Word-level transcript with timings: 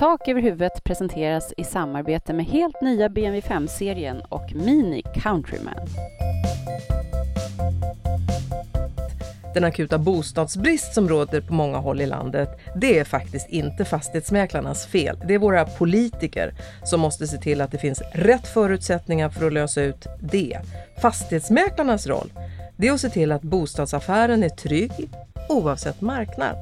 Tak 0.00 0.28
över 0.28 0.40
huvudet 0.40 0.84
presenteras 0.84 1.54
i 1.56 1.64
samarbete 1.64 2.32
med 2.32 2.46
helt 2.46 2.80
nya 2.80 3.08
BMW 3.08 3.48
5-serien 3.54 4.20
och 4.28 4.52
Mini 4.54 5.02
Countryman. 5.14 5.74
Den 9.54 9.64
akuta 9.64 9.98
bostadsbrist 9.98 10.94
som 10.94 11.08
råder 11.08 11.40
på 11.40 11.54
många 11.54 11.78
håll 11.78 12.00
i 12.00 12.06
landet, 12.06 12.48
det 12.76 12.98
är 12.98 13.04
faktiskt 13.04 13.48
inte 13.48 13.84
fastighetsmäklarnas 13.84 14.86
fel. 14.86 15.18
Det 15.26 15.34
är 15.34 15.38
våra 15.38 15.64
politiker 15.64 16.54
som 16.84 17.00
måste 17.00 17.26
se 17.26 17.36
till 17.36 17.60
att 17.60 17.72
det 17.72 17.78
finns 17.78 18.02
rätt 18.12 18.46
förutsättningar 18.46 19.28
för 19.28 19.46
att 19.46 19.52
lösa 19.52 19.82
ut 19.82 20.06
det. 20.20 20.58
Fastighetsmäklarnas 21.02 22.06
roll, 22.06 22.32
det 22.76 22.88
är 22.88 22.92
att 22.92 23.00
se 23.00 23.10
till 23.10 23.32
att 23.32 23.42
bostadsaffären 23.42 24.42
är 24.42 24.48
trygg 24.48 25.10
oavsett 25.50 26.00
marknad. 26.00 26.56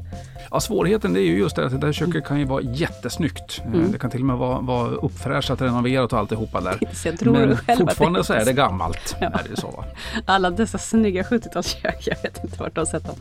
Ja, 0.50 0.61
svårigheten 0.61 1.12
det 1.12 1.20
är 1.20 1.25
ju 1.25 1.38
just 1.38 1.57
det 1.57 1.66
att 1.66 1.73
det 1.73 1.79
där 1.79 1.93
köket 1.93 2.25
kan 2.25 2.38
ju 2.38 2.45
vara 2.45 2.62
jättesnyggt. 2.62 3.62
Mm. 3.64 3.93
Det 3.93 3.98
kan 3.98 4.11
till 4.11 4.20
och 4.20 4.27
med 4.27 4.37
vara, 4.37 4.61
vara 4.61 4.88
uppfräschat, 4.88 5.61
renoverat 5.61 6.12
och 6.12 6.19
alltihopa 6.19 6.61
där. 6.61 6.78
Men 7.30 7.56
fortfarande 7.78 8.24
så 8.24 8.33
är 8.33 8.45
det 8.45 8.52
gammalt. 8.52 9.16
Ja. 9.20 9.27
Är 9.27 9.47
det 9.51 9.61
så, 9.61 9.84
Alla 10.24 10.51
dessa 10.51 10.78
snygga 10.78 11.23
70-talskök, 11.23 12.02
jag 12.06 12.23
vet 12.23 12.45
inte 12.45 12.61
vart 12.61 12.74
de 12.74 12.80
har 12.80 12.87
sett 12.87 13.05
dem. 13.05 13.16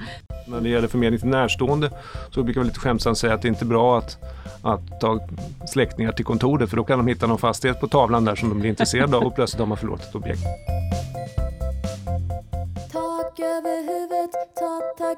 När 0.48 0.62
det 0.62 0.70
gäller 0.70 0.88
förmedling 0.88 1.20
till 1.20 1.30
närstående 1.30 1.91
så 2.29 2.43
brukar 2.43 2.62
vi 2.62 2.68
lite 2.68 2.79
skämtsamt 2.79 3.18
säga 3.18 3.34
att 3.34 3.41
det 3.41 3.48
inte 3.48 3.65
är 3.65 3.68
bra 3.68 3.98
att, 3.98 4.18
att 4.62 5.02
ta 5.02 5.27
släktingar 5.68 6.12
till 6.12 6.26
kontoret 6.26 6.70
för 6.70 6.77
då 6.77 6.84
kan 6.84 6.98
de 6.98 7.07
hitta 7.07 7.27
någon 7.27 7.38
fastighet 7.38 7.79
på 7.79 7.88
tavlan 7.88 8.26
där 8.26 8.35
som 8.35 8.49
de 8.49 8.59
blir 8.59 8.70
intresserade 8.70 9.18
av 9.18 9.23
och 9.23 9.35
plötsligt 9.35 9.59
har 9.59 9.68
man 9.68 9.77
förlorat 9.77 10.09
ett 10.09 10.15
objekt 10.15 10.43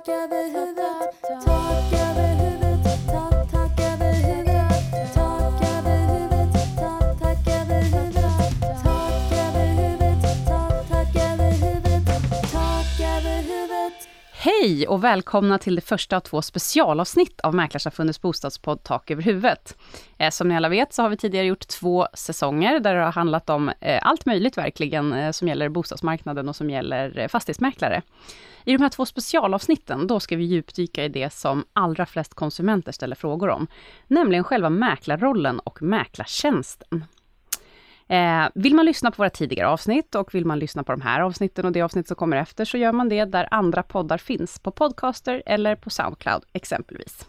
tak, 0.05 0.31
tak 0.31 0.55
över 0.55 1.58
Hej 14.49 14.87
och 14.87 15.03
välkomna 15.03 15.57
till 15.57 15.75
det 15.75 15.81
första 15.81 16.17
av 16.17 16.19
två 16.19 16.41
specialavsnitt 16.41 17.41
av 17.41 17.55
Mäklarsamfundets 17.55 18.21
bostadspodd 18.21 18.83
Tak 18.83 19.11
över 19.11 19.23
huvudet. 19.23 19.77
Eh, 20.17 20.29
som 20.29 20.47
ni 20.47 20.55
alla 20.55 20.69
vet 20.69 20.93
så 20.93 21.01
har 21.01 21.09
vi 21.09 21.17
tidigare 21.17 21.45
gjort 21.45 21.67
två 21.67 22.07
säsonger 22.13 22.79
där 22.79 22.95
det 22.95 23.03
har 23.03 23.11
handlat 23.11 23.49
om 23.49 23.71
eh, 23.79 23.99
allt 24.01 24.25
möjligt 24.25 24.57
verkligen 24.57 25.13
eh, 25.13 25.31
som 25.31 25.47
gäller 25.47 25.69
bostadsmarknaden 25.69 26.49
och 26.49 26.55
som 26.55 26.69
gäller 26.69 27.27
fastighetsmäklare. 27.27 28.01
I 28.65 28.71
de 28.71 28.81
här 28.81 28.89
två 28.89 29.05
specialavsnitten, 29.05 30.07
då 30.07 30.19
ska 30.19 30.35
vi 30.35 30.43
djupdyka 30.43 31.05
i 31.05 31.09
det 31.09 31.33
som 31.33 31.65
allra 31.73 32.05
flest 32.05 32.33
konsumenter 32.33 32.91
ställer 32.91 33.15
frågor 33.15 33.49
om, 33.49 33.67
nämligen 34.07 34.43
själva 34.43 34.69
mäklarrollen 34.69 35.59
och 35.59 35.81
mäklartjänsten. 35.81 37.05
Eh, 38.09 38.47
vill 38.55 38.75
man 38.75 38.85
lyssna 38.85 39.11
på 39.11 39.17
våra 39.17 39.29
tidigare 39.29 39.67
avsnitt 39.67 40.15
och 40.15 40.35
vill 40.35 40.45
man 40.45 40.59
lyssna 40.59 40.83
på 40.83 40.91
de 40.91 41.01
här 41.01 41.21
avsnitten 41.21 41.65
och 41.65 41.71
det 41.71 41.81
avsnitt 41.81 42.07
som 42.07 42.15
kommer 42.15 42.37
efter, 42.37 42.65
så 42.65 42.77
gör 42.77 42.91
man 42.91 43.09
det 43.09 43.25
där 43.25 43.47
andra 43.51 43.83
poddar 43.83 44.17
finns, 44.17 44.59
på 44.59 44.71
Podcaster 44.71 45.43
eller 45.45 45.75
på 45.75 45.89
Soundcloud 45.89 46.43
exempelvis. 46.53 47.25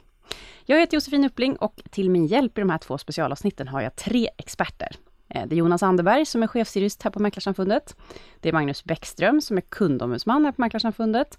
Jag 0.65 0.81
heter 0.81 0.95
Josefin 0.95 1.25
Uppling 1.25 1.57
och 1.57 1.81
till 1.91 2.11
min 2.11 2.27
hjälp 2.27 2.59
i 2.59 2.61
de 2.61 2.71
här 2.71 2.79
två 2.79 2.99
specialavsnitten 2.99 3.69
har 3.69 3.81
jag 3.81 3.97
tre 3.97 4.29
experter. 4.39 4.97
Eh, 5.29 5.47
det 5.47 5.55
är 5.55 5.57
Jonas 5.57 5.83
Anderberg 5.83 6.27
som 6.27 6.43
är 6.43 6.47
chefsjurist 6.47 7.03
här 7.03 7.11
på 7.11 7.21
Mäklarsamfundet. 7.21 7.97
Det 8.41 8.49
är 8.49 8.53
Magnus 8.53 8.85
Bäckström 8.85 9.41
som 9.41 9.57
är 9.57 9.61
kundombudsman 9.61 10.45
här 10.45 10.53
på 10.53 10.61
Mäklarsamfundet. 10.61 11.39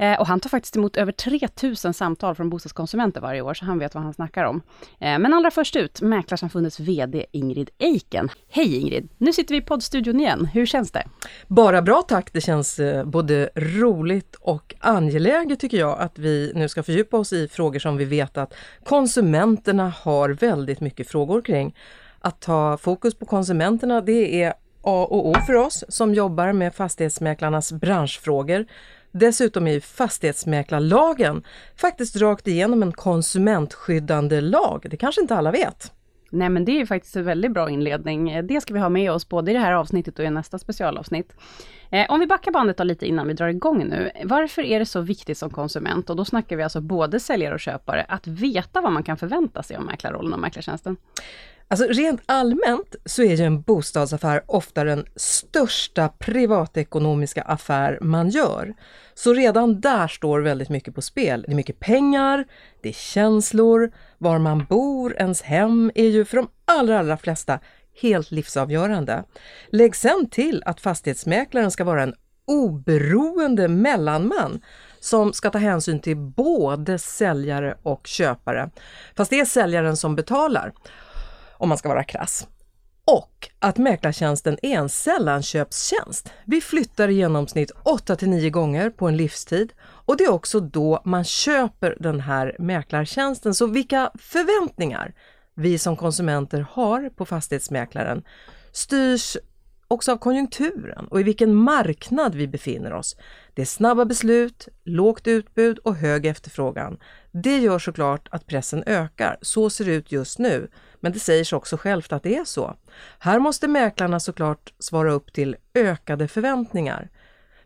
Eh, 0.00 0.20
och 0.20 0.26
han 0.26 0.40
tar 0.40 0.50
faktiskt 0.50 0.76
emot 0.76 0.96
över 0.96 1.12
3000 1.12 1.94
samtal 1.94 2.34
från 2.34 2.50
bostadskonsumenter 2.50 3.20
varje 3.20 3.40
år, 3.40 3.54
så 3.54 3.64
han 3.64 3.78
vet 3.78 3.94
vad 3.94 4.04
han 4.04 4.14
snackar 4.14 4.44
om. 4.44 4.62
Eh, 4.98 5.18
men 5.18 5.34
allra 5.34 5.50
först 5.50 5.76
ut, 5.76 6.00
Mäklarsamfundets 6.00 6.80
VD 6.80 7.26
Ingrid 7.32 7.70
Eiken. 7.78 8.28
Hej 8.48 8.76
Ingrid! 8.76 9.08
Nu 9.18 9.32
sitter 9.32 9.54
vi 9.54 9.58
i 9.58 9.62
poddstudion 9.62 10.20
igen. 10.20 10.46
Hur 10.46 10.66
känns 10.66 10.90
det? 10.90 11.04
Bara 11.46 11.82
bra 11.82 12.02
tack! 12.02 12.32
Det 12.32 12.40
känns 12.40 12.78
eh, 12.78 13.04
både 13.04 13.50
roligt 13.54 14.34
och 14.40 14.74
angeläget 14.78 15.60
tycker 15.60 15.78
jag 15.78 15.98
att 15.98 16.18
vi 16.18 16.52
nu 16.54 16.68
ska 16.68 16.82
fördjupa 16.82 17.16
oss 17.16 17.32
i 17.32 17.48
frågor 17.48 17.78
som 17.78 17.96
vi 17.96 18.04
vet 18.04 18.38
att 18.38 18.54
konsumenterna 18.84 19.88
har 19.88 20.28
väldigt 20.30 20.80
mycket 20.80 21.08
frågor 21.08 21.42
kring. 21.42 21.76
Att 22.20 22.40
ta 22.40 22.76
fokus 22.76 23.14
på 23.14 23.26
konsumenterna, 23.26 24.00
det 24.00 24.42
är 24.42 24.54
A 24.82 25.06
och 25.10 25.28
O 25.28 25.34
för 25.46 25.54
oss 25.54 25.84
som 25.88 26.14
jobbar 26.14 26.52
med 26.52 26.74
fastighetsmäklarnas 26.74 27.72
branschfrågor. 27.72 28.66
Dessutom 29.12 29.66
är 29.66 29.80
fastighetsmäklarlagen 29.80 31.42
faktiskt 31.76 32.16
rakt 32.16 32.48
igenom 32.48 32.82
en 32.82 32.92
konsumentskyddande 32.92 34.40
lag. 34.40 34.86
Det 34.90 34.96
kanske 34.96 35.20
inte 35.20 35.34
alla 35.34 35.50
vet. 35.50 35.92
Nej 36.32 36.48
men 36.48 36.64
det 36.64 36.80
är 36.80 36.86
faktiskt 36.86 37.16
en 37.16 37.24
väldigt 37.24 37.52
bra 37.52 37.70
inledning. 37.70 38.46
Det 38.46 38.60
ska 38.60 38.74
vi 38.74 38.80
ha 38.80 38.88
med 38.88 39.12
oss 39.12 39.28
både 39.28 39.50
i 39.50 39.54
det 39.54 39.60
här 39.60 39.72
avsnittet 39.72 40.18
och 40.18 40.24
i 40.24 40.30
nästa 40.30 40.58
specialavsnitt. 40.58 41.36
Eh, 41.90 42.06
om 42.10 42.20
vi 42.20 42.26
backar 42.26 42.52
bandet 42.52 42.76
då 42.76 42.84
lite 42.84 43.06
innan 43.06 43.28
vi 43.28 43.34
drar 43.34 43.48
igång 43.48 43.88
nu. 43.88 44.10
Varför 44.24 44.62
är 44.62 44.78
det 44.78 44.86
så 44.86 45.00
viktigt 45.00 45.38
som 45.38 45.50
konsument, 45.50 46.10
och 46.10 46.16
då 46.16 46.24
snackar 46.24 46.56
vi 46.56 46.62
alltså 46.62 46.80
både 46.80 47.20
säljare 47.20 47.54
och 47.54 47.60
köpare, 47.60 48.06
att 48.08 48.26
veta 48.26 48.80
vad 48.80 48.92
man 48.92 49.02
kan 49.02 49.16
förvänta 49.16 49.62
sig 49.62 49.76
av 49.76 49.82
mäklarrollen 49.82 50.32
och 50.32 50.40
mäklartjänsten? 50.40 50.96
Alltså 51.72 51.86
rent 51.86 52.20
allmänt 52.26 52.96
så 53.04 53.22
är 53.22 53.36
ju 53.36 53.44
en 53.44 53.62
bostadsaffär 53.62 54.42
ofta 54.46 54.84
den 54.84 55.06
största 55.16 56.08
privatekonomiska 56.08 57.42
affär 57.42 57.98
man 58.00 58.28
gör. 58.28 58.74
Så 59.14 59.34
redan 59.34 59.80
där 59.80 60.08
står 60.08 60.40
väldigt 60.40 60.68
mycket 60.68 60.94
på 60.94 61.02
spel. 61.02 61.44
Det 61.46 61.52
är 61.52 61.56
mycket 61.56 61.80
pengar, 61.80 62.44
det 62.82 62.88
är 62.88 62.92
känslor, 62.92 63.92
var 64.18 64.38
man 64.38 64.64
bor, 64.64 65.16
ens 65.16 65.42
hem 65.42 65.90
är 65.94 66.08
ju 66.08 66.24
för 66.24 66.36
de 66.36 66.48
allra, 66.64 66.98
allra 66.98 67.16
flesta 67.16 67.58
helt 68.02 68.30
livsavgörande. 68.30 69.24
Lägg 69.68 69.96
sen 69.96 70.28
till 70.30 70.62
att 70.66 70.80
fastighetsmäklaren 70.80 71.70
ska 71.70 71.84
vara 71.84 72.02
en 72.02 72.14
oberoende 72.46 73.68
mellanman 73.68 74.60
som 75.00 75.32
ska 75.32 75.50
ta 75.50 75.58
hänsyn 75.58 76.00
till 76.00 76.16
både 76.16 76.98
säljare 76.98 77.76
och 77.82 78.06
köpare. 78.06 78.70
Fast 79.16 79.30
det 79.30 79.40
är 79.40 79.44
säljaren 79.44 79.96
som 79.96 80.16
betalar 80.16 80.72
om 81.60 81.68
man 81.68 81.78
ska 81.78 81.88
vara 81.88 82.04
krass. 82.04 82.46
Och 83.04 83.48
att 83.58 83.78
mäklartjänsten 83.78 84.58
är 84.62 84.78
en 84.78 84.88
sällanköpstjänst. 84.88 86.32
Vi 86.44 86.60
flyttar 86.60 87.08
i 87.08 87.14
genomsnitt 87.14 87.70
8 87.82 88.16
till 88.16 88.28
9 88.28 88.50
gånger 88.50 88.90
på 88.90 89.08
en 89.08 89.16
livstid 89.16 89.72
och 89.82 90.16
det 90.16 90.24
är 90.24 90.32
också 90.32 90.60
då 90.60 91.02
man 91.04 91.24
köper 91.24 91.96
den 92.00 92.20
här 92.20 92.56
mäklartjänsten. 92.58 93.54
Så 93.54 93.66
vilka 93.66 94.10
förväntningar 94.18 95.14
vi 95.54 95.78
som 95.78 95.96
konsumenter 95.96 96.66
har 96.70 97.08
på 97.08 97.26
fastighetsmäklaren 97.26 98.22
styrs 98.72 99.36
också 99.88 100.12
av 100.12 100.16
konjunkturen 100.16 101.06
och 101.06 101.20
i 101.20 101.22
vilken 101.22 101.54
marknad 101.54 102.34
vi 102.34 102.48
befinner 102.48 102.92
oss. 102.92 103.16
Det 103.54 103.62
är 103.62 103.66
snabba 103.66 104.04
beslut, 104.04 104.68
lågt 104.84 105.26
utbud 105.26 105.78
och 105.78 105.96
hög 105.96 106.26
efterfrågan. 106.26 106.98
Det 107.32 107.58
gör 107.58 107.78
såklart 107.78 108.28
att 108.30 108.46
pressen 108.46 108.84
ökar. 108.86 109.36
Så 109.42 109.70
ser 109.70 109.84
det 109.84 109.94
ut 109.94 110.12
just 110.12 110.38
nu. 110.38 110.68
Men 111.00 111.12
det 111.12 111.18
säger 111.18 111.44
sig 111.44 111.56
också 111.56 111.76
självt 111.76 112.12
att 112.12 112.22
det 112.22 112.36
är 112.36 112.44
så. 112.44 112.76
Här 113.18 113.38
måste 113.38 113.68
mäklarna 113.68 114.20
såklart 114.20 114.72
svara 114.78 115.12
upp 115.12 115.32
till 115.32 115.56
ökade 115.74 116.28
förväntningar. 116.28 117.10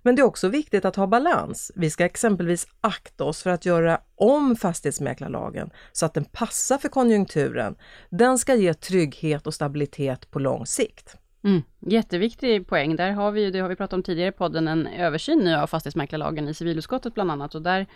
Men 0.03 0.17
det 0.17 0.23
är 0.23 0.27
också 0.27 0.49
viktigt 0.49 0.85
att 0.85 0.97
ha 0.97 1.07
balans. 1.07 1.73
Vi 1.75 1.91
ska 1.91 2.05
exempelvis 2.05 2.67
akta 2.81 3.25
oss 3.25 3.43
för 3.43 3.51
att 3.51 3.67
göra 3.67 4.01
om 4.15 4.57
fastighetsmäklarlagen 4.57 5.71
så 5.93 6.07
att 6.07 6.15
den 6.15 6.25
passar 6.25 6.79
för 6.79 6.89
konjunkturen. 6.89 7.77
Den 8.11 8.39
ska 8.39 8.55
ge 8.55 8.75
trygghet 8.75 9.47
och 9.47 9.55
stabilitet 9.55 10.31
på 10.31 10.39
lång 10.39 10.67
sikt. 10.67 11.17
Mm, 11.45 11.63
jätteviktig 11.81 12.67
poäng. 12.67 12.97
Där 12.97 13.11
har 13.11 13.31
vi, 13.31 13.51
det 13.51 13.59
har 13.59 13.69
vi 13.69 13.77
pratat 13.77 13.93
om 13.93 14.03
tidigare 14.03 14.29
i 14.29 14.33
podden, 14.33 14.69
en 14.69 14.87
översyn 14.87 15.39
nu 15.39 15.55
av 15.55 15.67
fastighetsmäklarlagen 15.67 16.49
i 16.49 16.55
civilutskottet 16.55 17.15
bland 17.15 17.31
annat. 17.31 17.55
Och 17.55 17.63
där 17.63 17.87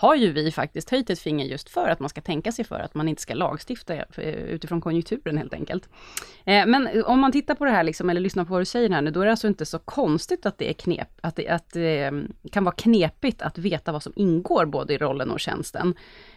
har 0.00 0.14
ju 0.14 0.32
vi 0.32 0.52
faktiskt 0.52 0.90
höjt 0.90 1.10
ett 1.10 1.18
finger 1.18 1.46
just 1.46 1.70
för 1.70 1.88
att 1.88 2.00
man 2.00 2.08
ska 2.08 2.20
tänka 2.20 2.52
sig 2.52 2.64
för 2.64 2.80
att 2.80 2.94
man 2.94 3.08
inte 3.08 3.22
ska 3.22 3.34
lagstifta 3.34 3.94
eh, 3.94 4.04
utifrån 4.28 4.80
konjunkturen 4.80 5.38
helt 5.38 5.54
enkelt. 5.54 5.88
Eh, 6.44 6.66
men 6.66 6.86
eh, 6.86 7.02
om 7.04 7.20
man 7.20 7.32
tittar 7.32 7.54
på 7.54 7.64
det 7.64 7.70
här, 7.70 7.84
liksom, 7.84 8.10
eller 8.10 8.20
lyssnar 8.20 8.44
på 8.44 8.52
vad 8.52 8.60
du 8.60 8.64
säger 8.64 8.90
här 8.90 9.02
nu, 9.02 9.10
då 9.10 9.20
är 9.20 9.24
det 9.24 9.30
alltså 9.30 9.46
inte 9.46 9.66
så 9.66 9.78
konstigt 9.78 10.46
att 10.46 10.58
det 10.58 10.70
är 10.70 10.72
knep, 10.72 11.08
att 11.20 11.36
det, 11.36 11.48
att 11.48 11.72
det 11.72 12.12
kan 12.52 12.64
vara 12.64 12.74
knepigt 12.74 13.42
att 13.42 13.58
veta 13.58 13.92
vad 13.92 14.02
som 14.02 14.12
ingår 14.16 14.66
både 14.66 14.94
i 14.94 14.98
rollen 14.98 15.30
och 15.30 15.40
tjänsten. 15.40 15.94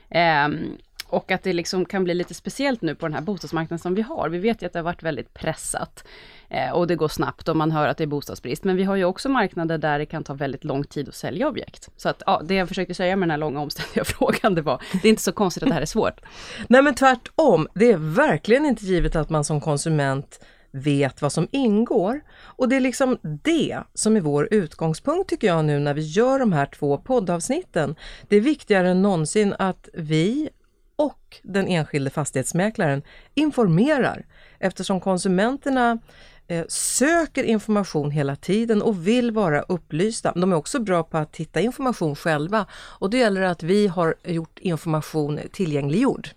Ehm, 0.09 0.77
och 1.13 1.31
att 1.31 1.43
det 1.43 1.53
liksom 1.53 1.85
kan 1.85 2.03
bli 2.03 2.13
lite 2.13 2.33
speciellt 2.33 2.81
nu 2.81 2.95
på 2.95 3.05
den 3.05 3.13
här 3.13 3.21
bostadsmarknaden 3.21 3.79
som 3.79 3.95
vi 3.95 4.01
har. 4.01 4.29
Vi 4.29 4.37
vet 4.37 4.61
ju 4.61 4.65
att 4.65 4.73
det 4.73 4.79
har 4.79 4.83
varit 4.83 5.03
väldigt 5.03 5.33
pressat 5.33 6.03
eh, 6.49 6.71
och 6.71 6.87
det 6.87 6.95
går 6.95 7.07
snabbt 7.07 7.47
och 7.49 7.57
man 7.57 7.71
hör 7.71 7.87
att 7.87 7.97
det 7.97 8.03
är 8.03 8.07
bostadsbrist. 8.07 8.63
Men 8.63 8.75
vi 8.75 8.83
har 8.83 8.95
ju 8.95 9.05
också 9.05 9.29
marknader 9.29 9.77
där 9.77 9.99
det 9.99 10.05
kan 10.05 10.23
ta 10.23 10.33
väldigt 10.33 10.63
lång 10.63 10.83
tid 10.83 11.09
att 11.09 11.15
sälja 11.15 11.47
objekt. 11.47 11.89
Så 11.97 12.09
att 12.09 12.23
ja, 12.25 12.41
det 12.45 12.55
jag 12.55 12.67
försökte 12.67 12.93
säga 12.93 13.15
med 13.15 13.27
den 13.27 13.31
här 13.31 13.37
långa 13.37 13.59
omständiga 13.59 14.03
frågan, 14.05 14.55
det 14.55 14.61
var, 14.61 14.81
det 15.01 15.07
är 15.07 15.09
inte 15.09 15.21
så 15.21 15.31
konstigt 15.31 15.63
att 15.63 15.69
det 15.69 15.75
här 15.75 15.81
är 15.81 15.85
svårt. 15.85 16.21
Nej 16.67 16.81
men 16.81 16.95
tvärtom, 16.95 17.67
det 17.73 17.91
är 17.91 17.97
verkligen 17.97 18.65
inte 18.65 18.85
givet 18.85 19.15
att 19.15 19.29
man 19.29 19.43
som 19.43 19.61
konsument 19.61 20.39
vet 20.71 21.21
vad 21.21 21.31
som 21.31 21.47
ingår. 21.51 22.21
Och 22.35 22.69
det 22.69 22.75
är 22.75 22.79
liksom 22.79 23.17
det 23.23 23.79
som 23.93 24.15
är 24.15 24.21
vår 24.21 24.47
utgångspunkt 24.51 25.29
tycker 25.29 25.47
jag 25.47 25.65
nu 25.65 25.79
när 25.79 25.93
vi 25.93 26.01
gör 26.01 26.39
de 26.39 26.53
här 26.53 26.65
två 26.65 26.97
poddavsnitten. 26.97 27.95
Det 28.27 28.35
är 28.35 28.41
viktigare 28.41 28.89
än 28.89 29.01
någonsin 29.01 29.55
att 29.59 29.89
vi 29.93 30.49
och 30.95 31.39
den 31.43 31.67
enskilde 31.67 32.09
fastighetsmäklaren 32.09 33.01
informerar 33.33 34.25
eftersom 34.59 34.99
konsumenterna 34.99 35.99
eh, 36.47 36.65
söker 36.67 37.43
information 37.43 38.11
hela 38.11 38.35
tiden 38.35 38.81
och 38.81 39.07
vill 39.07 39.31
vara 39.31 39.61
upplysta. 39.61 40.33
De 40.35 40.51
är 40.51 40.55
också 40.55 40.79
bra 40.79 41.03
på 41.03 41.17
att 41.17 41.35
hitta 41.35 41.61
information 41.61 42.15
själva 42.15 42.65
och 42.73 43.09
det 43.09 43.17
gäller 43.17 43.41
att 43.41 43.63
vi 43.63 43.87
har 43.87 44.15
gjort 44.23 44.59
information 44.59 45.39
tillgängliggjord. 45.51 46.29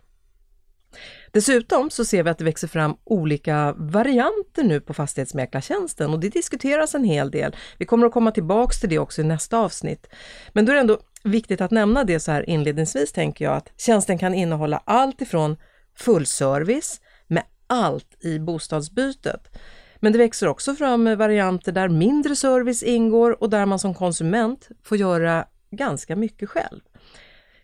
Dessutom 1.30 1.90
så 1.90 2.04
ser 2.04 2.22
vi 2.22 2.30
att 2.30 2.38
det 2.38 2.44
växer 2.44 2.68
fram 2.68 2.96
olika 3.04 3.74
varianter 3.76 4.62
nu 4.62 4.80
på 4.80 4.94
fastighetsmäklartjänsten 4.94 6.12
och 6.12 6.20
det 6.20 6.28
diskuteras 6.28 6.94
en 6.94 7.04
hel 7.04 7.30
del. 7.30 7.56
Vi 7.78 7.84
kommer 7.84 8.06
att 8.06 8.12
komma 8.12 8.30
tillbaks 8.30 8.80
till 8.80 8.88
det 8.88 8.98
också 8.98 9.20
i 9.20 9.24
nästa 9.24 9.58
avsnitt. 9.58 10.06
Men 10.52 10.64
då 10.64 10.72
är 10.72 10.74
det 10.74 10.80
ändå 10.80 10.98
viktigt 11.26 11.60
att 11.60 11.70
nämna 11.70 12.04
det 12.04 12.20
så 12.20 12.32
här 12.32 12.50
inledningsvis 12.50 13.12
tänker 13.12 13.44
jag 13.44 13.54
att 13.54 13.72
tjänsten 13.76 14.18
kan 14.18 14.34
innehålla 14.34 14.82
allt 14.84 15.20
ifrån 15.20 15.56
fullservice 15.98 17.00
med 17.26 17.42
allt 17.66 18.24
i 18.24 18.38
bostadsbytet. 18.38 19.58
Men 19.96 20.12
det 20.12 20.18
växer 20.18 20.48
också 20.48 20.74
fram 20.74 21.16
varianter 21.16 21.72
där 21.72 21.88
mindre 21.88 22.36
service 22.36 22.82
ingår 22.82 23.42
och 23.42 23.50
där 23.50 23.66
man 23.66 23.78
som 23.78 23.94
konsument 23.94 24.68
får 24.82 24.98
göra 24.98 25.44
ganska 25.70 26.16
mycket 26.16 26.48
själv. 26.48 26.80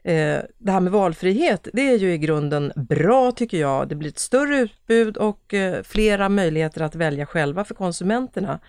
Eh, 0.04 0.40
det 0.58 0.72
här 0.72 0.80
med 0.80 0.92
valfrihet, 0.92 1.68
det 1.72 1.88
är 1.90 1.98
ju 1.98 2.12
i 2.12 2.18
grunden 2.18 2.72
bra 2.76 3.32
tycker 3.32 3.58
jag. 3.58 3.88
Det 3.88 3.94
blir 3.94 4.10
ett 4.10 4.18
större 4.18 4.56
utbud 4.56 5.16
och 5.16 5.54
eh, 5.54 5.82
flera 5.82 6.28
möjligheter 6.28 6.80
att 6.80 6.94
välja 6.94 7.26
själva 7.26 7.64
för 7.64 7.74
konsumenterna. 7.74 8.60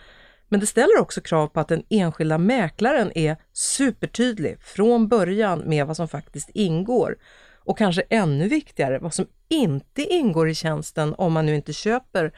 Men 0.53 0.59
det 0.59 0.67
ställer 0.67 0.99
också 0.99 1.21
krav 1.21 1.47
på 1.47 1.59
att 1.59 1.67
den 1.67 1.83
enskilda 1.89 2.37
mäklaren 2.37 3.11
är 3.15 3.37
supertydlig 3.53 4.57
från 4.61 5.07
början 5.07 5.59
med 5.59 5.87
vad 5.87 5.95
som 5.95 6.07
faktiskt 6.07 6.49
ingår. 6.53 7.17
Och 7.65 7.77
kanske 7.77 8.03
ännu 8.09 8.47
viktigare, 8.47 8.99
vad 8.99 9.13
som 9.13 9.27
inte 9.49 10.01
ingår 10.01 10.49
i 10.49 10.55
tjänsten 10.55 11.15
om 11.17 11.33
man 11.33 11.45
nu 11.45 11.55
inte 11.55 11.73
köper 11.73 12.31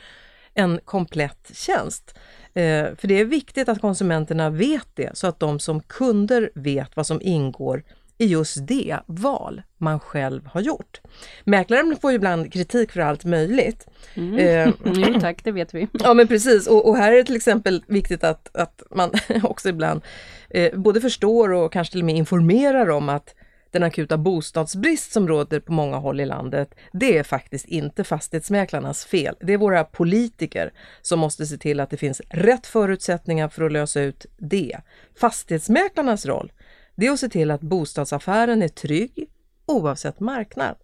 en 0.53 0.79
komplett 0.85 1.51
tjänst. 1.53 2.15
Eh, 2.53 2.85
för 2.95 3.07
det 3.07 3.19
är 3.19 3.25
viktigt 3.25 3.69
att 3.69 3.81
konsumenterna 3.81 4.49
vet 4.49 4.87
det 4.93 5.17
så 5.17 5.27
att 5.27 5.39
de 5.39 5.59
som 5.59 5.81
kunder 5.81 6.49
vet 6.55 6.95
vad 6.95 7.07
som 7.07 7.21
ingår 7.21 7.83
i 8.17 8.25
just 8.25 8.67
det 8.67 8.99
val 9.05 9.61
man 9.77 9.99
själv 9.99 10.45
har 10.45 10.61
gjort. 10.61 11.01
Mäklaren 11.43 11.97
får 12.01 12.11
ju 12.11 12.15
ibland 12.15 12.53
kritik 12.53 12.91
för 12.91 12.99
allt 12.99 13.25
möjligt. 13.25 13.87
Mm. 14.13 14.37
Eh, 14.39 14.73
jo 14.85 15.19
tack, 15.19 15.43
det 15.43 15.51
vet 15.51 15.73
vi. 15.73 15.87
Ja 15.93 16.13
men 16.13 16.27
precis 16.27 16.67
och, 16.67 16.89
och, 16.89 16.97
här 16.97 17.11
är 17.11 17.17
det 17.17 17.23
till 17.23 17.35
exempel 17.35 17.83
viktigt 17.87 18.23
att, 18.23 18.55
att 18.55 18.83
man 18.91 19.11
också 19.43 19.69
ibland 19.69 20.01
eh, 20.49 20.79
både 20.79 21.01
förstår 21.01 21.51
och 21.51 21.73
kanske 21.73 21.91
till 21.91 22.01
och 22.01 22.05
med 22.05 22.15
informerar 22.15 22.89
om 22.89 23.09
att 23.09 23.35
den 23.75 23.83
akuta 23.83 24.17
bostadsbrist 24.17 25.11
som 25.11 25.27
råder 25.27 25.59
på 25.59 25.73
många 25.73 25.97
håll 25.97 26.19
i 26.19 26.25
landet, 26.25 26.75
det 26.93 27.17
är 27.17 27.23
faktiskt 27.23 27.65
inte 27.65 28.03
fastighetsmäklarnas 28.03 29.05
fel. 29.05 29.35
Det 29.39 29.53
är 29.53 29.57
våra 29.57 29.83
politiker 29.83 30.73
som 31.01 31.19
måste 31.19 31.45
se 31.45 31.57
till 31.57 31.79
att 31.79 31.89
det 31.89 31.97
finns 31.97 32.21
rätt 32.29 32.67
förutsättningar 32.67 33.49
för 33.49 33.63
att 33.63 33.71
lösa 33.71 34.01
ut 34.01 34.25
det. 34.37 34.77
Fastighetsmäklarnas 35.19 36.25
roll, 36.25 36.51
det 36.95 37.07
är 37.07 37.11
att 37.11 37.19
se 37.19 37.29
till 37.29 37.51
att 37.51 37.61
bostadsaffären 37.61 38.61
är 38.61 38.67
trygg 38.67 39.29
oavsett 39.65 40.19
marknad. 40.19 40.75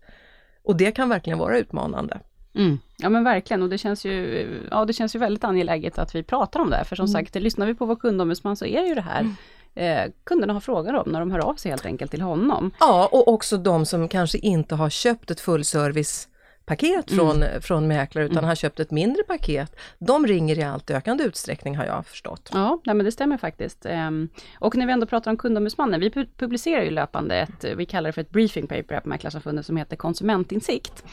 Och 0.63 0.75
det 0.75 0.91
kan 0.91 1.09
verkligen 1.09 1.39
vara 1.39 1.57
utmanande. 1.57 2.19
Mm. 2.55 2.79
Ja 2.97 3.09
men 3.09 3.23
verkligen 3.23 3.63
och 3.63 3.69
det 3.69 3.77
känns, 3.77 4.05
ju, 4.05 4.47
ja, 4.71 4.85
det 4.85 4.93
känns 4.93 5.15
ju 5.15 5.19
väldigt 5.19 5.43
angeläget 5.43 5.99
att 5.99 6.15
vi 6.15 6.23
pratar 6.23 6.59
om 6.59 6.69
det 6.69 6.75
här. 6.75 6.83
För 6.83 6.95
som 6.95 7.05
mm. 7.05 7.13
sagt, 7.13 7.35
lyssnar 7.35 7.65
vi 7.65 7.73
på 7.73 7.85
vår 7.85 7.95
kundombudsman 7.95 8.55
så 8.57 8.65
är 8.65 8.81
det 8.81 8.87
ju 8.87 8.95
det 8.95 9.01
här 9.01 9.19
mm. 9.19 10.07
eh, 10.07 10.11
kunderna 10.23 10.53
har 10.53 10.59
frågor 10.59 10.95
om 10.95 11.11
när 11.11 11.19
de 11.19 11.31
hör 11.31 11.39
av 11.39 11.55
sig 11.55 11.71
helt 11.71 11.85
enkelt 11.85 12.11
till 12.11 12.21
honom. 12.21 12.71
Ja 12.79 13.09
och 13.11 13.27
också 13.27 13.57
de 13.57 13.85
som 13.85 14.07
kanske 14.07 14.37
inte 14.37 14.75
har 14.75 14.89
köpt 14.89 15.31
ett 15.31 15.39
fullservice 15.39 16.27
paket 16.65 17.11
från, 17.11 17.43
mm. 17.43 17.61
från 17.61 17.87
mäklare 17.87 18.25
utan 18.25 18.37
mm. 18.37 18.47
har 18.47 18.55
köpt 18.55 18.79
ett 18.79 18.91
mindre 18.91 19.23
paket. 19.23 19.75
De 19.99 20.27
ringer 20.27 20.59
i 20.59 20.63
allt 20.63 20.91
ökande 20.91 21.23
utsträckning 21.23 21.77
har 21.77 21.85
jag 21.85 22.05
förstått. 22.05 22.49
Ja, 22.53 22.81
nej, 22.85 22.95
men 22.95 23.05
det 23.05 23.11
stämmer 23.11 23.37
faktiskt. 23.37 23.85
Um, 23.85 24.29
och 24.59 24.75
när 24.75 24.85
vi 24.85 24.93
ändå 24.93 25.05
pratar 25.05 25.31
om 25.31 25.37
kundombudsmannen, 25.37 25.99
vi 25.99 26.11
publicerar 26.37 26.83
ju 26.83 26.89
löpande 26.91 27.35
ett, 27.35 27.65
vi 27.75 27.85
kallar 27.85 28.09
det 28.09 28.13
för 28.13 28.21
ett 28.21 28.29
briefing 28.29 28.67
paper 28.67 28.93
här 28.93 29.01
på 29.01 29.09
Mäklarsamfundet 29.09 29.65
som 29.65 29.77
heter 29.77 29.95
Konsumentinsikt. 29.95 31.03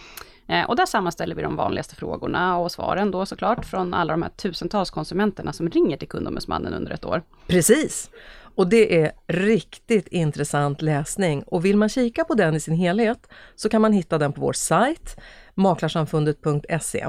Eh, 0.48 0.64
och 0.64 0.76
där 0.76 0.86
sammanställer 0.86 1.34
vi 1.34 1.42
de 1.42 1.56
vanligaste 1.56 1.96
frågorna 1.96 2.58
och 2.58 2.72
svaren 2.72 3.10
då 3.10 3.26
såklart 3.26 3.64
från 3.66 3.94
alla 3.94 4.12
de 4.12 4.22
här 4.22 4.30
tusentals 4.30 4.90
konsumenterna 4.90 5.52
som 5.52 5.70
ringer 5.70 5.96
till 5.96 6.08
kundombudsmannen 6.08 6.74
under 6.74 6.92
ett 6.92 7.04
år. 7.04 7.22
Precis! 7.46 8.10
Och 8.58 8.68
det 8.68 9.02
är 9.02 9.12
riktigt 9.26 10.08
intressant 10.08 10.82
läsning 10.82 11.42
och 11.42 11.64
vill 11.64 11.76
man 11.76 11.88
kika 11.88 12.24
på 12.24 12.34
den 12.34 12.54
i 12.54 12.60
sin 12.60 12.74
helhet 12.74 13.28
så 13.54 13.68
kan 13.68 13.82
man 13.82 13.92
hitta 13.92 14.18
den 14.18 14.32
på 14.32 14.40
vår 14.40 14.52
sajt 14.52 15.16
maklarsamfundet.se. 15.54 17.06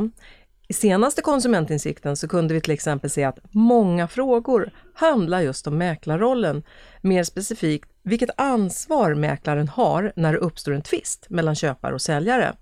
I 0.67 0.73
senaste 0.73 1.21
konsumentinsikten 1.21 2.15
så 2.15 2.27
kunde 2.27 2.53
vi 2.53 2.61
till 2.61 2.73
exempel 2.73 3.09
se 3.09 3.23
att 3.23 3.39
många 3.51 4.07
frågor 4.07 4.71
handlar 4.93 5.41
just 5.41 5.67
om 5.67 5.77
mäklarrollen. 5.77 6.63
Mer 7.01 7.23
specifikt 7.23 7.89
vilket 8.03 8.29
ansvar 8.37 9.13
mäklaren 9.13 9.67
har 9.67 10.13
när 10.15 10.33
det 10.33 10.39
uppstår 10.39 10.71
en 10.71 10.81
tvist 10.81 11.25
mellan 11.29 11.55
köpare 11.55 11.93
och 11.93 12.01
säljare. 12.01 12.53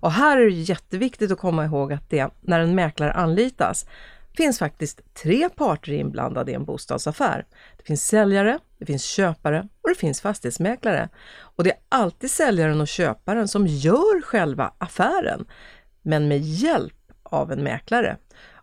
Och 0.00 0.12
här 0.12 0.38
är 0.38 0.44
det 0.44 0.50
jätteviktigt 0.50 1.32
att 1.32 1.38
komma 1.38 1.64
ihåg 1.64 1.92
att 1.92 2.10
det, 2.10 2.28
när 2.40 2.60
en 2.60 2.74
mäklare 2.74 3.12
anlitas, 3.12 3.86
finns 4.38 4.58
faktiskt 4.58 5.14
tre 5.14 5.48
parter 5.48 5.92
inblandade 5.92 6.50
i 6.50 6.54
en 6.54 6.64
bostadsaffär. 6.64 7.46
Det 7.76 7.84
finns 7.84 8.06
säljare, 8.06 8.58
det 8.78 8.86
finns 8.86 9.04
köpare 9.04 9.68
och 9.82 9.88
det 9.88 9.94
finns 9.94 10.20
fastighetsmäklare. 10.20 11.08
Och 11.40 11.64
det 11.64 11.70
är 11.70 11.78
alltid 11.88 12.30
säljaren 12.30 12.80
och 12.80 12.88
köparen 12.88 13.48
som 13.48 13.66
gör 13.66 14.22
själva 14.22 14.72
affären, 14.78 15.46
men 16.02 16.28
med 16.28 16.40
hjälp 16.40 16.94
av 17.22 17.52
en 17.52 17.62
mäklare. 17.62 18.16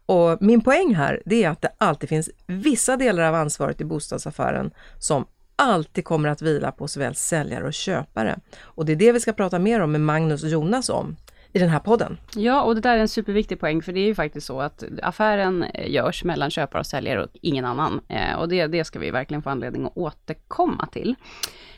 Och 0.06 0.38
min 0.42 0.62
poäng 0.62 0.96
här, 0.96 1.22
det 1.26 1.44
är 1.44 1.50
att 1.50 1.62
det 1.62 1.72
alltid 1.78 2.10
finns 2.10 2.30
vissa 2.48 2.98
delar 2.98 3.24
av 3.24 3.36
ansvaret 3.36 3.82
i 3.82 3.86
bostadsaffären 3.86 4.72
som 5.00 5.26
alltid 5.56 6.06
kommer 6.06 6.30
att 6.30 6.42
vila 6.42 6.72
på 6.72 6.88
såväl 6.88 7.16
säljare 7.16 7.66
och 7.66 7.74
köpare. 7.74 8.40
Och 8.62 8.86
det 8.86 8.92
är 8.92 8.96
det 8.96 9.12
vi 9.12 9.20
ska 9.20 9.34
prata 9.34 9.60
mer 9.60 9.80
om 9.80 9.92
med 9.92 10.02
Magnus 10.02 10.44
och 10.44 10.50
Jonas 10.50 10.90
om 10.90 11.16
i 11.56 11.60
den 11.60 11.70
här 11.70 11.80
podden. 11.80 12.18
Ja, 12.36 12.62
och 12.62 12.76
det 12.76 12.82
där 12.82 12.96
är 12.96 13.00
en 13.00 13.08
superviktig 13.08 13.60
poäng, 13.60 13.82
för 13.82 13.94
det 13.94 14.00
är 14.00 14.06
ju 14.06 14.16
faktiskt 14.16 14.48
så 14.48 14.62
att 14.62 14.84
affären 15.02 15.64
eh, 15.64 15.92
görs 15.92 16.24
mellan 16.24 16.52
köpare 16.52 16.80
och 16.80 16.86
säljare 16.86 17.24
och 17.24 17.30
ingen 17.42 17.66
annan. 17.66 18.02
Eh, 18.08 18.36
och 18.36 18.50
det, 18.50 18.68
det 18.68 18.84
ska 18.84 19.00
vi 19.00 19.12
verkligen 19.12 19.42
få 19.42 19.50
anledning 19.50 19.86
att 19.86 19.98
återkomma 19.98 20.88
till. 20.92 21.16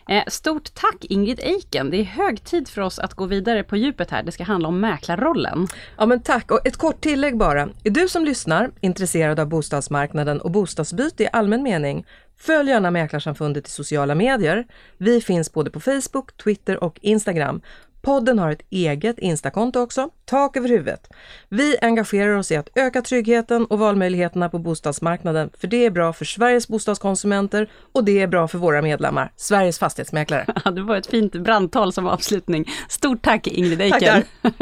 Eh, 0.09 0.24
stort 0.27 0.74
tack 0.74 1.06
Ingrid 1.09 1.39
Eiken. 1.39 1.89
Det 1.89 1.97
är 1.97 2.03
hög 2.03 2.44
tid 2.44 2.68
för 2.68 2.81
oss 2.81 3.00
att 3.00 3.13
gå 3.13 3.25
vidare 3.25 3.63
på 3.63 3.77
djupet 3.77 4.12
här. 4.12 4.24
Det 4.24 4.31
ska 4.31 4.44
handla 4.44 4.68
om 4.68 4.79
mäklarrollen. 4.79 5.68
Ja 5.97 6.06
men 6.06 6.21
tack 6.21 6.51
och 6.51 6.68
ett 6.68 6.77
kort 6.77 7.01
tillägg 7.01 7.37
bara. 7.37 7.69
Är 7.83 7.90
du 7.90 8.07
som 8.07 8.25
lyssnar 8.25 8.71
intresserad 8.81 9.40
av 9.40 9.47
bostadsmarknaden 9.47 10.42
och 10.42 10.52
bostadsbyte 10.52 11.23
i 11.23 11.30
allmän 11.33 11.63
mening? 11.63 12.06
Följ 12.40 12.69
gärna 12.69 12.92
Mäklarsamfundet 12.92 13.68
i 13.68 13.71
sociala 13.71 14.16
medier. 14.16 14.66
Vi 14.97 15.21
finns 15.21 15.54
både 15.54 15.71
på 15.71 15.80
Facebook, 15.80 16.37
Twitter 16.37 16.83
och 16.83 16.99
Instagram. 17.02 17.61
Podden 18.01 18.39
har 18.39 18.51
ett 18.51 18.61
eget 18.69 19.19
Instakonto 19.19 19.80
också, 19.80 20.09
Tak 20.25 20.57
över 20.57 20.69
huvudet. 20.69 21.07
Vi 21.49 21.77
engagerar 21.81 22.37
oss 22.37 22.51
i 22.51 22.56
att 22.56 22.69
öka 22.75 23.01
tryggheten 23.01 23.66
och 23.66 23.80
valmöjligheterna 23.80 24.49
på 24.49 24.59
bostadsmarknaden, 24.59 25.49
för 25.57 25.68
det 25.68 25.85
är 25.85 25.89
bra 25.89 26.13
för 26.13 26.25
Sveriges 26.25 26.68
bostadskonsumenter 26.68 27.69
och 27.92 28.04
det 28.04 28.21
är 28.21 28.27
bra 28.27 28.47
för 28.47 28.57
våra 28.57 28.81
medlemmar, 28.81 29.31
Sveriges 29.35 29.80
fastighetsmäklare. 29.80 30.45
Ja, 30.66 30.71
det 30.71 30.81
var 30.81 30.95
ett 30.95 31.07
fint 31.07 31.33
brandtal 31.33 31.94
som 31.94 32.07
avslutning. 32.07 32.66
Stort 32.89 33.21
tack 33.21 33.47
Ingrid 33.47 33.81
Eiken! 33.81 34.23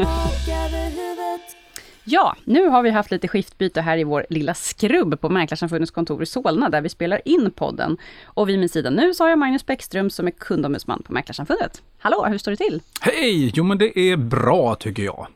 Ja, 2.07 2.35
nu 2.43 2.67
har 2.67 2.83
vi 2.83 2.89
haft 2.89 3.11
lite 3.11 3.27
skiftbyte 3.27 3.81
här 3.81 3.97
i 3.97 4.03
vår 4.03 4.25
lilla 4.29 4.53
skrubb 4.53 5.21
på 5.21 5.29
Mäklarsamfundets 5.29 5.91
kontor 5.91 6.23
i 6.23 6.25
Solna, 6.25 6.69
där 6.69 6.81
vi 6.81 6.89
spelar 6.89 7.21
in 7.25 7.51
podden. 7.51 7.97
Och 8.25 8.49
vid 8.49 8.59
min 8.59 8.69
sida 8.69 8.89
nu 8.89 9.13
så 9.13 9.23
har 9.23 9.29
jag 9.29 9.39
Magnus 9.39 9.65
Bäckström 9.65 10.09
som 10.09 10.27
är 10.27 10.31
kundombudsman 10.31 11.03
på 11.03 11.13
Mäklarsamfundet. 11.13 11.81
Hallå, 11.99 12.25
hur 12.25 12.37
står 12.37 12.51
det 12.51 12.57
till? 12.57 12.81
Hej! 13.01 13.51
Jo 13.55 13.63
men 13.63 13.77
det 13.77 13.99
är 13.99 14.17
bra 14.17 14.75
tycker 14.75 15.03
jag. 15.03 15.27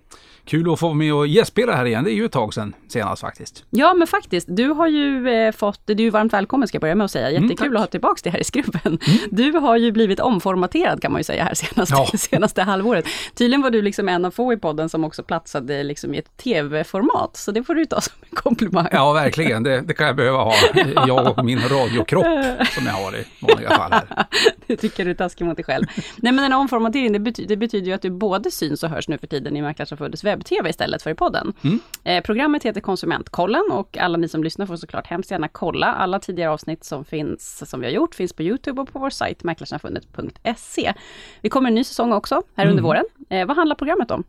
Kul 0.50 0.74
att 0.74 0.79
få 0.79 0.86
vara 0.86 0.96
med 0.96 1.13
och 1.13 1.27
gästspela 1.27 1.75
här 1.75 1.86
igen. 1.86 2.03
Det 2.03 2.12
är 2.12 2.15
ju 2.15 2.25
ett 2.25 2.32
tag 2.32 2.53
sedan 2.53 2.75
senast 2.88 3.22
faktiskt. 3.22 3.65
Ja, 3.70 3.94
men 3.94 4.08
faktiskt. 4.08 4.48
Du 4.51 4.68
har 4.68 4.88
ju 4.88 5.29
eh, 5.29 5.51
fått, 5.51 5.82
du 5.86 6.08
är 6.08 6.12
varmt 6.12 6.34
välkommen 6.34 6.68
ska 6.68 6.75
jag 6.75 6.82
börja 6.82 6.96
med 6.96 7.06
att 7.06 7.12
säga. 7.12 7.32
Jättekul 7.32 7.68
mm, 7.68 7.75
att 7.75 7.82
ha 7.82 7.88
tillbaka 7.88 8.20
dig 8.24 8.32
här 8.32 8.39
i 8.39 8.44
skrubben. 8.44 8.82
Mm. 8.86 9.20
Du 9.32 9.51
har 9.51 9.77
ju 9.77 9.91
blivit 9.91 10.20
omformaterad 10.20 11.01
kan 11.01 11.12
man 11.12 11.20
ju 11.20 11.24
säga 11.24 11.44
här 11.44 11.53
senaste, 11.53 11.96
ja. 11.96 12.06
senaste 12.18 12.62
halvåret. 12.62 13.06
Tydligen 13.36 13.62
var 13.62 13.72
du 13.72 13.82
liksom 13.82 14.10
en 14.10 14.25
av 14.25 14.32
få 14.32 14.53
i 14.53 14.58
podden 14.58 14.89
som 14.89 15.03
också 15.03 15.24
platsade 15.24 15.84
liksom 15.84 16.13
i 16.13 16.18
ett 16.18 16.38
tv-format, 16.38 17.38
så 17.38 17.51
det 17.51 17.63
får 17.63 17.75
du 17.75 17.86
ta 17.86 18.01
som 18.01 18.13
en 18.22 18.36
komplimang. 18.36 18.88
Ja, 18.91 19.13
verkligen. 19.13 19.63
Det, 19.63 19.82
det 19.82 19.94
kan 19.94 20.08
jag 20.08 20.15
behöva 20.15 20.38
ha. 20.38 20.53
Jag 21.08 21.38
och 21.38 21.46
min 21.46 21.60
radiokropp 21.60 22.25
som 22.68 22.86
jag 22.86 22.94
har 22.94 23.15
i 23.15 23.25
vanliga 23.39 23.70
fall. 23.70 23.91
Här. 23.91 24.25
det 24.68 24.75
tycker 24.75 25.06
du 25.06 25.12
är 25.12 25.15
taskig 25.15 25.46
mot 25.46 25.56
dig 25.56 25.65
själv. 25.65 25.86
Nej, 26.15 26.34
men 26.34 26.46
en 26.46 26.53
omformatering, 26.53 27.13
det, 27.13 27.20
bety 27.20 27.46
det 27.46 27.58
betyder 27.58 27.88
ju 27.88 27.94
att 27.94 28.01
du 28.01 28.10
både 28.10 28.51
syns 28.51 28.84
och 28.84 28.89
hörs 28.89 29.08
nu 29.08 29.18
för 29.18 29.27
tiden 29.27 29.58
i 29.58 29.62
Mäklarsamfundets 29.62 30.24
webb 30.24 30.38
webb-tv 30.39 30.69
istället 30.69 31.01
för 31.01 31.10
i 31.10 31.15
podden. 31.15 31.53
Mm. 31.63 31.79
Eh, 32.03 32.24
programmet 32.24 32.63
heter 32.63 32.81
Konsumentkollen 32.81 33.63
och 33.72 33.98
alla 33.98 34.17
ni 34.17 34.27
som 34.27 34.43
lyssnar 34.43 34.65
får 34.65 34.75
såklart 34.75 35.08
hemskt 35.08 35.31
gärna 35.31 35.48
kolla. 35.48 35.88
Alla 35.88 36.19
tidigare 36.19 36.51
avsnitt 36.51 36.84
som 36.84 37.05
finns, 37.05 37.69
som 37.69 37.79
vi 37.79 37.86
har 37.86 37.93
gjort, 37.93 38.15
finns 38.15 38.34
på 38.34 38.43
Youtube 38.43 38.81
och 38.81 38.93
på 38.93 39.00
vår 39.00 39.10
sajt 39.10 39.43
mäklarsamfundet.se. 39.43 40.93
Vi 41.41 41.50
kommer 41.50 41.69
en 41.69 41.75
ny 41.75 41.84
säsong 41.84 42.13
också 42.13 42.41
här 42.55 42.63
mm. 42.63 42.72
under 42.72 42.84
våren. 42.84 43.05
Eh, 43.30 43.46
vad 43.46 43.58
handlar 43.58 43.76
programmet 43.76 44.12
om? 44.12 44.24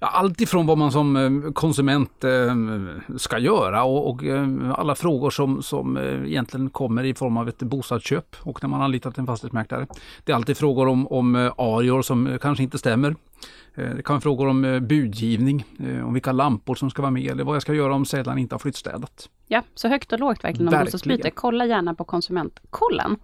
Ja, 0.00 0.06
allt 0.06 0.40
ifrån 0.40 0.66
vad 0.66 0.78
man 0.78 0.92
som 0.92 1.16
eh, 1.16 1.52
konsument 1.52 2.24
eh, 2.24 2.54
ska 3.16 3.38
göra 3.38 3.84
och, 3.84 4.10
och 4.10 4.24
eh, 4.24 4.48
alla 4.74 4.94
frågor 4.94 5.30
som, 5.30 5.62
som 5.62 5.96
eh, 5.96 6.24
egentligen 6.26 6.70
kommer 6.70 7.04
i 7.04 7.14
form 7.14 7.36
av 7.36 7.48
ett 7.48 7.58
bostadsköp 7.58 8.36
och 8.40 8.62
när 8.62 8.68
man 8.68 8.82
anlitat 8.82 9.18
en 9.18 9.26
fastighetsmäklare. 9.26 9.86
Det 10.24 10.32
är 10.32 10.36
alltid 10.36 10.56
frågor 10.56 10.88
om, 10.88 11.06
om 11.06 11.36
eh, 11.36 11.52
arior 11.56 12.02
som 12.02 12.38
kanske 12.42 12.62
inte 12.62 12.78
stämmer. 12.78 13.16
Det 13.74 14.02
kan 14.04 14.14
vara 14.14 14.20
frågor 14.20 14.48
om 14.48 14.86
budgivning, 14.88 15.64
om 16.04 16.14
vilka 16.14 16.32
lampor 16.32 16.74
som 16.74 16.90
ska 16.90 17.02
vara 17.02 17.10
med 17.10 17.30
eller 17.30 17.44
vad 17.44 17.54
jag 17.54 17.62
ska 17.62 17.74
göra 17.74 17.94
om 17.94 18.04
sällan 18.04 18.38
inte 18.38 18.54
har 18.54 18.58
flyttstädat. 18.58 19.28
Ja, 19.52 19.62
så 19.74 19.88
högt 19.88 20.12
och 20.12 20.20
lågt 20.20 20.44
verkligen 20.44 20.74
om 20.74 20.84
bostadsbyte. 20.84 21.30
Kolla 21.30 21.66
gärna 21.66 21.94
på 21.94 22.04
Konsumentkollen. 22.04 23.16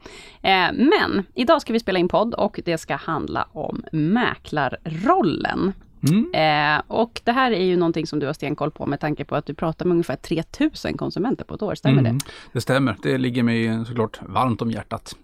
Eh, 0.42 0.72
men 0.72 1.26
idag 1.34 1.62
ska 1.62 1.72
vi 1.72 1.80
spela 1.80 1.98
in 1.98 2.08
podd 2.08 2.34
och 2.34 2.60
det 2.64 2.78
ska 2.78 2.96
handla 2.96 3.48
om 3.52 3.84
mäklarrollen. 3.92 5.72
Mm. 6.08 6.34
Eh, 6.34 6.82
och 6.86 7.20
det 7.24 7.32
här 7.32 7.50
är 7.50 7.64
ju 7.64 7.76
någonting 7.76 8.06
som 8.06 8.18
du 8.18 8.26
har 8.26 8.32
stenkoll 8.32 8.70
på 8.70 8.86
med 8.86 9.00
tanke 9.00 9.24
på 9.24 9.36
att 9.36 9.46
du 9.46 9.54
pratar 9.54 9.84
med 9.84 9.92
ungefär 9.92 10.16
3000 10.16 10.96
konsumenter 10.96 11.44
på 11.44 11.54
ett 11.54 11.62
år, 11.62 11.74
stämmer 11.74 11.98
mm. 11.98 12.18
det? 12.18 12.24
Det 12.52 12.60
stämmer, 12.60 12.96
det 13.02 13.18
ligger 13.18 13.42
mig 13.42 13.84
såklart 13.86 14.20
varmt 14.22 14.62
om 14.62 14.70
hjärtat. 14.70 15.16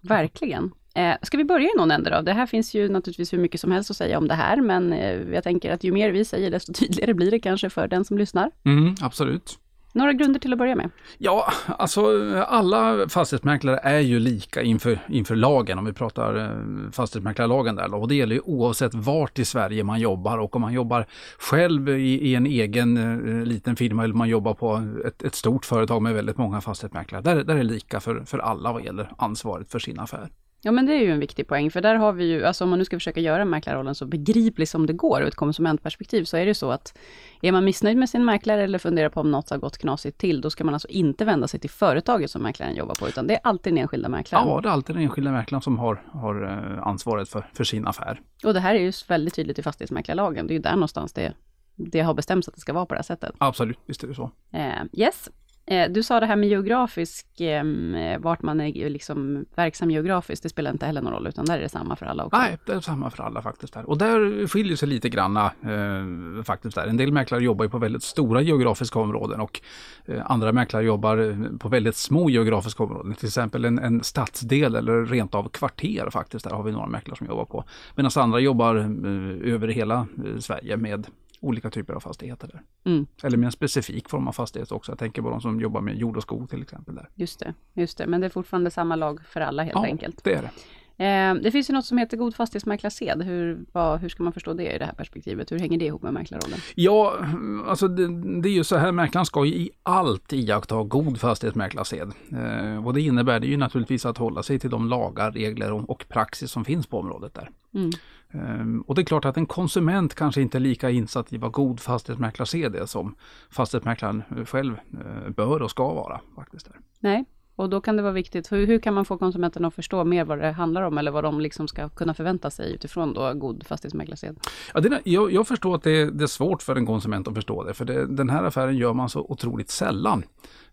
Verkligen. 0.00 0.70
Eh, 0.94 1.14
ska 1.22 1.36
vi 1.36 1.44
börja 1.44 1.66
i 1.66 1.72
någon 1.76 1.90
ände 1.90 2.10
då? 2.10 2.22
Det 2.22 2.32
här 2.32 2.46
finns 2.46 2.74
ju 2.74 2.88
naturligtvis 2.88 3.32
hur 3.32 3.38
mycket 3.38 3.60
som 3.60 3.72
helst 3.72 3.90
att 3.90 3.96
säga 3.96 4.18
om 4.18 4.28
det 4.28 4.34
här, 4.34 4.60
men 4.60 4.92
eh, 4.92 5.34
jag 5.34 5.44
tänker 5.44 5.72
att 5.72 5.84
ju 5.84 5.92
mer 5.92 6.10
vi 6.10 6.24
säger, 6.24 6.50
desto 6.50 6.72
tydligare 6.72 7.14
blir 7.14 7.30
det 7.30 7.38
kanske 7.38 7.70
för 7.70 7.88
den 7.88 8.04
som 8.04 8.18
lyssnar. 8.18 8.50
Mm, 8.64 8.94
absolut. 9.00 9.58
Några 9.94 10.12
grunder 10.12 10.40
till 10.40 10.52
att 10.52 10.58
börja 10.58 10.76
med? 10.76 10.90
Ja, 11.18 11.52
alltså 11.78 12.00
alla 12.46 13.08
fastighetsmäklare 13.08 13.78
är 13.82 14.00
ju 14.00 14.18
lika 14.18 14.62
inför, 14.62 14.98
inför 15.08 15.36
lagen 15.36 15.78
om 15.78 15.84
vi 15.84 15.92
pratar 15.92 16.36
eh, 16.36 16.90
fastighetsmäklarlagen 16.92 17.76
där. 17.76 17.94
Och 17.94 18.08
det 18.08 18.14
gäller 18.14 18.34
ju 18.34 18.40
oavsett 18.40 18.94
vart 18.94 19.38
i 19.38 19.44
Sverige 19.44 19.84
man 19.84 20.00
jobbar 20.00 20.38
och 20.38 20.56
om 20.56 20.62
man 20.62 20.72
jobbar 20.72 21.06
själv 21.38 21.88
i, 21.88 22.28
i 22.28 22.34
en 22.34 22.46
egen 22.46 22.96
eh, 22.96 23.46
liten 23.46 23.76
firma 23.76 24.04
eller 24.04 24.14
man 24.14 24.28
jobbar 24.28 24.54
på 24.54 24.82
ett, 25.06 25.22
ett, 25.22 25.34
stort 25.34 25.64
företag 25.64 26.02
med 26.02 26.14
väldigt 26.14 26.38
många 26.38 26.60
fastighetsmäklare. 26.60 27.22
Där, 27.22 27.44
där 27.44 27.54
är 27.54 27.58
det 27.58 27.64
lika 27.64 28.00
för, 28.00 28.24
för 28.24 28.38
alla 28.38 28.72
vad 28.72 28.84
gäller 28.84 29.10
ansvaret 29.18 29.70
för 29.70 29.78
sin 29.78 29.98
affär. 29.98 30.28
Ja 30.64 30.72
men 30.72 30.86
det 30.86 30.92
är 30.92 31.00
ju 31.00 31.12
en 31.12 31.20
viktig 31.20 31.46
poäng, 31.46 31.70
för 31.70 31.80
där 31.80 31.94
har 31.94 32.12
vi 32.12 32.24
ju, 32.24 32.44
alltså 32.44 32.64
om 32.64 32.70
man 32.70 32.78
nu 32.78 32.84
ska 32.84 32.96
försöka 32.96 33.20
göra 33.20 33.44
mäklarrollen 33.44 33.94
så 33.94 34.06
begriplig 34.06 34.68
som 34.68 34.86
det 34.86 34.92
går 34.92 35.22
ur 35.22 35.26
ett 35.26 35.34
konsumentperspektiv, 35.34 36.24
så 36.24 36.36
är 36.36 36.46
det 36.46 36.54
så 36.54 36.70
att 36.70 36.98
är 37.42 37.52
man 37.52 37.64
missnöjd 37.64 37.96
med 37.96 38.08
sin 38.08 38.24
mäklare 38.24 38.62
eller 38.62 38.78
funderar 38.78 39.08
på 39.08 39.20
om 39.20 39.30
något 39.30 39.50
har 39.50 39.58
gått 39.58 39.78
knasigt 39.78 40.18
till, 40.18 40.40
då 40.40 40.50
ska 40.50 40.64
man 40.64 40.74
alltså 40.74 40.88
inte 40.88 41.24
vända 41.24 41.48
sig 41.48 41.60
till 41.60 41.70
företaget 41.70 42.30
som 42.30 42.42
mäklaren 42.42 42.76
jobbar 42.76 42.94
på, 42.94 43.08
utan 43.08 43.26
det 43.26 43.34
är 43.34 43.40
alltid 43.42 43.72
den 43.72 43.82
enskilda 43.82 44.08
mäklaren. 44.08 44.48
Ja, 44.48 44.60
det 44.60 44.68
är 44.68 44.72
alltid 44.72 44.96
den 44.96 45.02
enskilda 45.02 45.32
mäklaren 45.32 45.62
som 45.62 45.78
har, 45.78 46.02
har 46.10 46.44
eh, 46.44 46.86
ansvaret 46.86 47.28
för, 47.28 47.46
för 47.52 47.64
sin 47.64 47.86
affär. 47.86 48.20
Och 48.44 48.54
det 48.54 48.60
här 48.60 48.74
är 48.74 48.80
ju 48.80 48.92
väldigt 49.08 49.34
tydligt 49.34 49.58
i 49.58 49.62
fastighetsmäklarlagen, 49.62 50.46
det 50.46 50.52
är 50.52 50.56
ju 50.56 50.62
där 50.62 50.74
någonstans 50.74 51.12
det, 51.12 51.32
det 51.74 52.00
har 52.00 52.14
bestämts 52.14 52.48
att 52.48 52.54
det 52.54 52.60
ska 52.60 52.72
vara 52.72 52.86
på 52.86 52.94
det 52.94 52.98
här 52.98 53.04
sättet. 53.04 53.34
Absolut, 53.38 53.78
visst 53.86 54.02
är 54.02 54.08
det 54.08 54.14
så. 54.14 54.30
Uh, 54.54 54.84
yes, 54.92 55.28
Eh, 55.28 55.43
Eh, 55.66 55.90
du 55.90 56.02
sa 56.02 56.20
det 56.20 56.26
här 56.26 56.36
med 56.36 56.48
geografisk, 56.48 57.26
ehm, 57.38 57.94
eh, 57.94 58.18
vart 58.18 58.42
man 58.42 58.60
är 58.60 58.90
liksom 58.90 59.44
verksam 59.54 59.90
geografiskt, 59.90 60.42
det 60.42 60.48
spelar 60.48 60.70
inte 60.70 60.86
heller 60.86 61.02
någon 61.02 61.12
roll, 61.12 61.26
utan 61.26 61.44
där 61.44 61.58
är 61.58 61.62
det 61.62 61.68
samma 61.68 61.96
för 61.96 62.06
alla 62.06 62.24
också? 62.24 62.36
Nej, 62.36 62.58
det 62.66 62.72
är 62.72 62.80
samma 62.80 63.10
för 63.10 63.22
alla 63.22 63.42
faktiskt. 63.42 63.74
Där. 63.74 63.88
Och 63.88 63.98
där 63.98 64.46
skiljer 64.46 64.76
sig 64.76 64.88
lite 64.88 65.08
granna 65.08 65.44
eh, 65.62 66.44
faktiskt. 66.44 66.74
där. 66.74 66.86
En 66.86 66.96
del 66.96 67.12
mäklare 67.12 67.44
jobbar 67.44 67.64
ju 67.64 67.70
på 67.70 67.78
väldigt 67.78 68.02
stora 68.02 68.40
geografiska 68.40 68.98
områden 68.98 69.40
och 69.40 69.60
eh, 70.04 70.30
andra 70.30 70.52
mäklare 70.52 70.84
jobbar 70.84 71.18
eh, 71.18 71.58
på 71.58 71.68
väldigt 71.68 71.96
små 71.96 72.30
geografiska 72.30 72.82
områden. 72.82 73.14
Till 73.14 73.26
exempel 73.28 73.64
en, 73.64 73.78
en 73.78 74.02
stadsdel 74.02 74.74
eller 74.74 75.04
rent 75.04 75.34
av 75.34 75.48
kvarter 75.48 76.10
faktiskt. 76.10 76.44
Där 76.44 76.54
har 76.54 76.62
vi 76.62 76.72
några 76.72 76.86
mäklare 76.86 77.16
som 77.16 77.26
jobbar 77.26 77.44
på. 77.44 77.64
Medan 77.94 78.10
andra 78.16 78.40
jobbar 78.40 78.76
eh, 78.76 79.52
över 79.54 79.68
hela 79.68 80.06
Sverige 80.38 80.76
med 80.76 81.06
olika 81.44 81.70
typer 81.70 81.94
av 81.94 82.00
fastigheter 82.00 82.48
där. 82.48 82.62
Mm. 82.92 83.06
Eller 83.22 83.36
med 83.36 83.46
en 83.46 83.52
specifik 83.52 84.08
form 84.08 84.28
av 84.28 84.32
fastighet 84.32 84.72
också. 84.72 84.92
Jag 84.92 84.98
tänker 84.98 85.22
på 85.22 85.30
de 85.30 85.40
som 85.40 85.60
jobbar 85.60 85.80
med 85.80 85.96
jord 85.96 86.16
och 86.16 86.22
skog 86.22 86.50
till 86.50 86.62
exempel. 86.62 86.94
Där. 86.94 87.08
Just 87.14 87.40
det, 87.40 87.54
just 87.72 87.98
det. 87.98 88.06
men 88.06 88.20
det 88.20 88.26
är 88.26 88.30
fortfarande 88.30 88.70
samma 88.70 88.96
lag 88.96 89.20
för 89.26 89.40
alla 89.40 89.62
helt 89.62 89.74
ja, 89.74 89.84
enkelt. 89.84 90.24
det 90.24 90.34
är 90.34 90.42
det. 90.42 90.50
Eh, 90.96 91.34
det 91.34 91.50
finns 91.50 91.70
ju 91.70 91.74
något 91.74 91.84
som 91.84 91.98
heter 91.98 92.16
god 92.16 92.34
fastighetsmäklarsed. 92.34 93.22
Hur, 93.22 93.64
vad, 93.72 94.00
hur 94.00 94.08
ska 94.08 94.22
man 94.22 94.32
förstå 94.32 94.54
det 94.54 94.72
i 94.72 94.78
det 94.78 94.84
här 94.84 94.92
perspektivet? 94.92 95.52
Hur 95.52 95.58
hänger 95.58 95.78
det 95.78 95.84
ihop 95.84 96.02
med 96.02 96.12
mäklarrollen? 96.12 96.58
Ja, 96.74 97.18
alltså 97.66 97.88
det, 97.88 98.40
det 98.42 98.48
är 98.48 98.52
ju 98.52 98.64
så 98.64 98.76
här, 98.76 98.92
mäklaren 98.92 99.26
ska 99.26 99.44
ju 99.44 99.54
i 99.54 99.70
allt 99.82 100.32
iaktta 100.32 100.82
god 100.82 101.20
fastighetsmäklarsed. 101.20 102.12
Eh, 102.32 102.86
och 102.86 102.94
det 102.94 103.00
innebär 103.00 103.40
det 103.40 103.46
ju 103.46 103.56
naturligtvis 103.56 104.06
att 104.06 104.18
hålla 104.18 104.42
sig 104.42 104.58
till 104.58 104.70
de 104.70 104.88
lagar, 104.88 105.32
regler 105.32 105.72
och, 105.72 105.90
och 105.90 106.04
praxis 106.08 106.50
som 106.50 106.64
finns 106.64 106.86
på 106.86 106.98
området 106.98 107.34
där. 107.34 107.50
Mm. 107.74 107.90
Ehm, 108.34 108.80
och 108.80 108.94
det 108.94 109.02
är 109.02 109.04
klart 109.04 109.24
att 109.24 109.36
en 109.36 109.46
konsument 109.46 110.14
kanske 110.14 110.40
inte 110.40 110.58
är 110.58 110.60
lika 110.60 110.90
insatt 110.90 111.32
i 111.32 111.36
vad 111.36 111.52
god 111.52 111.80
fastighetsmäklarsed 111.80 112.76
är 112.76 112.86
som 112.86 113.14
fastighetsmäklaren 113.50 114.22
själv 114.46 114.74
eh, 114.74 115.30
bör 115.30 115.62
och 115.62 115.70
ska 115.70 115.94
vara. 115.94 116.20
faktiskt. 116.36 116.70
Nej, 117.00 117.24
och 117.56 117.70
då 117.70 117.80
kan 117.80 117.96
det 117.96 118.02
vara 118.02 118.12
viktigt, 118.12 118.52
hur, 118.52 118.66
hur 118.66 118.78
kan 118.78 118.94
man 118.94 119.04
få 119.04 119.18
konsumenterna 119.18 119.68
att 119.68 119.74
förstå 119.74 120.04
mer 120.04 120.24
vad 120.24 120.38
det 120.38 120.52
handlar 120.52 120.82
om 120.82 120.98
eller 120.98 121.10
vad 121.10 121.24
de 121.24 121.40
liksom 121.40 121.68
ska 121.68 121.88
kunna 121.88 122.14
förvänta 122.14 122.50
sig 122.50 122.74
utifrån 122.74 123.14
då 123.14 123.32
god 123.34 123.66
fastighetsmäklarsed? 123.66 124.36
Ja, 124.74 124.80
det, 124.80 125.00
jag, 125.04 125.32
jag, 125.32 125.48
förstår 125.48 125.74
att 125.74 125.82
det, 125.82 126.10
det, 126.10 126.24
är 126.24 126.26
svårt 126.26 126.62
för 126.62 126.76
en 126.76 126.86
konsument 126.86 127.28
att 127.28 127.34
förstå 127.34 127.64
det, 127.64 127.74
för 127.74 127.84
det, 127.84 128.06
den 128.06 128.30
här 128.30 128.44
affären 128.44 128.76
gör 128.76 128.92
man 128.92 129.08
så 129.08 129.20
otroligt 129.20 129.70
sällan. 129.70 130.22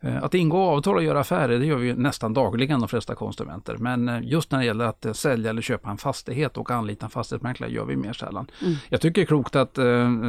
Eh, 0.03 0.23
att 0.23 0.33
ingå 0.33 0.57
avtal 0.57 0.95
och 0.95 1.03
göra 1.03 1.19
affärer, 1.19 1.59
det 1.59 1.65
gör 1.65 1.77
vi 1.77 1.93
nästan 1.93 2.33
dagligen 2.33 2.79
de 2.79 2.89
flesta 2.89 3.15
konsumenter. 3.15 3.77
Men 3.77 4.09
eh, 4.09 4.19
just 4.23 4.51
när 4.51 4.59
det 4.59 4.65
gäller 4.65 4.85
att 4.85 5.05
eh, 5.05 5.13
sälja 5.13 5.49
eller 5.49 5.61
köpa 5.61 5.89
en 5.89 5.97
fastighet 5.97 6.57
och 6.57 6.71
anlita 6.71 7.05
en 7.05 7.09
fastighetsmäklare 7.09 7.71
gör 7.71 7.85
vi 7.85 7.95
mer 7.95 8.13
sällan. 8.13 8.47
Mm. 8.61 8.75
Jag 8.89 9.01
tycker 9.01 9.21
det 9.21 9.25
är 9.25 9.27
klokt 9.27 9.55
att 9.55 9.77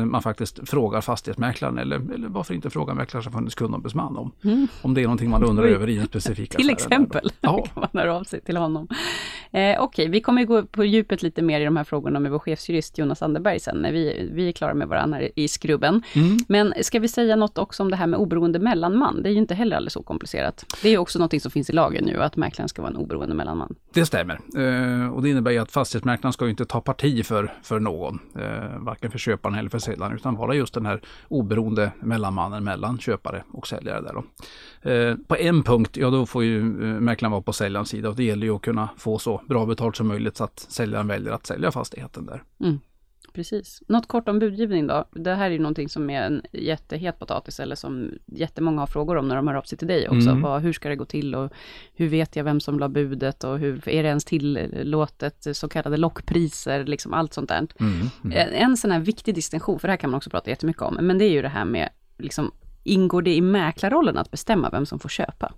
man 0.06 0.22
faktiskt 0.22 0.68
frågar 0.68 1.00
fastighetsmäklaren 1.00 1.78
eller, 1.78 1.96
eller 2.14 2.28
varför 2.28 2.54
inte 2.54 2.70
fråga 2.70 2.94
Mäklarsamfundets 2.94 3.54
kundombudsman 3.54 4.16
om, 4.16 4.32
mm. 4.44 4.68
om 4.82 4.94
det 4.94 5.00
är 5.00 5.04
någonting 5.04 5.30
man 5.30 5.44
undrar 5.44 5.64
över 5.64 5.88
i 5.88 5.98
en 5.98 6.06
specifik 6.06 6.50
affär. 6.54 6.62
Till 6.62 6.70
exempel, 6.70 7.30
ja. 7.40 7.66
kan 7.74 7.80
man 7.92 8.02
höra 8.02 8.16
av 8.16 8.24
sig 8.24 8.40
till 8.40 8.56
honom. 8.56 8.88
Eh, 9.50 9.60
Okej, 9.60 9.78
okay, 9.80 10.08
vi 10.08 10.20
kommer 10.20 10.44
gå 10.44 10.62
på 10.62 10.84
djupet 10.84 11.22
lite 11.22 11.42
mer 11.42 11.60
i 11.60 11.64
de 11.64 11.76
här 11.76 11.84
frågorna 11.84 12.20
med 12.20 12.32
vår 12.32 12.38
chefsjurist 12.38 12.98
Jonas 12.98 13.22
Anderberg 13.22 13.60
sen, 13.60 13.76
när 13.76 13.92
vi, 13.92 14.30
vi 14.32 14.48
är 14.48 14.52
klara 14.52 14.74
med 14.74 14.88
varandra 14.88 15.20
i 15.36 15.48
skrubben. 15.48 16.02
Mm. 16.14 16.38
Men 16.48 16.74
ska 16.82 16.98
vi 16.98 17.08
säga 17.08 17.36
något 17.36 17.58
också 17.58 17.82
om 17.82 17.90
det 17.90 17.96
här 17.96 18.06
med 18.06 18.18
oberoende 18.20 18.58
mellanman? 18.58 19.22
Det 19.22 19.28
är 19.28 19.32
ju 19.32 19.38
inte 19.38 19.54
heller 19.62 19.76
alldeles 19.76 19.96
okomplicerat. 19.96 20.64
Det 20.82 20.88
är 20.88 20.98
också 20.98 21.18
något 21.18 21.42
som 21.42 21.50
finns 21.50 21.70
i 21.70 21.72
lagen 21.72 22.04
nu, 22.04 22.22
att 22.22 22.36
mäklaren 22.36 22.68
ska 22.68 22.82
vara 22.82 22.90
en 22.90 22.96
oberoende 22.96 23.34
mellanman. 23.34 23.74
Det 23.94 24.06
stämmer. 24.06 24.34
Eh, 24.34 25.12
och 25.12 25.22
det 25.22 25.30
innebär 25.30 25.50
ju 25.50 25.58
att 25.58 25.70
fastighetsmäklaren 25.70 26.32
ska 26.32 26.48
inte 26.48 26.64
ta 26.64 26.80
parti 26.80 27.26
för, 27.26 27.54
för 27.62 27.80
någon, 27.80 28.18
eh, 28.38 28.78
varken 28.78 29.10
för 29.10 29.18
köparen 29.18 29.58
eller 29.58 29.70
för 29.70 29.78
säljaren, 29.78 30.14
utan 30.14 30.36
vara 30.36 30.54
just 30.54 30.74
den 30.74 30.86
här 30.86 31.00
oberoende 31.28 31.92
mellanmannen 32.00 32.64
mellan 32.64 32.98
köpare 32.98 33.44
och 33.52 33.66
säljare. 33.66 34.00
Där 34.00 34.12
då. 34.12 34.24
Eh, 34.90 35.16
på 35.26 35.36
en 35.36 35.62
punkt, 35.62 35.96
ja 35.96 36.10
då 36.10 36.26
får 36.26 36.44
ju 36.44 36.58
eh, 36.58 37.00
mäklaren 37.00 37.32
vara 37.32 37.42
på 37.42 37.52
säljarens 37.52 37.88
sida 37.88 38.08
och 38.08 38.16
det 38.16 38.24
gäller 38.24 38.46
ju 38.46 38.54
att 38.54 38.62
kunna 38.62 38.88
få 38.96 39.18
så 39.18 39.42
bra 39.48 39.66
betalt 39.66 39.96
som 39.96 40.08
möjligt 40.08 40.36
så 40.36 40.44
att 40.44 40.58
säljaren 40.58 41.06
väljer 41.06 41.32
att 41.32 41.46
sälja 41.46 41.72
fastigheten 41.72 42.26
där. 42.26 42.42
Mm. 42.60 42.78
Precis. 43.32 43.82
Något 43.88 44.08
kort 44.08 44.28
om 44.28 44.38
budgivning 44.38 44.86
då. 44.86 45.04
Det 45.10 45.34
här 45.34 45.46
är 45.46 45.50
ju 45.50 45.58
någonting 45.58 45.88
som 45.88 46.10
är 46.10 46.22
en 46.22 46.42
jättehet 46.52 47.18
potatis 47.18 47.60
eller 47.60 47.76
som 47.76 48.10
jättemånga 48.26 48.80
har 48.80 48.86
frågor 48.86 49.16
om 49.16 49.28
när 49.28 49.36
de 49.36 49.48
hör 49.48 49.54
av 49.54 49.62
sig 49.62 49.78
till 49.78 49.88
dig 49.88 50.08
också. 50.08 50.28
Mm. 50.28 50.42
Vad, 50.42 50.62
hur 50.62 50.72
ska 50.72 50.88
det 50.88 50.96
gå 50.96 51.04
till 51.04 51.34
och 51.34 51.52
hur 51.94 52.08
vet 52.08 52.36
jag 52.36 52.44
vem 52.44 52.60
som 52.60 52.78
la 52.78 52.88
budet 52.88 53.44
och 53.44 53.58
hur 53.58 53.88
är 53.88 54.02
det 54.02 54.08
ens 54.08 54.24
tillåtet 54.24 55.46
så 55.52 55.68
kallade 55.68 55.96
lockpriser, 55.96 56.84
liksom 56.84 57.14
allt 57.14 57.34
sånt 57.34 57.48
där. 57.48 57.66
Mm. 57.80 57.92
Mm. 58.24 58.48
En 58.52 58.76
sån 58.76 58.90
här 58.90 59.00
viktig 59.00 59.34
distinktion, 59.34 59.78
för 59.78 59.88
det 59.88 59.92
här 59.92 59.96
kan 59.96 60.10
man 60.10 60.18
också 60.18 60.30
prata 60.30 60.50
jättemycket 60.50 60.82
om, 60.82 60.94
men 60.94 61.18
det 61.18 61.24
är 61.24 61.30
ju 61.30 61.42
det 61.42 61.48
här 61.48 61.64
med 61.64 61.88
liksom 62.18 62.52
Ingår 62.84 63.22
det 63.22 63.34
i 63.34 63.40
mäklarrollen 63.40 64.18
att 64.18 64.30
bestämma 64.30 64.70
vem 64.70 64.86
som 64.86 64.98
får 64.98 65.08
köpa? 65.08 65.52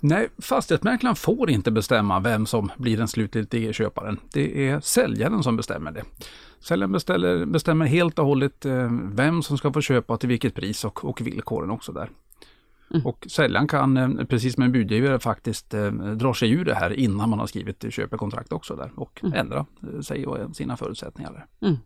Nej, 0.00 0.28
fastighetsmäklaren 0.38 1.16
får 1.16 1.50
inte 1.50 1.70
bestämma 1.70 2.20
vem 2.20 2.46
som 2.46 2.70
blir 2.76 2.96
den 2.96 3.08
slutgiltiga 3.08 3.72
köparen. 3.72 4.18
Det 4.32 4.68
är 4.68 4.80
säljaren 4.80 5.42
som 5.42 5.56
bestämmer 5.56 5.92
det. 5.92 6.02
Säljaren 6.60 6.92
beställer, 6.92 7.44
bestämmer 7.46 7.86
helt 7.86 8.18
och 8.18 8.26
hållet 8.26 8.64
eh, 8.64 8.90
vem 9.02 9.42
som 9.42 9.58
ska 9.58 9.72
få 9.72 9.80
köpa 9.80 10.16
till 10.16 10.28
vilket 10.28 10.54
pris 10.54 10.84
och, 10.84 11.04
och 11.04 11.20
villkoren 11.20 11.70
också 11.70 11.92
där. 11.92 12.10
Mm. 12.90 13.06
Och 13.06 13.26
säljaren 13.30 13.68
kan, 13.68 13.96
eh, 13.96 14.24
precis 14.24 14.54
som 14.54 14.62
en 14.62 14.72
budgivare, 14.72 15.18
faktiskt 15.18 15.74
eh, 15.74 15.92
dra 15.92 16.34
sig 16.34 16.50
ur 16.50 16.64
det 16.64 16.74
här 16.74 16.92
innan 16.92 17.30
man 17.30 17.38
har 17.38 17.46
skrivit 17.46 17.84
köpekontrakt 17.90 18.52
också 18.52 18.76
där 18.76 18.90
och 18.96 19.20
mm. 19.22 19.38
ändra 19.38 19.66
sig 20.02 20.26
och 20.26 20.56
sina 20.56 20.76
förutsättningar. 20.76 21.46
Mm. 21.60 21.76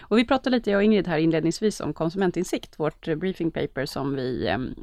Och 0.00 0.18
vi 0.18 0.24
pratade 0.24 0.56
lite, 0.56 0.70
jag 0.70 0.78
och 0.78 0.84
Ingrid 0.84 1.08
här 1.08 1.18
inledningsvis 1.18 1.80
om 1.80 1.92
konsumentinsikt, 1.94 2.78
vårt 2.80 3.08
eh, 3.08 3.14
briefing 3.14 3.50
paper 3.50 3.86
som 3.86 4.14
vi, 4.16 4.48
ehm, 4.48 4.74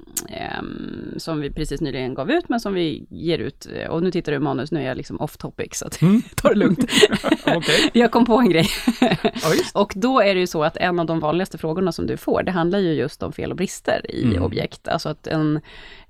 som 1.18 1.42
vi 1.42 1.50
precis 1.52 1.82
nyligen 1.82 2.14
gav 2.14 2.32
ut, 2.32 2.50
men 2.50 2.60
som 2.60 2.74
vi 2.74 3.06
ger 3.10 3.40
ut. 3.40 3.68
eh, 3.76 3.88
Och 3.90 4.04
nu 4.04 4.12
tittar 4.12 4.32
du 4.32 4.40
manus, 4.40 4.72
nu 4.72 4.80
är 4.80 4.88
jag 4.88 4.98
liksom 4.98 5.20
off 5.22 5.38
topic, 5.38 5.70
så 5.76 5.88
att 5.88 6.00
ta 6.36 6.50
det 6.50 6.56
lugnt. 6.56 6.80
Okej. 7.46 7.90
jag 7.94 8.12
kom 8.12 8.26
på 8.26 8.38
en 8.38 8.50
grej. 8.50 8.68
Ja. 9.02 9.54
Och 9.74 9.94
då 9.96 10.20
är 10.22 10.34
det 10.36 10.40
ju 10.40 10.48
så 10.48 10.64
att 10.64 10.78
en 10.78 11.00
av 11.00 11.06
de 11.06 11.20
vanligaste 11.20 11.58
frågorna 11.58 11.92
som 11.92 12.08
du 12.08 12.18
får, 12.18 12.44
det 12.44 12.52
handlar 12.52 12.80
ju 12.80 12.94
just 12.94 13.24
om 13.24 13.34
fel 13.34 13.52
och 13.52 13.58
brister 13.58 14.12
i 14.12 14.24
Mm. 14.24 14.44
objekt. 14.44 14.88
Alltså 14.88 15.10
att 15.10 15.28
en 15.28 15.62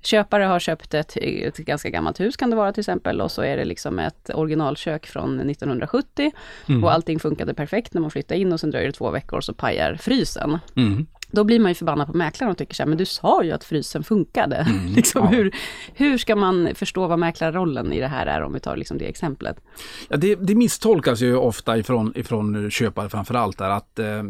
köpare 0.02 0.44
har 0.44 0.58
köpt 0.58 0.94
ett, 0.94 1.16
ett 1.16 1.56
ganska 1.56 1.88
gammalt 1.90 2.20
hus 2.20 2.36
kan 2.36 2.50
det 2.50 2.56
vara 2.56 2.72
till 2.72 2.80
exempel, 2.80 3.20
och 3.20 3.30
så 3.30 3.42
är 3.42 3.56
det 3.56 3.64
liksom 3.64 3.98
ett 3.98 4.30
originalkök 4.34 5.06
från 5.06 5.40
1970 5.50 6.32
Mm. 6.68 6.84
och 6.84 6.92
allting 6.92 7.18
funkade 7.18 7.54
perfekt 7.54 7.94
när 7.94 8.00
man 8.00 8.10
flyttade 8.10 8.40
in 8.40 8.52
och 8.52 8.60
sen 8.60 8.70
dröjer 8.80 8.92
det 8.92 8.98
två 8.98 9.10
veckor 9.10 9.40
så 9.40 9.54
pajar 9.54 9.94
frysen. 9.94 10.58
Mm. 10.76 11.06
Då 11.32 11.44
blir 11.44 11.60
man 11.60 11.70
ju 11.70 11.74
förbannad 11.74 12.06
på 12.06 12.16
mäklaren 12.16 12.50
och 12.50 12.58
tycker 12.58 12.74
så 12.74 12.82
här, 12.82 12.88
men 12.88 12.98
du 12.98 13.04
sa 13.04 13.44
ju 13.44 13.52
att 13.52 13.64
frysen 13.64 14.04
funkade. 14.04 14.66
liksom, 14.96 15.20
Mm. 15.20 15.32
ja. 15.32 15.38
hur, 15.38 15.54
hur 15.94 16.18
ska 16.18 16.36
man 16.36 16.68
förstå 16.74 17.06
vad 17.06 17.18
mäklarrollen 17.18 17.92
i 17.92 18.00
det 18.00 18.06
här 18.06 18.26
är, 18.26 18.42
om 18.42 18.52
vi 18.52 18.60
tar 18.60 18.76
liksom 18.76 18.98
det 18.98 19.08
exemplet? 19.08 19.56
Ja, 20.08 20.16
det, 20.16 20.34
det 20.34 20.54
misstolkas 20.54 21.20
ju 21.20 21.36
ofta 21.36 21.78
ifrån, 21.78 22.12
ifrån 22.16 22.70
köpare 22.70 23.08
framförallt 23.08 23.58
där 23.58 23.70
att 23.70 23.98
eh, 23.98 24.22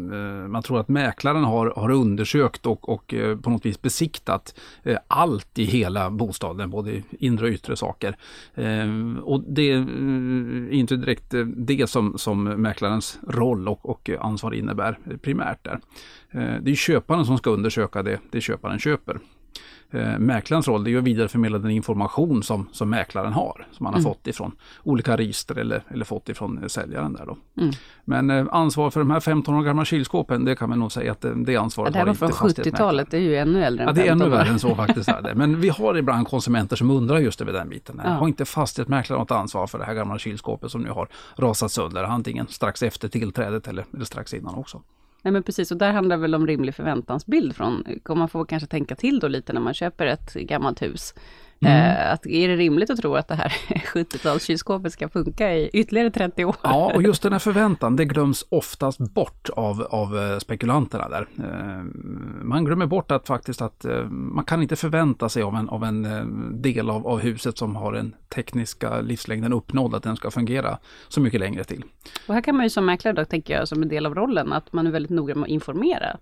man 0.47 0.63
tror 0.63 0.79
att 0.79 0.87
mäklaren 0.89 1.43
har, 1.43 1.73
har 1.75 1.91
undersökt 1.91 2.65
och, 2.65 2.89
och 2.89 3.13
eh, 3.13 3.37
på 3.37 3.49
något 3.49 3.65
vis 3.65 3.81
besiktat 3.81 4.55
eh, 4.83 4.97
allt 5.07 5.59
i 5.59 5.63
hela 5.63 6.09
bostaden, 6.09 6.69
både 6.69 7.01
inre 7.11 7.45
och 7.45 7.51
yttre 7.51 7.75
saker. 7.75 8.15
Eh, 8.55 9.17
och 9.23 9.43
det 9.47 9.71
eh, 9.71 9.79
är 9.79 10.73
inte 10.73 10.95
direkt 10.95 11.33
eh, 11.33 11.45
det 11.45 11.89
som, 11.89 12.17
som 12.17 12.43
mäklarens 12.43 13.19
roll 13.27 13.67
och, 13.67 13.89
och 13.89 14.09
ansvar 14.19 14.53
innebär 14.53 14.97
eh, 15.11 15.17
primärt 15.17 15.63
där. 15.63 15.79
Eh, 16.31 16.61
det 16.61 16.71
är 16.71 16.75
köparen 16.91 17.25
som 17.25 17.37
ska 17.37 17.49
undersöka 17.49 18.03
det, 18.03 18.19
det 18.31 18.41
köparen 18.41 18.79
köper. 18.79 19.19
Eh, 19.93 20.19
mäklarens 20.19 20.67
roll 20.67 20.83
det 20.83 20.89
är 20.89 20.91
ju 20.91 20.97
att 20.97 21.03
vidareförmedla 21.03 21.57
den 21.57 21.71
information 21.71 22.43
som, 22.43 22.69
som 22.71 22.89
mäklaren 22.89 23.33
har, 23.33 23.67
som 23.71 23.85
han 23.85 23.95
har 23.95 24.01
fått 24.01 24.27
ifrån 24.27 24.51
olika 24.83 25.17
register 25.17 25.55
eller, 25.55 25.83
eller 25.89 26.05
fått 26.05 26.29
ifrån 26.29 26.57
eh, 26.57 26.67
säljaren. 26.67 27.13
Där 27.13 27.25
då. 27.25 27.37
Mm. 27.61 27.73
Men 28.05 28.29
eh, 28.29 28.45
ansvar 28.51 28.89
för 28.89 28.99
de 28.99 29.11
här 29.11 29.19
15 29.19 29.55
år 29.55 29.63
gamla 29.63 29.85
kylskåpen, 29.85 30.45
det 30.45 30.55
kan 30.55 30.69
man 30.69 30.79
nog 30.79 30.91
säga 30.91 31.11
att 31.11 31.21
det, 31.21 31.45
det 31.45 31.51
Ja, 31.51 31.61
ansvaret 31.61 31.93
det 31.93 31.99
här 31.99 32.05
var 32.05 32.13
från 32.13 32.29
fastighetsmäklaren. 32.29 32.75
70-talet, 32.75 33.11
det 33.11 33.17
är 33.17 33.21
ju 33.21 33.35
ännu 33.35 33.63
äldre 33.63 33.83
än 33.83 33.87
Ja, 33.87 33.93
det 33.93 34.01
är 34.01 34.07
15 34.07 34.27
ännu 34.27 34.37
värre 34.37 34.49
än 34.49 34.59
så 34.59 34.75
faktiskt. 34.85 35.09
Är 35.09 35.21
det. 35.21 35.35
Men 35.35 35.61
vi 35.61 35.69
har 35.69 35.97
ibland 35.97 36.27
konsumenter 36.27 36.75
som 36.75 36.91
undrar 36.91 37.19
just 37.19 37.41
över 37.41 37.53
den 37.53 37.69
biten. 37.69 38.01
Ja. 38.03 38.09
Har 38.09 38.27
inte 38.27 38.45
fastighetsmäklaren 38.45 39.19
något 39.19 39.31
ansvar 39.31 39.67
för 39.67 39.77
det 39.79 39.85
här 39.85 39.93
gamla 39.93 40.19
kylskåpet 40.19 40.71
som 40.71 40.81
nu 40.81 40.89
har 40.89 41.07
rasat 41.35 41.71
sönder, 41.71 42.03
antingen 42.03 42.47
strax 42.47 42.83
efter 42.83 43.07
tillträdet 43.07 43.67
eller, 43.67 43.85
eller 43.93 44.05
strax 44.05 44.33
innan 44.33 44.55
också? 44.55 44.81
Nej 45.21 45.31
men 45.31 45.43
precis, 45.43 45.71
och 45.71 45.77
där 45.77 45.91
handlar 45.91 46.17
det 46.17 46.21
väl 46.21 46.35
om 46.35 46.47
rimlig 46.47 46.75
förväntansbild 46.75 47.55
från, 47.55 47.83
man 48.17 48.29
får 48.29 48.45
kanske 48.45 48.67
tänka 48.67 48.95
till 48.95 49.19
då 49.19 49.27
lite 49.27 49.53
när 49.53 49.61
man 49.61 49.73
köper 49.73 50.05
ett 50.05 50.33
gammalt 50.33 50.81
hus. 50.81 51.13
Mm. 51.65 51.77
Eh, 51.95 52.11
att 52.13 52.25
är 52.27 52.47
det 52.47 52.55
rimligt 52.55 52.89
att 52.89 52.97
tro 53.01 53.15
att 53.15 53.27
det 53.27 53.35
här 53.35 53.49
70-talskylskåpet 53.93 54.89
ska 54.89 55.09
funka 55.09 55.53
i 55.53 55.69
ytterligare 55.73 56.11
30 56.11 56.45
år? 56.45 56.55
Ja, 56.61 56.91
och 56.95 57.03
just 57.03 57.23
den 57.23 57.31
här 57.31 57.39
förväntan, 57.39 57.95
det 57.95 58.05
glöms 58.05 58.45
oftast 58.49 58.99
bort 58.99 59.49
av, 59.49 59.81
av 59.81 60.17
eh, 60.17 60.37
spekulanterna 60.39 61.09
där. 61.09 61.27
Eh, 61.39 61.83
Man 62.43 62.65
glömmer 62.65 62.85
bort 62.85 63.11
att 63.11 63.27
faktiskt 63.27 63.61
att 63.61 63.85
man 64.09 64.45
kan 64.45 64.61
inte 64.61 64.75
förvänta 64.75 65.29
sig 65.29 65.43
av 65.43 65.55
en, 65.55 65.69
av 65.69 65.83
en 65.83 66.61
del 66.61 66.89
av, 66.89 67.07
av 67.07 67.19
huset 67.19 67.57
som 67.57 67.75
har 67.75 67.93
den 67.93 68.15
tekniska 68.35 69.01
livslängden 69.01 69.53
uppnådd 69.53 69.95
att 69.95 70.03
den 70.03 70.15
ska 70.15 70.31
fungera 70.31 70.77
så 71.07 71.21
mycket 71.21 71.39
längre 71.39 71.63
till. 71.63 71.83
Och 72.27 72.33
här 72.33 72.41
kan 72.41 72.55
man 72.55 72.65
ju 72.65 72.69
som 72.69 72.85
mäklare 72.85 73.15
då, 73.15 73.25
tänker 73.25 73.53
jag, 73.53 73.67
som 73.67 73.81
en 73.83 73.89
del 73.89 74.05
av 74.05 74.15
rollen, 74.15 74.53
att 74.53 74.73
man 74.73 74.87
är 74.87 74.91
väldigt 74.91 75.09
noga 75.11 75.35
med 75.35 75.43
att 75.43 75.49
informera 75.49 76.17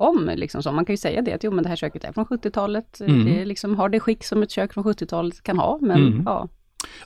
om, 0.00 0.30
liksom 0.36 0.62
så. 0.62 0.72
Man 0.72 0.84
kan 0.84 0.92
ju 0.92 0.96
säga 0.96 1.22
det, 1.22 1.32
att 1.32 1.44
jo 1.44 1.50
men 1.50 1.62
det 1.62 1.68
här 1.68 1.76
köket 1.76 2.04
är 2.04 2.12
från 2.12 2.24
70-talet, 2.26 3.00
Mm. 3.00 3.24
det 3.24 3.44
liksom, 3.44 3.74
har 3.76 3.88
det 3.88 4.00
skick 4.00 4.24
som 4.24 4.42
ett 4.42 4.50
kök 4.50 4.72
från 4.72 4.84
70-talet 4.84 5.42
kan 5.42 5.58
ha, 5.58 5.78
men 5.82 6.06
Mm. 6.06 6.22
ja. 6.26 6.48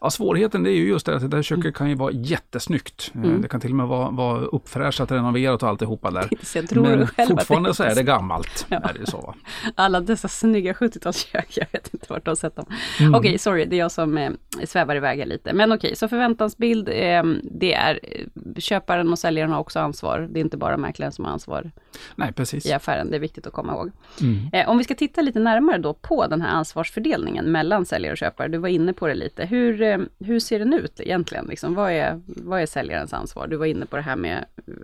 Ja, 0.01 0.11
svårigheten 0.11 0.67
är 0.67 0.71
ju 0.71 0.89
just 0.89 1.07
det 1.07 1.15
att 1.15 1.23
det 1.23 1.29
där 1.29 1.43
köket 1.43 1.75
kan 1.75 1.89
ju 1.89 1.95
vara 1.95 2.13
jättesnyggt. 2.13 3.11
Eh, 3.15 3.23
Mm. 3.23 3.43
Det 3.43 3.49
kan 3.49 3.61
till 3.61 3.71
och 3.71 3.77
med 3.77 3.87
vara, 3.87 4.11
vara 4.11 4.39
uppfräschat, 4.41 5.11
renoverat 5.13 5.63
och 5.63 5.69
alltihopa 5.69 6.11
där. 6.11 6.29
Jag 6.55 6.69
tror 6.69 6.83
Men 6.83 7.07
själv 7.07 7.33
att 7.33 7.39
fortfarande 7.39 7.75
så 7.75 7.83
är 7.83 7.95
det 7.95 8.03
gammalt. 8.03 8.67
Ja. 8.69 8.77
Är 8.77 8.99
det 9.01 9.11
så? 9.11 9.35
Alla 9.75 10.01
dessa 10.01 10.29
snygga 10.29 10.73
70-talskök, 10.73 11.47
jag 11.55 11.67
vet 11.73 11.95
inte 11.95 12.07
vart 12.09 12.25
de 12.25 12.31
har 12.31 12.37
sett 12.37 12.57
dem. 12.57 12.67
Mm. 13.01 13.15
Okej, 13.15 13.39
sorry, 13.39 13.65
det 13.65 13.77
är 13.77 13.79
jag 13.79 13.93
som 13.93 14.19
eh, 14.19 14.31
svävar 14.65 14.97
iväg 14.97 15.19
här 15.19 15.27
lite. 15.27 15.53
Men 15.53 15.73
okej, 15.73 15.97
så 15.97 16.09
förväntansbild, 16.09 16.89
eh, 16.89 17.23
det 17.43 17.75
är 17.75 18.01
eh, 18.03 18.27
köparen 18.59 19.13
och 19.13 19.19
säljaren 19.19 19.51
har 19.53 19.59
också 19.61 19.81
ansvar. 19.81 20.29
Det 20.31 20.41
är 20.41 20.43
inte 20.43 20.57
bara 20.57 20.77
mäklaren 20.77 21.13
som 21.13 21.25
har 21.25 21.33
ansvar 21.33 21.71
Nej, 22.17 22.33
precis. 22.33 22.67
i 22.67 22.73
affären, 22.73 23.11
det 23.11 23.17
är 23.17 23.21
viktigt 23.21 23.47
att 23.47 23.53
komma 23.53 23.73
ihåg. 23.73 23.91
Mm. 24.21 24.51
Eh, 24.53 24.69
om 24.69 24.79
vi 24.79 24.85
ska 24.85 24.95
titta 24.95 25.21
lite 25.23 25.39
närmare 25.41 25.79
då 25.79 25.95
på 25.95 26.27
den 26.27 26.41
här 26.43 26.51
ansvarsfördelningen 26.51 27.53
mellan 27.53 27.87
säljare 27.87 28.13
och 28.13 28.19
köpare, 28.19 28.49
du 28.49 28.59
var 28.59 28.69
inne 28.69 28.93
på 28.93 29.07
det 29.07 29.15
lite. 29.15 29.45
Hur, 29.45 29.62
hur, 29.63 29.83
eh, 29.83 29.99
hur 30.19 30.41
ser 30.41 30.59
den 30.59 30.73
ut 30.73 31.01
egentligen? 31.01 31.47
Liksom, 31.47 31.75
vad, 31.75 31.93
är, 31.93 32.21
vad 32.27 32.63
är 32.63 32.67
säljarens 32.67 33.13
ansvar? 33.13 33.47
Du 33.47 33.57
var 33.57 33.67
inne 33.67 33.87
på 33.87 33.97
det 33.97 34.03
här 34.03 34.17
med 34.17 34.45
eh, 34.57 34.75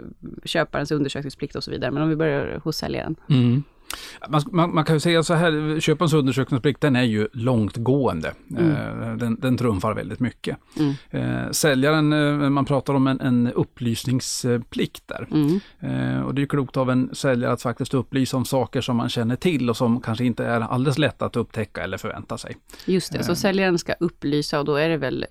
köparens 0.44 0.90
undersökningsplikt 0.90 1.56
och 1.56 1.64
så 1.64 1.70
vidare, 1.70 1.90
men 1.90 2.02
om 2.02 2.08
vi 2.08 2.16
börjar 2.16 2.60
hos 2.64 2.76
säljaren. 2.76 3.16
Mm. 3.30 3.62
Man, 4.28 4.42
man, 4.52 4.74
man 4.74 4.84
kan 4.84 4.96
ju 4.96 5.00
säga 5.00 5.22
så 5.22 5.34
här, 5.34 5.80
köparens 5.80 6.12
undersökningsplikt 6.12 6.80
den 6.80 6.96
är 6.96 7.02
ju 7.02 7.28
långtgående. 7.32 8.28
Eh, 8.58 9.16
Den, 9.16 9.40
den 9.40 9.56
trumfar 9.56 9.94
väldigt 9.94 10.20
mycket. 10.20 10.56
Mm. 10.78 10.94
Eh, 11.10 11.50
säljaren, 11.50 12.12
eh, 12.12 12.50
man 12.50 12.64
pratar 12.64 12.94
om 12.94 13.06
en, 13.06 13.20
en 13.20 13.52
upplysningsplikt 13.52 15.02
där. 15.06 15.28
Mm. 15.30 16.24
Och 16.24 16.34
det 16.34 16.42
är 16.42 16.46
klokt 16.46 16.76
av 16.76 16.90
en 16.90 17.14
säljare 17.14 17.52
att 17.52 17.62
faktiskt 17.62 17.94
upplysa 17.94 18.36
om 18.36 18.44
saker 18.44 18.80
som 18.80 18.96
man 18.96 19.08
känner 19.08 19.36
till 19.36 19.70
och 19.70 19.76
som 19.76 20.00
kanske 20.00 20.24
inte 20.24 20.44
är 20.44 20.60
alldeles 20.60 20.98
lätta 20.98 21.26
att 21.26 21.36
upptäcka 21.36 21.82
eller 21.82 21.98
förvänta 21.98 22.38
sig. 22.38 22.56
Just 22.86 23.12
det, 23.12 23.24
så 23.24 23.34
säljaren 23.34 23.78
ska 23.78 23.92
upplysa 24.00 24.58
och 24.58 24.64
då 24.64 24.76
är 24.76 24.88
det 24.88 24.96
väl 24.96 25.26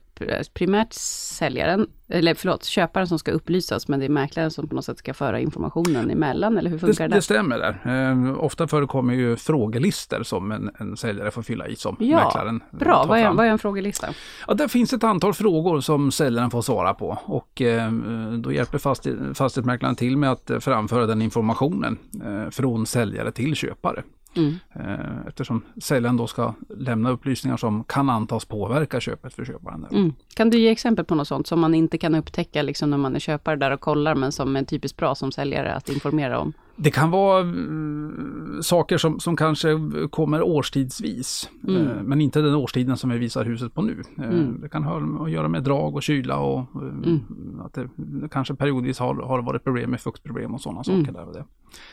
primärt 0.54 0.94
säljaren, 0.94 1.88
eller 2.10 2.34
förlåt, 2.34 2.64
köparen 2.64 3.08
som 3.08 3.20
ska 3.20 3.32
upplysas, 3.32 3.88
men 3.88 4.00
det 4.00 4.06
är 4.06 4.10
mäklaren 4.10 4.52
som 4.52 4.68
på 4.68 4.76
något 4.76 4.86
sätt 4.86 4.98
ska 4.98 5.14
föra 5.14 5.40
informationen 5.40 6.12
emellan, 6.12 6.58
eller 6.58 6.70
hur 6.70 6.78
funkar 6.80 7.04
Det, 7.04 7.08
det? 7.14 7.16
det 7.18 7.22
stämmer 7.22 7.58
där. 7.58 8.12
Eh, 8.12 8.40
ofta 8.44 8.68
förekommer 8.68 9.14
ju 9.14 9.36
frågelister 9.36 10.24
som 10.24 10.52
en, 10.52 10.72
en 10.80 10.98
säljare 10.98 11.32
får 11.32 11.42
fylla 11.42 11.68
i 11.68 11.76
som 11.76 11.96
Ja, 12.00 12.24
mäklaren 12.26 12.62
eh, 12.72 12.78
Bra, 12.78 13.06
vad 13.08 13.20
är, 13.20 13.32
vad 13.34 13.46
är 13.46 13.50
en 13.50 13.60
frågelista? 13.60 14.08
Ja, 14.48 14.54
där 14.54 14.68
finns 14.68 14.94
ett 14.94 15.04
antal 15.04 15.34
frågor 15.34 15.82
som 15.82 16.12
säljaren 16.12 16.52
får 16.52 16.62
svara 16.62 16.94
på 16.94 17.20
och 17.26 17.62
eh, 17.62 17.92
då 18.40 18.52
hjälper 18.52 18.78
fastig- 18.78 19.34
fastighetsmäklaren 19.34 19.96
till 19.96 20.18
med 20.18 20.32
att 20.32 20.50
eh, 20.50 20.60
framföra 20.60 21.06
den 21.06 21.22
informationen 21.22 21.98
eh, 22.26 22.50
från 22.50 22.86
säljare 22.86 23.32
till 23.32 23.56
köpare. 23.56 24.04
Mm. 24.36 24.56
Eh, 24.74 25.28
eftersom 25.28 25.62
säljaren 25.82 26.18
då 26.18 26.28
ska 26.28 26.54
lämna 26.78 27.10
upplysningar 27.10 27.58
som 27.58 27.84
kan 27.84 28.10
antas 28.10 28.46
påverka 28.46 29.00
köpet 29.00 29.34
för 29.34 29.46
köparen. 29.46 29.86
Mm. 29.92 30.14
Kan 30.36 30.50
du 30.50 30.60
ge 30.60 30.70
exempel 30.70 31.06
på 31.06 31.16
något 31.16 31.28
sånt 31.28 31.48
som 31.48 31.60
man 31.60 31.74
inte 31.76 31.98
kan 31.98 32.16
upptäcka 32.16 32.62
liksom 32.62 32.90
när 32.90 32.98
man 32.98 33.16
är 33.16 33.20
köpare 33.20 33.56
där 33.56 33.72
och 33.72 33.80
kollar, 33.82 34.16
men 34.16 34.32
som 34.32 34.56
är 34.56 34.64
typiskt 34.64 34.98
bra 34.98 35.16
som 35.16 35.32
säljare 35.32 35.74
att 35.76 35.90
informera 35.90 36.40
om? 36.40 36.54
Det 36.80 36.92
kan 36.92 37.12
vara 37.12 37.40
mm, 37.42 38.60
saker 38.64 38.98
som, 38.98 39.20
som 39.20 39.36
kanske 39.36 39.68
kommer 40.10 40.42
årstidsvis, 40.42 41.50
Mm. 41.68 41.88
eh, 41.88 42.04
men 42.04 42.22
inte 42.22 42.42
den 42.42 42.56
årstiden 42.56 42.98
som 42.98 43.10
vi 43.10 43.18
visar 43.18 43.46
huset 43.46 43.74
på 43.74 43.82
nu. 43.82 44.04
Eh, 44.18 44.24
Mm. 44.24 44.62
Det 44.62 44.70
kan 44.70 44.84
ha 44.84 45.24
att 45.26 45.32
göra 45.32 45.48
med 45.48 45.64
drag 45.64 45.96
och 45.96 46.04
kyla 46.04 46.38
och 46.40 46.60
eh, 46.60 46.82
Mm. 46.82 47.20
att 47.66 47.74
det, 47.74 47.90
kanske 48.32 48.56
periodvis 48.56 49.00
har, 49.00 49.16
har 49.16 49.42
varit 49.42 49.64
problem 49.64 49.90
med 49.92 50.02
fuktproblem 50.02 50.54
och 50.54 50.62
sådana 50.62 50.82
Mm. 50.88 51.06
saker. 51.06 51.14
Där 51.20 51.28
och 51.28 51.34
det. 51.34 51.44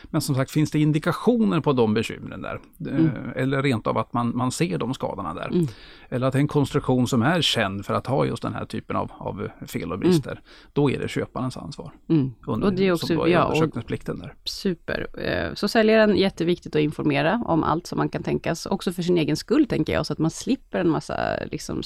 Men 0.03 0.21
som 0.21 0.35
sagt, 0.35 0.51
finns 0.51 0.71
det 0.71 0.79
indikationer 0.79 1.59
på 1.59 1.73
de 1.73 1.93
bekymren 1.93 2.41
där? 2.41 2.59
Eh, 2.87 2.95
Mm. 2.95 3.11
Eller 3.35 3.61
rent 3.63 3.87
av 3.87 3.97
att 3.97 4.13
man, 4.13 4.37
man 4.37 4.51
ser 4.51 4.77
de 4.77 4.93
skadorna 4.93 5.33
där. 5.33 5.47
Mm. 5.47 5.67
Eller 6.09 6.27
att 6.27 6.33
det 6.33 6.39
är 6.39 6.41
en 6.41 6.47
konstruktion 6.47 7.07
som 7.07 7.21
är 7.21 7.41
känd 7.41 7.85
för 7.85 7.93
att 7.93 8.07
ha 8.07 8.25
just 8.25 8.41
den 8.43 8.53
här 8.53 8.65
typen 8.65 8.95
av, 8.95 9.11
av 9.17 9.49
fel 9.67 9.91
och 9.91 9.99
brister. 9.99 10.41
Då 10.73 10.91
är 10.91 10.99
det 10.99 11.07
köparens 11.07 11.57
ansvar. 11.57 11.91
Mm. 12.09 12.31
Under, 12.47 12.67
Och 12.67 12.73
det 12.73 12.87
är 12.87 12.91
också, 12.91 13.07
som 13.07 13.15
då 13.15 13.23
är 13.23 13.31
ja, 13.31 13.43
undersökningsplikten 13.43 14.19
där. 14.19 14.33
Super. 14.43 15.07
Eh, 15.17 15.53
Så 15.53 15.67
säljaren, 15.67 16.15
jätteviktigt 16.15 16.75
att 16.75 16.81
informera 16.81 17.43
om 17.45 17.63
allt 17.63 17.87
som 17.87 17.97
man 17.97 18.09
kan 18.09 18.23
tänkas, 18.23 18.65
också 18.65 18.91
för 18.91 19.01
sin 19.03 19.17
egen 19.17 19.37
skull 19.37 19.65
tänker 19.67 19.93
jag, 19.93 20.05
så 20.05 20.13
att 20.13 20.19
man 20.19 20.31
slipper 20.31 20.79
en 20.79 20.89
massa 20.89 21.17
liksom, 21.51 21.81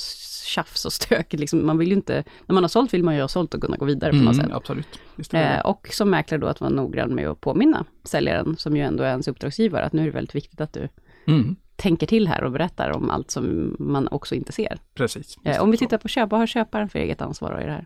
tjafs 0.46 0.86
och 0.86 0.94
stök. 0.94 1.34
Liksom, 1.34 1.66
man 1.66 1.78
vill 1.78 1.88
ju 1.88 1.96
inte, 1.96 2.24
när 2.46 2.54
man 2.54 2.64
har 2.64 2.68
sålt 2.70 2.94
vill 2.94 3.04
man 3.04 3.16
ju 3.16 3.22
ha 3.22 3.28
sålt 3.28 3.54
och 3.54 3.62
kunna 3.62 3.78
gå 3.78 3.86
vidare 3.86 4.12
på 4.12 4.18
något 4.18 4.36
sätt. 4.36 4.46
Mm, 4.46 4.58
absolut. 4.58 5.00
Är 5.18 5.24
det. 5.32 5.40
Eh, 5.40 5.60
och 5.60 5.88
som 5.92 6.10
mäklare 6.10 6.42
då 6.42 6.48
att 6.48 6.62
vara 6.62 6.72
noggrann 6.72 7.16
med 7.16 7.28
att 7.28 7.42
påminna 7.42 7.79
säljaren, 8.04 8.58
som 8.58 8.76
ju 8.78 8.84
ändå 8.84 9.04
är 9.04 9.10
ens 9.10 9.28
uppdragsgivare, 9.28 9.86
att 9.86 9.94
nu 9.94 10.02
är 10.02 10.06
det 10.06 10.12
väldigt 10.12 10.36
viktigt 10.36 10.62
att 10.62 10.74
du 10.74 10.88
Mm, 11.28 11.56
tänker 11.76 12.08
till 12.08 12.28
här 12.28 12.44
och 12.44 12.52
berättar 12.52 12.90
om 12.92 13.10
allt 13.10 13.32
som 13.32 13.76
man 13.80 14.08
också 14.08 14.36
inte 14.36 14.52
ser. 14.52 14.78
precis. 14.94 15.38
Eh, 15.46 15.62
om 15.64 15.72
vi 15.72 15.78
tittar 15.78 15.98
på 15.98 16.08
köp, 16.08 16.32
vad 16.32 16.40
har 16.40 16.48
köparen 16.48 16.90
för 16.90 17.00
eget 17.00 17.22
ansvar 17.22 17.62
i 17.62 17.66
det 17.66 17.72
här? 17.72 17.86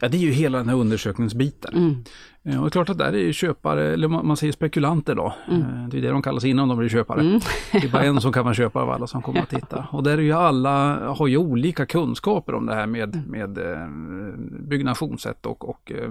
Ja, 0.00 0.08
det 0.08 0.16
är 0.16 0.20
ju 0.20 0.30
hela 0.30 0.58
den 0.58 0.68
här 0.68 0.76
undersökningsbiten. 0.76 1.74
Mm. 1.76 2.04
Ja, 2.52 2.58
och 2.58 2.64
det 2.64 2.68
är 2.68 2.70
klart 2.70 2.88
att 2.90 2.98
där 2.98 3.14
är 3.16 3.32
köpare, 3.32 3.92
eller 3.92 4.08
man 4.08 4.36
säger 4.36 4.52
spekulanter 4.52 5.14
då. 5.14 5.34
Mm. 5.50 5.62
Eh, 5.62 5.88
Det 5.88 5.98
är 5.98 6.02
det 6.02 6.08
de 6.10 6.22
kallas 6.22 6.44
innan 6.44 6.68
de 6.68 6.78
blir 6.78 6.88
köpare. 6.88 7.20
Mm. 7.20 7.40
Det 7.72 7.84
är 7.84 7.92
bara 7.92 8.02
en 8.04 8.20
som 8.20 8.32
kan 8.32 8.44
vara 8.44 8.54
köpare 8.54 8.82
av 8.82 8.90
alla 8.90 9.06
som 9.06 9.22
kommer 9.22 9.40
att 9.40 9.48
titta. 9.50 9.86
Och 9.92 10.02
där 10.02 10.18
är 10.18 10.22
ju 10.22 10.32
alla, 10.32 10.96
har 11.14 11.26
ju 11.26 11.36
olika 11.36 11.86
kunskaper 11.86 12.54
om 12.54 12.66
det 12.66 12.74
här 12.74 12.86
med, 12.86 13.14
Mm. 13.14 13.30
med 13.30 13.58
eh, 13.58 13.88
byggnationssätt 14.68 15.46
och, 15.46 15.68
och 15.68 15.92
eh, 15.92 16.10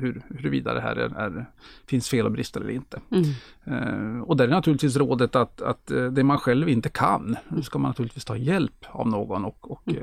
hur, 0.00 0.22
huruvida 0.28 0.74
det 0.74 0.80
här 0.80 0.96
är, 0.96 1.08
är, 1.18 1.46
finns 1.86 2.08
fel 2.08 2.26
och 2.26 2.32
brister 2.32 2.60
eller 2.60 2.70
inte. 2.72 3.00
Mm. 3.10 3.24
Eh, 3.64 4.20
och 4.22 4.36
där 4.36 4.44
är 4.44 4.50
naturligtvis 4.50 4.96
rådet 4.96 5.36
att, 5.36 5.62
att 5.62 5.90
eh, 5.90 6.04
det 6.04 6.24
man 6.24 6.38
själv 6.38 6.68
inte 6.68 6.88
kan, 6.88 7.36
Mm. 7.50 7.62
ska 7.62 7.78
man 7.78 7.88
naturligtvis 7.90 8.24
ta 8.24 8.36
hjälp 8.36 8.84
av 8.90 9.08
någon 9.08 9.44
och, 9.44 9.70
och 9.70 9.82
eh, 9.88 9.94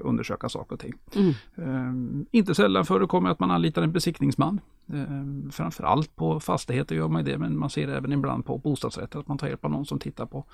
undersöka 0.00 0.48
saker 0.48 0.72
och 0.74 0.80
ting. 0.80 0.94
Mm. 1.16 1.30
Eh, 1.56 2.26
inte 2.38 2.54
sällan 2.54 2.84
förekommer 2.84 3.30
att 3.30 3.40
man 3.40 3.50
anlitar 3.50 3.82
en 3.82 3.92
besiktningsman. 3.92 4.60
Eh, 5.20 5.50
framförallt 5.50 6.16
på 6.16 6.40
fastigheter 6.40 6.94
gör 6.94 7.08
man 7.08 7.24
det, 7.24 7.38
men 7.38 7.58
man 7.58 7.70
ser 7.70 7.86
det 7.86 7.96
även 7.96 8.12
ibland 8.12 8.46
på 8.46 8.58
bostadsrätter, 8.58 9.18
att 9.18 9.28
man 9.28 9.38
tar 9.38 9.48
hjälp 9.48 9.64
av 9.64 9.70
någon 9.70 9.86
som 9.86 9.98
tittar 9.98 10.26
på, 10.26 10.44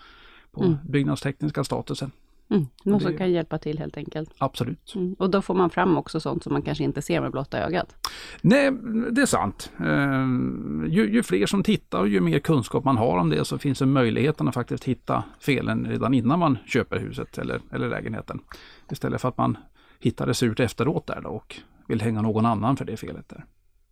på 0.52 0.62
Mm. 0.64 0.76
byggnadstekniska 0.88 1.64
statusen. 1.64 2.10
Mm. 2.48 2.66
Någon 2.84 3.00
som 3.00 3.16
kan 3.16 3.32
hjälpa 3.32 3.58
till 3.58 3.78
helt 3.78 3.96
enkelt. 3.96 4.30
Absolut. 4.38 4.92
Mm. 4.94 5.14
Och 5.18 5.30
då 5.30 5.42
får 5.42 5.54
man 5.54 5.70
fram 5.70 5.98
också 5.98 6.20
sånt 6.20 6.42
som 6.42 6.52
man 6.52 6.62
kanske 6.62 6.84
inte 6.84 7.02
ser 7.02 7.20
med 7.20 7.32
blotta 7.32 7.58
ögat. 7.58 7.94
Nej, 8.40 8.72
det 9.10 9.22
är 9.22 9.26
sant. 9.26 9.70
Eh, 9.80 10.26
ju, 10.94 11.10
ju 11.12 11.22
fler 11.22 11.46
som 11.46 11.62
tittar 11.62 11.98
och 12.00 12.08
ju 12.08 12.20
mer 12.20 12.38
kunskap 12.38 12.84
man 12.84 12.96
har 12.96 13.18
om 13.18 13.30
det 13.30 13.44
så 13.44 13.58
finns 13.58 13.78
det 13.78 13.86
möjligheten 13.86 14.48
att 14.48 14.54
faktiskt 14.54 14.84
hitta 14.84 15.24
felen 15.40 15.86
redan 15.86 16.14
innan 16.14 16.38
man 16.38 16.58
köper 16.66 16.98
huset 16.98 17.38
eller, 17.38 17.60
eller 17.72 17.88
lägenheten. 17.88 18.40
Istället 18.90 19.20
för 19.20 19.28
att 19.28 19.38
man 19.38 19.56
hittar 20.00 20.26
det 20.26 20.34
surt 20.34 20.60
efteråt 20.60 21.06
där 21.06 21.20
då 21.22 21.28
och 21.28 21.60
vill 21.88 22.00
hänga 22.00 22.22
någon 22.22 22.46
annan 22.46 22.76
för 22.76 22.84
det 22.84 22.96
felet 22.96 23.28
där. 23.28 23.44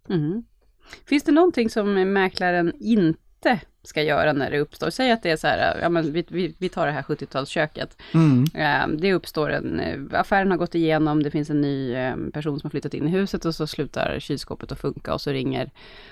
Mm. 0.08 0.44
Finns 1.06 1.22
det 1.22 1.32
någonting 1.32 1.70
som 1.70 2.12
mäklaren 2.12 2.72
inte 2.80 3.60
ska 3.82 4.02
göra 4.02 4.32
när 4.32 4.50
det 4.50 4.58
uppstår? 4.60 4.90
Säg 4.90 5.10
att 5.12 5.22
det 5.22 5.30
är 5.30 5.36
så 5.36 5.46
här, 5.46 5.78
ja, 5.82 5.88
men 5.88 6.12
vi, 6.12 6.24
vi, 6.28 6.54
vi 6.58 6.68
tar 6.68 6.86
det 6.86 6.92
här 6.92 7.02
70-talsköket. 7.02 7.96
Eh, 8.54 8.88
Det 8.88 9.14
uppstår 9.14 9.50
en, 9.50 9.80
eh, 9.80 10.20
affären 10.20 10.50
har 10.50 10.58
gått 10.58 10.74
igenom, 10.74 11.22
det 11.22 11.30
finns 11.30 11.50
en 11.50 11.60
ny 11.60 11.94
eh, 11.94 12.16
person 12.32 12.60
som 12.60 12.66
har 12.66 12.70
flyttat 12.70 12.94
in 12.94 13.08
i 13.08 13.10
huset 13.10 13.44
och 13.44 13.54
så 13.54 13.66
slutar 13.66 14.18
kylskåpet 14.20 14.72
att 14.72 14.80
funka 14.80 15.14
och 15.14 15.20
så 15.20 15.30
ringer 15.30 15.70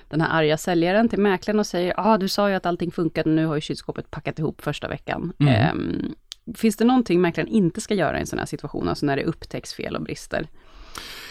den 0.09 0.21
här 0.21 0.39
arga 0.39 0.57
säljaren 0.57 1.09
till 1.09 1.21
mäklaren 1.21 1.59
och 1.61 1.67
säger, 1.67 1.95
ja 1.97 2.05
ah, 2.05 2.19
du 2.19 2.29
sa 2.29 2.49
ju 2.49 2.55
att 2.55 2.67
allting 2.67 2.91
funkade, 2.93 3.31
nu 3.31 3.47
har 3.47 3.55
ju 3.55 3.61
kylskåpet 3.61 4.11
packat 4.11 4.39
ihop 4.39 4.61
första 4.63 4.89
veckan. 4.89 5.33
Mm. 5.39 5.55
Eh, 5.55 6.11
Finns 6.55 6.77
det 6.77 6.85
någonting 6.85 7.21
mäklaren 7.21 7.49
inte 7.49 7.81
ska 7.81 7.95
göra 7.95 8.17
i 8.17 8.21
en 8.21 8.27
sån 8.27 8.39
här 8.39 8.47
situation, 8.47 8.89
alltså 8.89 9.07
när 9.07 9.17
det 9.17 9.25
upptäcks 9.25 9.75
fel 9.75 9.97
och 9.97 10.03
brister? 10.03 10.47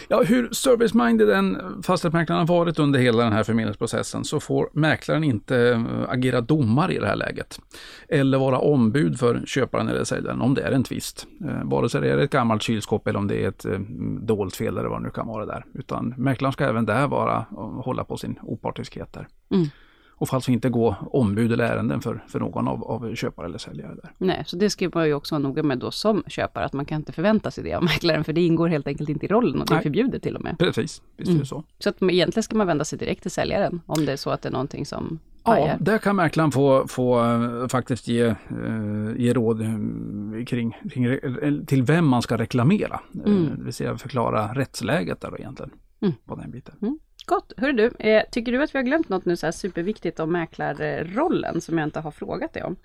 Ja, 0.08 0.22
hur 0.22 0.48
service-minded 0.48 1.30
en 1.30 1.82
fastighetsmäklaren 1.82 2.48
har 2.48 2.56
varit 2.58 2.78
under 2.78 3.00
hela 3.00 3.24
den 3.24 3.32
här 3.32 3.44
förmedlingsprocessen 3.44 4.24
så 4.24 4.40
får 4.40 4.70
mäklaren 4.72 5.24
inte 5.24 5.56
eh, 5.58 5.84
agera 6.08 6.40
domare 6.40 6.94
i 6.94 6.98
det 6.98 7.06
här 7.06 7.16
läget. 7.16 7.60
Eller 8.08 8.38
vara 8.38 8.58
ombud 8.58 9.18
för 9.18 9.42
köparen 9.46 9.88
eller 9.88 10.04
säljaren 10.04 10.40
om 10.40 10.54
det 10.54 10.62
är 10.62 10.72
en 10.72 10.84
tvist. 10.84 11.26
Eh, 11.44 11.64
vare 11.64 11.88
sig 11.88 12.00
det 12.00 12.10
är 12.10 12.18
ett 12.18 12.30
gammalt 12.30 12.62
kylskåp 12.62 13.08
eller 13.08 13.18
om 13.18 13.28
det 13.28 13.44
är 13.44 13.48
ett 13.48 13.64
eh, 13.64 13.78
dolt 14.20 14.56
fel 14.56 14.78
eller 14.78 14.88
vad 14.88 15.00
det 15.00 15.04
nu 15.04 15.10
kan 15.10 15.26
vara 15.26 15.46
där. 15.46 15.64
Utan 15.74 16.14
mäklaren 16.16 16.52
ska 16.52 16.64
även 16.64 16.86
där 16.86 17.06
vara 17.06 17.46
hålla 17.84 18.04
på 18.04 18.16
sin 18.16 18.38
opartiskhet 18.42 19.12
där. 19.12 19.28
Mm. 19.50 19.66
Och 20.22 20.28
får 20.28 20.36
alltså 20.36 20.50
inte 20.50 20.68
gå 20.70 20.96
ombud 21.10 21.52
eller 21.52 21.64
ärenden 21.64 22.00
för, 22.00 22.24
för 22.28 22.40
någon 22.40 22.68
av, 22.68 22.84
av 22.84 23.14
köpare 23.14 23.46
eller 23.46 23.58
säljare 23.58 23.94
där. 23.94 24.10
Nej, 24.18 24.42
så 24.46 24.56
det 24.56 24.70
ska 24.70 24.90
man 24.94 25.06
ju 25.06 25.14
också 25.14 25.34
vara 25.34 25.42
noga 25.42 25.62
med 25.62 25.78
då 25.78 25.90
som 25.90 26.22
köpare, 26.26 26.64
att 26.64 26.72
man 26.72 26.84
kan 26.84 26.96
inte 26.96 27.12
förvänta 27.12 27.50
sig 27.50 27.64
det 27.64 27.74
av 27.74 27.82
mäklaren, 27.92 28.24
för 28.24 28.32
det 28.32 28.40
ingår 28.40 28.68
helt 28.68 28.86
enkelt 28.86 29.08
inte 29.08 29.26
i 29.26 29.28
rollen 29.28 29.60
och 29.60 29.66
det 29.66 29.74
är 29.74 29.80
förbjudet 29.80 30.22
till 30.22 30.36
och 30.36 30.42
med. 30.42 30.58
Precis, 30.58 31.02
visst 31.16 31.28
är 31.28 31.32
Mm. 31.32 31.40
det 31.40 31.46
så. 31.46 31.64
Så 31.78 31.88
att 31.88 32.02
egentligen 32.02 32.42
ska 32.42 32.56
man 32.56 32.66
vända 32.66 32.84
sig 32.84 32.98
direkt 32.98 33.22
till 33.22 33.30
säljaren, 33.30 33.80
om 33.86 34.06
det 34.06 34.12
är 34.12 34.16
så 34.16 34.30
att 34.30 34.42
det 34.42 34.48
är 34.48 34.52
någonting 34.52 34.86
som 34.86 35.18
Ja, 35.44 35.76
där 35.80 35.98
kan 35.98 36.16
mäklaren 36.16 36.50
få, 36.52 36.88
få 36.88 37.24
eh, 37.24 37.68
faktiskt 37.68 38.08
ge, 38.08 38.22
eh, 38.24 38.36
ge 39.16 39.32
råd 39.32 39.60
eh, 39.60 40.44
kring, 40.46 40.76
kring 40.92 41.18
till 41.66 41.82
vem 41.82 42.06
man 42.06 42.22
ska 42.22 42.38
reklamera. 42.38 43.00
Mm. 43.24 43.48
Det 43.58 43.64
vill 43.64 43.72
säga 43.74 43.98
förklara 43.98 44.54
rättsläget 44.54 45.20
där 45.20 45.30
då 45.30 45.36
egentligen. 45.38 45.70
Mm. 46.00 46.14
På 46.26 46.34
den 46.34 46.50
biten. 46.50 46.74
Gott. 47.26 47.52
Hörru 47.56 47.72
du, 47.72 48.08
eh, 48.08 48.22
tycker 48.30 48.52
du 48.52 48.62
att 48.62 48.74
vi 48.74 48.78
har 48.78 48.84
glömt 48.84 49.08
något 49.08 49.24
nu 49.24 49.36
så 49.36 49.46
här 49.46 49.52
superviktigt 49.52 50.20
om 50.20 50.32
mäklarrollen 50.32 51.60
som 51.60 51.78
jag 51.78 51.86
inte 51.86 52.00
har 52.00 52.10
frågat 52.10 52.52
dig 52.52 52.62
om? 52.62 52.76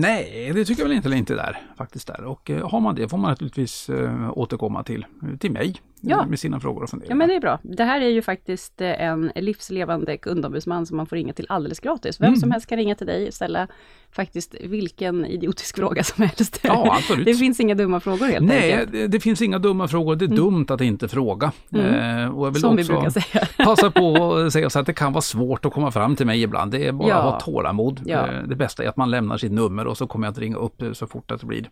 Nej, 0.00 0.52
det 0.54 0.64
tycker 0.64 0.82
jag 0.82 0.88
väl 0.88 0.96
inte, 0.96 1.08
eller 1.08 1.16
inte 1.16 1.34
där 1.34 1.60
faktiskt. 1.76 2.06
där. 2.06 2.24
Och 2.24 2.50
eh, 2.50 2.68
har 2.68 2.80
man 2.80 2.94
det 2.94 3.08
får 3.08 3.18
man 3.18 3.30
naturligtvis 3.30 3.88
eh, 3.88 4.38
återkomma 4.38 4.82
till, 4.82 5.06
till 5.38 5.50
mig 5.52 5.74
Ja. 6.04 6.26
med 6.26 6.38
sina 6.38 6.60
frågor 6.60 6.82
och 6.82 6.90
funderingar. 6.90 7.12
Ja 7.12 7.16
men 7.16 7.28
det 7.28 7.34
är 7.34 7.40
bra. 7.40 7.58
Det 7.62 7.84
här 7.84 8.00
är 8.00 8.08
ju 8.08 8.22
faktiskt 8.22 8.80
eh, 8.80 9.02
en 9.02 9.32
livslevande 9.34 10.16
kundombudsman 10.16 10.86
som 10.86 10.96
man 10.96 11.06
får 11.06 11.16
ringa 11.16 11.32
till 11.32 11.46
alldeles 11.48 11.80
gratis. 11.80 12.20
Vem 12.20 12.26
Mm. 12.28 12.40
som 12.40 12.50
helst 12.50 12.66
kan 12.66 12.78
ringa 12.78 12.94
till 12.94 13.06
dig 13.06 13.26
och 13.28 13.34
ställa 13.34 13.68
faktiskt 14.10 14.54
vilken 14.64 15.26
idiotisk 15.26 15.76
fråga 15.76 16.04
som 16.04 16.22
helst. 16.24 16.60
Ja, 16.64 16.94
absolut. 16.98 17.24
Det 17.32 17.34
finns 17.34 17.60
inga 17.60 17.74
dumma 17.74 18.00
frågor 18.00 18.26
helt 18.26 18.46
Nej, 18.46 18.72
enkelt. 18.72 18.92
det, 18.92 19.06
det 19.06 19.20
finns 19.20 19.42
inga 19.42 19.58
dumma 19.58 19.88
frågor. 19.88 20.16
Det 20.16 20.24
är 20.24 20.26
dumt 20.26 20.66
att 20.68 20.80
inte 20.80 21.08
fråga. 21.08 21.52
Mm. 21.72 21.86
Eh, 22.24 22.28
och 22.38 22.46
jag 22.46 22.50
vill 22.52 22.60
Som 22.62 22.76
vi 22.76 22.82
också 22.82 22.92
brukar 22.92 23.10
säga. 23.10 23.46
passa 23.64 23.90
på 23.90 24.34
att 24.34 24.52
säga 24.52 24.70
så 24.70 24.78
att 24.78 24.86
det 24.86 24.92
kan 24.92 25.12
vara 25.12 25.22
svårt 25.22 25.64
att 25.64 25.72
komma 25.72 25.90
fram 25.90 26.16
till 26.16 26.26
mig 26.26 26.42
ibland. 26.42 26.72
Det 26.72 26.86
är 26.86 26.92
bara 26.92 27.08
Ja. 27.08 27.14
att 27.16 27.32
ha 27.32 27.40
tålamod. 27.40 28.00
Ja. 28.06 28.26
Eh, 28.28 28.42
Det 28.42 28.56
bästa 28.56 28.84
är 28.84 28.88
att 28.88 28.96
man 28.96 29.10
lämnar 29.10 29.36
sitt 29.36 29.52
nummer 29.52 29.86
och 29.86 29.96
så 29.98 30.06
kommer 30.06 30.26
jag 30.26 30.32
att 30.32 30.38
ringa 30.38 30.56
upp 30.56 30.82
så 30.92 31.06
fort 31.06 31.30
att 31.30 31.40
det 31.40 31.46
blir 31.46 31.70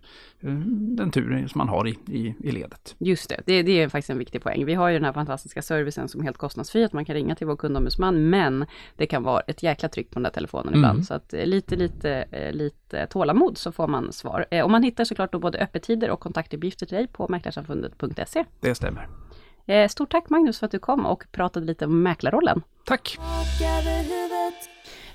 den 0.97 1.11
tur 1.11 1.47
som 1.49 1.59
man 1.59 1.69
har 1.69 1.89
i, 1.89 1.99
i, 2.07 2.35
i 2.41 2.51
ledet. 2.51 2.95
Just 2.99 3.29
det, 3.31 3.41
det, 3.47 3.63
det 3.63 3.83
är 3.83 3.89
faktiskt 3.89 4.11
en 4.11 4.19
viktig 4.21 4.43
poäng. 4.43 4.65
Vi 4.65 4.75
har 4.75 4.89
ju 4.89 4.95
den 4.95 5.05
här 5.05 5.13
fantastiska 5.13 5.63
servicen 5.63 6.09
som 6.09 6.21
är 6.21 6.25
helt 6.25 6.39
kostnadsfri, 6.39 6.85
att 6.85 6.93
man 6.93 7.05
kan 7.05 7.15
ringa 7.15 7.35
till 7.35 7.47
vår 7.47 7.57
kundombudsman, 7.57 8.31
men 8.31 8.67
det 8.97 9.07
kan 9.07 9.23
vara 9.23 9.41
ett 9.41 9.63
jäkla 9.63 9.89
tryck 9.89 10.11
på 10.11 10.15
den 10.15 10.23
där 10.23 10.31
telefonen 10.31 10.69
Mm. 10.75 10.79
ibland. 10.81 11.07
Så 11.07 11.15
att 11.15 11.35
eh, 11.35 11.47
lite, 11.47 11.77
lite, 11.77 12.11
eh, 12.31 12.53
lite 12.53 13.07
tålamod 13.07 13.59
så 13.59 13.73
får 13.73 13.87
man 13.89 14.13
svar. 14.13 14.47
Eh, 14.51 14.65
Och 14.65 14.71
man 14.71 14.83
hittar 14.83 15.05
såklart 15.05 15.33
då 15.33 15.39
både 15.39 15.59
öppettider 15.59 16.11
och 16.11 16.21
kontaktuppgifter 16.21 16.87
till 16.87 16.97
dig 16.97 17.07
på 17.07 17.27
mäklarsamfundet.se. 17.29 18.45
Det 18.61 18.75
stämmer. 18.75 19.09
Stort 19.89 20.11
tack 20.11 20.31
Magnus 20.31 20.59
för 20.59 20.67
att 20.67 20.73
du 20.73 20.79
kom 20.79 21.07
och 21.07 21.25
pratade 21.33 21.67
lite 21.67 21.85
om 21.85 22.03
mäklarrollen. 22.03 22.63
Tack! 22.85 23.19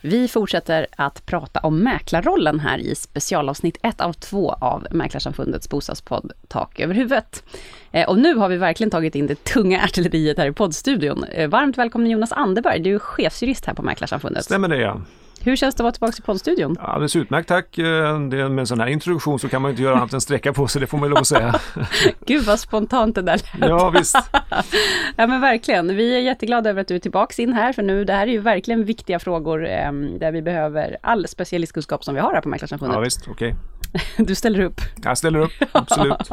Vi 0.07 0.27
fortsätter 0.27 0.87
att 0.95 1.25
prata 1.25 1.59
om 1.59 1.83
mäklarrollen 1.83 2.59
här 2.59 2.77
i 2.77 2.95
specialavsnitt 2.95 3.77
1 3.83 4.01
av 4.01 4.13
2 4.13 4.51
av 4.51 4.87
Mäklarsamfundets 4.91 5.69
bostadspodd 5.69 6.31
Tak 6.47 6.79
över 6.79 6.93
huvudet. 6.93 7.43
Eh, 7.91 8.09
och 8.09 8.19
nu 8.19 8.35
har 8.35 8.49
vi 8.49 8.57
verkligen 8.57 8.91
tagit 8.91 9.15
in 9.15 9.27
det 9.27 9.43
tunga 9.43 9.83
artilleriet 9.83 10.37
här 10.37 10.47
i 10.47 10.51
poddstudion. 10.51 11.23
Eh, 11.23 11.49
varmt 11.49 11.77
välkommen 11.77 12.09
Jonas 12.09 12.31
Anderberg, 12.31 12.79
du 12.79 12.95
är 12.95 12.99
chefsjurist 12.99 13.65
här 13.65 13.73
på 13.73 13.81
Mäklarsamfundet. 13.81 14.45
Stämmer 14.45 14.67
det 14.67 14.77
ja. 14.77 15.01
Hur 15.41 15.55
känns 15.55 15.75
det 15.75 15.81
att 15.81 15.83
vara 15.83 15.91
tillbaka 15.91 16.15
i 16.19 16.21
poddstudion? 16.21 16.75
Alldeles 16.79 17.15
utmärkt 17.15 17.47
tack. 17.47 17.77
Eh, 17.77 18.19
Det, 18.19 18.49
med 18.49 18.59
en 18.59 18.67
sån 18.67 18.79
här 18.79 18.87
introduktion 18.87 19.39
så 19.39 19.49
kan 19.49 19.61
man 19.61 19.71
inte 19.71 19.83
göra 19.83 19.95
annat 19.95 20.13
än 20.13 20.21
sträcka 20.21 20.53
på 20.53 20.67
sig, 20.67 20.81
det 20.81 20.87
får 20.87 20.97
man 20.97 21.07
ju 21.07 21.09
lov 21.09 21.19
att 21.21 21.27
säga. 21.27 21.59
Gud 22.25 22.43
vad 22.45 22.59
spontant 22.59 23.15
det 23.15 23.21
där 23.21 23.41
lät. 23.59 23.69
Ja 23.69 23.89
visst. 23.89 24.17
Ja 25.17 25.27
men 25.27 25.41
verkligen, 25.41 25.95
vi 25.95 26.15
är 26.15 26.19
jätteglada 26.19 26.69
över 26.69 26.81
att 26.81 26.87
du 26.87 26.95
är 26.95 26.99
tillbaka 26.99 27.41
in 27.41 27.53
här, 27.53 27.73
för 27.73 27.83
nu 27.83 28.05
det 28.05 28.13
här 28.13 28.27
är 28.27 28.31
ju 28.31 28.39
verkligen 28.39 28.85
viktiga 28.85 29.19
frågor 29.19 29.67
eh, 29.67 29.91
där 30.19 30.31
vi 30.31 30.41
behöver 30.41 30.97
all 31.01 31.27
specialistkunskap 31.27 32.03
som 32.03 32.15
vi 32.15 32.21
har 32.21 32.33
här 32.33 32.41
på 32.41 32.49
Mäklarsamfundet. 32.49 32.95
Ja 32.95 33.01
visst, 33.01 33.27
okej. 33.27 33.55
Du 34.17 34.35
ställer 34.35 34.59
upp. 34.59 34.81
Jag 35.03 35.17
ställer 35.17 35.39
upp, 35.39 35.51
absolut. 35.71 36.29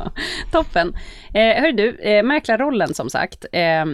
Toppen. 0.53 0.95
Eh, 1.35 1.63
hör 1.63 1.73
du, 1.73 1.97
eh, 1.97 2.23
mäklarrollen 2.23 2.95
som 2.95 3.11
sagt. 3.11 3.45
Eh, 3.53 3.85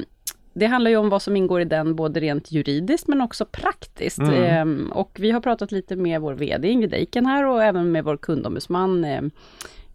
det 0.59 0.67
handlar 0.67 0.91
ju 0.91 0.97
om 0.97 1.09
vad 1.09 1.23
som 1.23 1.37
ingår 1.37 1.61
i 1.61 1.65
den 1.65 1.95
både 1.95 2.21
rent 2.21 2.53
juridiskt 2.53 3.09
men 3.09 3.21
också 3.21 3.45
praktiskt. 3.45 4.19
Mm. 4.19 4.91
Eh, 4.91 4.97
och 4.97 5.17
vi 5.21 5.31
har 5.31 5.41
pratat 5.41 5.73
lite 5.73 5.97
med 5.97 6.21
vår 6.21 6.35
VD 6.35 6.69
Ingrid 6.69 6.95
Eiken 6.95 7.27
här 7.27 7.47
och 7.47 7.63
även 7.63 7.93
med 7.93 8.05
vår 8.05 8.17
kundombudsman 8.17 9.05
eh, 9.05 9.23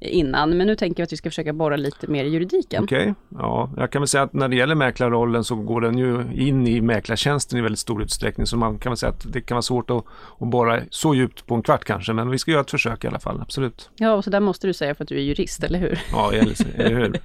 innan. 0.03 0.57
Men 0.57 0.67
nu 0.67 0.75
tänker 0.75 1.01
jag 1.01 1.05
att 1.05 1.13
vi 1.13 1.17
ska 1.17 1.29
försöka 1.29 1.53
borra 1.53 1.75
lite 1.75 2.07
mer 2.07 2.25
i 2.25 2.29
juridiken. 2.29 2.83
Okej, 2.83 3.13
ja, 3.29 3.69
jag 3.77 3.91
kan 3.91 4.01
väl 4.01 4.07
säga 4.07 4.23
att 4.23 4.33
när 4.33 4.47
det 4.47 4.55
gäller 4.55 4.75
mäklarrollen 4.75 5.43
så 5.43 5.55
går 5.55 5.81
den 5.81 5.97
ju 5.97 6.25
in 6.33 6.67
i 6.67 6.81
mäklartjänsten 6.81 7.59
i 7.59 7.61
väldigt 7.61 7.79
stor 7.79 8.03
utsträckning. 8.03 8.47
Så 8.47 8.57
man 8.57 8.79
kan 8.79 8.89
väl 8.89 8.97
säga 8.97 9.09
att 9.09 9.33
det 9.33 9.41
kan 9.41 9.55
vara 9.55 9.61
svårt 9.61 9.89
att, 9.89 10.05
att 10.39 10.47
borra 10.47 10.81
så 10.89 11.15
djupt 11.15 11.47
på 11.47 11.55
en 11.55 11.61
kvart 11.61 11.83
kanske. 11.83 12.13
Men 12.13 12.29
vi 12.29 12.37
ska 12.37 12.51
göra 12.51 12.61
ett 12.61 12.71
försök 12.71 13.03
i 13.03 13.07
alla 13.07 13.19
fall, 13.19 13.41
absolut. 13.41 13.89
Ja, 13.95 14.13
och 14.13 14.23
så 14.23 14.29
där 14.29 14.39
måste 14.39 14.67
du 14.67 14.73
säga 14.73 14.95
för 14.95 15.03
att 15.03 15.09
du 15.09 15.15
är 15.15 15.21
jurist, 15.21 15.63
eller 15.63 15.79
hur? 15.79 15.99
Ja, 16.11 16.33
eller, 16.33 16.79
eller 16.79 16.95
hur? 16.95 17.19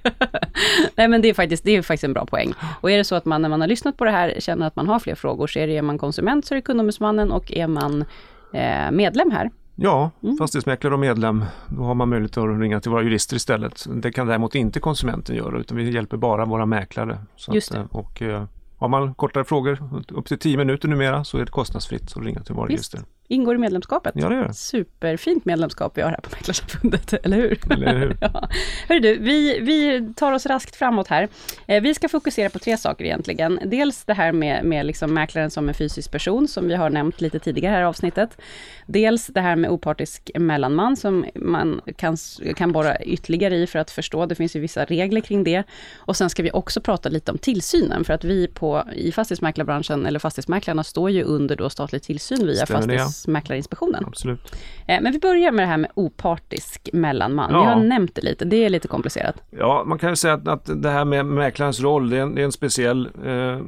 Nej 0.95 1.07
men 1.07 1.21
det 1.21 1.29
är, 1.29 1.33
faktiskt, 1.33 1.63
det 1.63 1.75
är 1.75 1.81
faktiskt 1.81 2.03
en 2.03 2.13
bra 2.13 2.25
poäng. 2.25 2.53
Och 2.81 2.91
är 2.91 2.97
det 2.97 3.03
så 3.03 3.15
att 3.15 3.25
man 3.25 3.41
när 3.41 3.49
man 3.49 3.61
har 3.61 3.67
lyssnat 3.67 3.97
på 3.97 4.05
det 4.05 4.11
här 4.11 4.35
känner 4.39 4.67
att 4.67 4.75
man 4.75 4.87
har 4.87 4.99
fler 4.99 5.15
frågor, 5.15 5.47
så 5.47 5.59
är 5.59 5.67
det 5.67 5.77
är 5.77 5.81
man 5.81 5.97
konsument 5.97 6.45
så 6.45 6.53
är 6.53 6.55
det 6.55 6.61
kundombudsmannen 6.61 7.31
och 7.31 7.51
är 7.51 7.67
man 7.67 8.05
eh, 8.53 8.91
medlem 8.91 9.31
här, 9.31 9.51
Ja, 9.81 10.11
Mm. 10.23 10.37
fastighetsmäklare 10.37 10.93
och 10.93 10.99
medlem, 10.99 11.45
då 11.67 11.83
har 11.83 11.93
man 11.95 12.09
möjlighet 12.09 12.37
att 12.37 12.59
ringa 12.59 12.79
till 12.79 12.91
våra 12.91 13.03
jurister 13.03 13.35
istället. 13.35 13.85
Det 13.95 14.11
kan 14.11 14.27
däremot 14.27 14.55
inte 14.55 14.79
konsumenten 14.79 15.35
göra 15.35 15.59
utan 15.59 15.77
vi 15.77 15.91
hjälper 15.91 16.17
bara 16.17 16.45
våra 16.45 16.65
mäklare. 16.65 17.19
Just 17.53 17.71
att, 17.71 17.77
eh, 17.77 17.85
och, 17.91 18.21
eh, 18.21 18.43
har 18.77 18.87
man 18.87 19.13
kortare 19.13 19.43
frågor, 19.43 19.79
upp 20.09 20.25
till 20.25 20.39
10 20.39 20.57
minuter 20.57 20.87
numera, 20.87 21.23
så 21.23 21.37
är 21.37 21.45
det 21.45 21.51
kostnadsfritt 21.51 22.13
att 22.17 22.23
ringa 22.23 22.39
till 22.43 22.55
våra 22.55 22.67
Visst. 22.67 22.93
jurister. 22.93 23.11
Ingår 23.29 23.55
i 23.55 23.57
medlemskapet. 23.57 24.13
Ja, 24.15 24.29
det 24.29 24.35
gör 24.35 24.47
det. 24.47 24.53
Superfint 24.53 25.45
medlemskap 25.45 25.97
vi 25.97 26.01
har 26.01 26.09
här 26.09 26.17
på 26.17 26.29
Mäklarsamfundet, 26.31 27.13
eller 27.23 27.37
hur? 27.37 27.71
Eller 27.71 27.97
hur? 27.97 28.17
ja. 28.21 28.49
Hörru 28.87 28.99
du, 28.99 29.17
vi, 29.17 29.59
vi 29.59 30.07
tar 30.13 30.31
oss 30.31 30.45
raskt 30.45 30.75
framåt 30.75 31.07
här. 31.07 31.27
Eh, 31.67 31.81
vi 31.81 31.93
ska 31.93 32.09
fokusera 32.09 32.49
på 32.49 32.59
tre 32.59 32.77
saker 32.77 33.05
egentligen. 33.05 33.59
Dels 33.65 34.03
det 34.05 34.13
här 34.13 34.31
med, 34.31 34.65
med 34.65 34.85
liksom 34.85 35.13
mäklaren 35.13 35.49
som 35.49 35.69
en 35.69 35.73
fysisk 35.73 36.11
person, 36.11 36.47
som 36.47 36.67
vi 36.67 36.75
har 36.75 36.89
nämnt 36.89 37.21
lite 37.21 37.39
tidigare 37.39 37.73
här 37.73 37.81
i 37.81 37.85
avsnittet. 37.85 38.41
Dels 38.85 39.27
det 39.27 39.41
här 39.41 39.55
med 39.55 39.69
opartisk 39.69 40.31
mellanman, 40.35 40.97
som 40.97 41.25
man 41.35 41.81
kan, 41.95 42.17
kan 42.55 42.71
borra 42.71 43.03
ytterligare 43.03 43.55
i 43.55 43.67
för 43.67 43.79
att 43.79 43.91
förstå. 43.91 44.25
Det 44.25 44.35
finns 44.35 44.55
ju 44.55 44.59
vissa 44.59 44.85
regler 44.85 45.21
kring 45.21 45.43
det. 45.43 45.63
Och 45.97 46.17
sen 46.17 46.29
ska 46.29 46.43
vi 46.43 46.51
också 46.51 46.81
prata 46.81 47.09
lite 47.09 47.31
om 47.31 47.37
tillsynen, 47.37 48.03
för 48.03 48.13
att 48.13 48.23
vi 48.23 48.47
på, 48.47 48.83
i 48.95 49.11
fastighetsmäklarbranschen, 49.11 50.05
eller 50.05 50.19
fastighetsmäklarna, 50.19 50.83
står 50.83 51.09
ju 51.09 51.23
under 51.23 51.55
då 51.55 51.69
statlig 51.69 52.01
tillsyn 52.01 52.47
via 52.47 52.65
Stämmer 52.65 52.87
det, 52.87 53.09
ja. 53.27 53.33
Fastighetsmäklarinspektionen. 53.33 54.03
Absolut. 54.07 54.55
Eh, 54.87 55.01
Men 55.01 55.11
vi 55.11 55.19
börjar 55.19 55.51
med 55.51 55.63
det 55.63 55.67
här 55.67 55.77
med 55.77 55.91
opartisk 55.93 56.89
mellanman. 56.93 57.51
Ja. 57.51 57.61
Vi 57.61 57.67
har 57.67 57.75
nämnt 57.75 58.15
det 58.15 58.21
lite, 58.21 58.45
det 58.45 58.65
är 58.65 58.69
lite 58.69 58.87
komplicerat. 58.87 59.35
Ja, 59.49 59.83
man 59.85 59.97
kan 59.97 60.09
ju 60.09 60.15
säga 60.15 60.33
att, 60.33 60.47
att 60.47 60.81
det 60.83 60.89
här 60.89 61.05
med 61.05 61.25
mäklarens 61.25 61.79
roll, 61.79 62.09
det 62.09 62.17
är 62.17 62.21
en, 62.21 62.35
det 62.35 62.41
är 62.41 62.45
en 62.45 62.51
speciell 62.51 63.09
eh, 63.25 63.59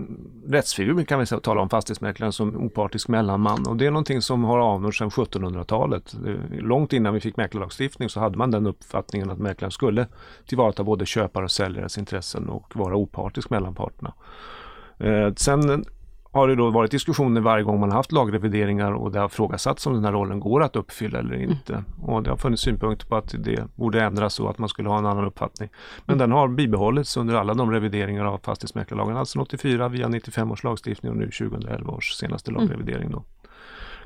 rättsfigur 0.51 1.03
kan 1.03 1.19
vi 1.19 1.25
tala 1.25 1.61
om 1.61 1.69
fastighetsmäklaren 1.69 2.33
som 2.33 2.55
opartisk 2.65 3.07
mellanman 3.07 3.67
och 3.67 3.75
det 3.77 3.85
är 3.85 3.91
någonting 3.91 4.21
som 4.21 4.43
har 4.43 4.75
anor 4.75 4.91
sedan 4.91 5.09
1700-talet. 5.09 6.13
Eh, 6.27 6.59
Långt 6.59 6.93
innan 6.93 7.13
vi 7.13 7.19
fick 7.19 7.37
mäklarlagstiftning 7.37 8.09
så 8.09 8.19
hade 8.19 8.37
man 8.37 8.51
den 8.51 8.67
uppfattningen 8.67 9.29
att 9.29 9.39
mäklaren 9.39 9.71
skulle 9.71 10.07
tillvarata 10.47 10.83
både 10.83 11.05
köpare 11.05 11.43
och 11.43 11.51
säljares 11.51 11.97
intressen 11.97 12.49
och 12.49 12.75
vara 12.75 12.95
opartisk 12.95 13.49
mellan 13.49 13.75
parterna. 13.75 14.13
Eh, 14.99 15.33
sen 15.35 15.85
har 16.31 16.47
det 16.47 16.55
då 16.55 16.69
varit 16.69 16.91
diskussioner 16.91 17.41
varje 17.41 17.63
gång 17.63 17.79
man 17.79 17.89
har 17.89 17.97
haft 17.97 18.11
lagrevideringar 18.11 18.91
och 18.91 19.11
det 19.11 19.19
har 19.19 19.29
frågasatts 19.29 19.87
om 19.87 19.93
den 19.93 20.05
här 20.05 20.11
rollen 20.11 20.39
går 20.39 20.63
att 20.63 20.75
uppfylla 20.75 21.19
eller 21.19 21.35
inte. 21.35 21.83
Och 22.01 22.23
det 22.23 22.29
har 22.29 22.37
funnits 22.37 22.61
synpunkter 22.61 23.07
på 23.07 23.15
att 23.15 23.35
det 23.39 23.75
borde 23.75 24.01
ändras 24.01 24.33
så 24.33 24.47
att 24.47 24.57
man 24.57 24.69
skulle 24.69 24.89
ha 24.89 24.97
en 24.97 25.05
annan 25.05 25.25
uppfattning. 25.25 25.69
Men 26.05 26.17
den 26.17 26.31
har 26.31 26.47
bibehållits 26.47 27.17
under 27.17 27.35
alla 27.35 27.53
de 27.53 27.71
revideringar 27.71 28.25
av 28.25 28.37
fastighetsmäklarlagen, 28.37 29.17
alltså 29.17 29.39
84 29.39 29.87
via 29.87 30.07
95 30.07 30.51
års 30.51 30.63
lagstiftning 30.63 31.11
och 31.11 31.17
nu 31.17 31.25
2011 31.25 31.93
års 31.93 32.11
senaste 32.13 32.51
lagrevidering. 32.51 33.11
Då. 33.11 33.23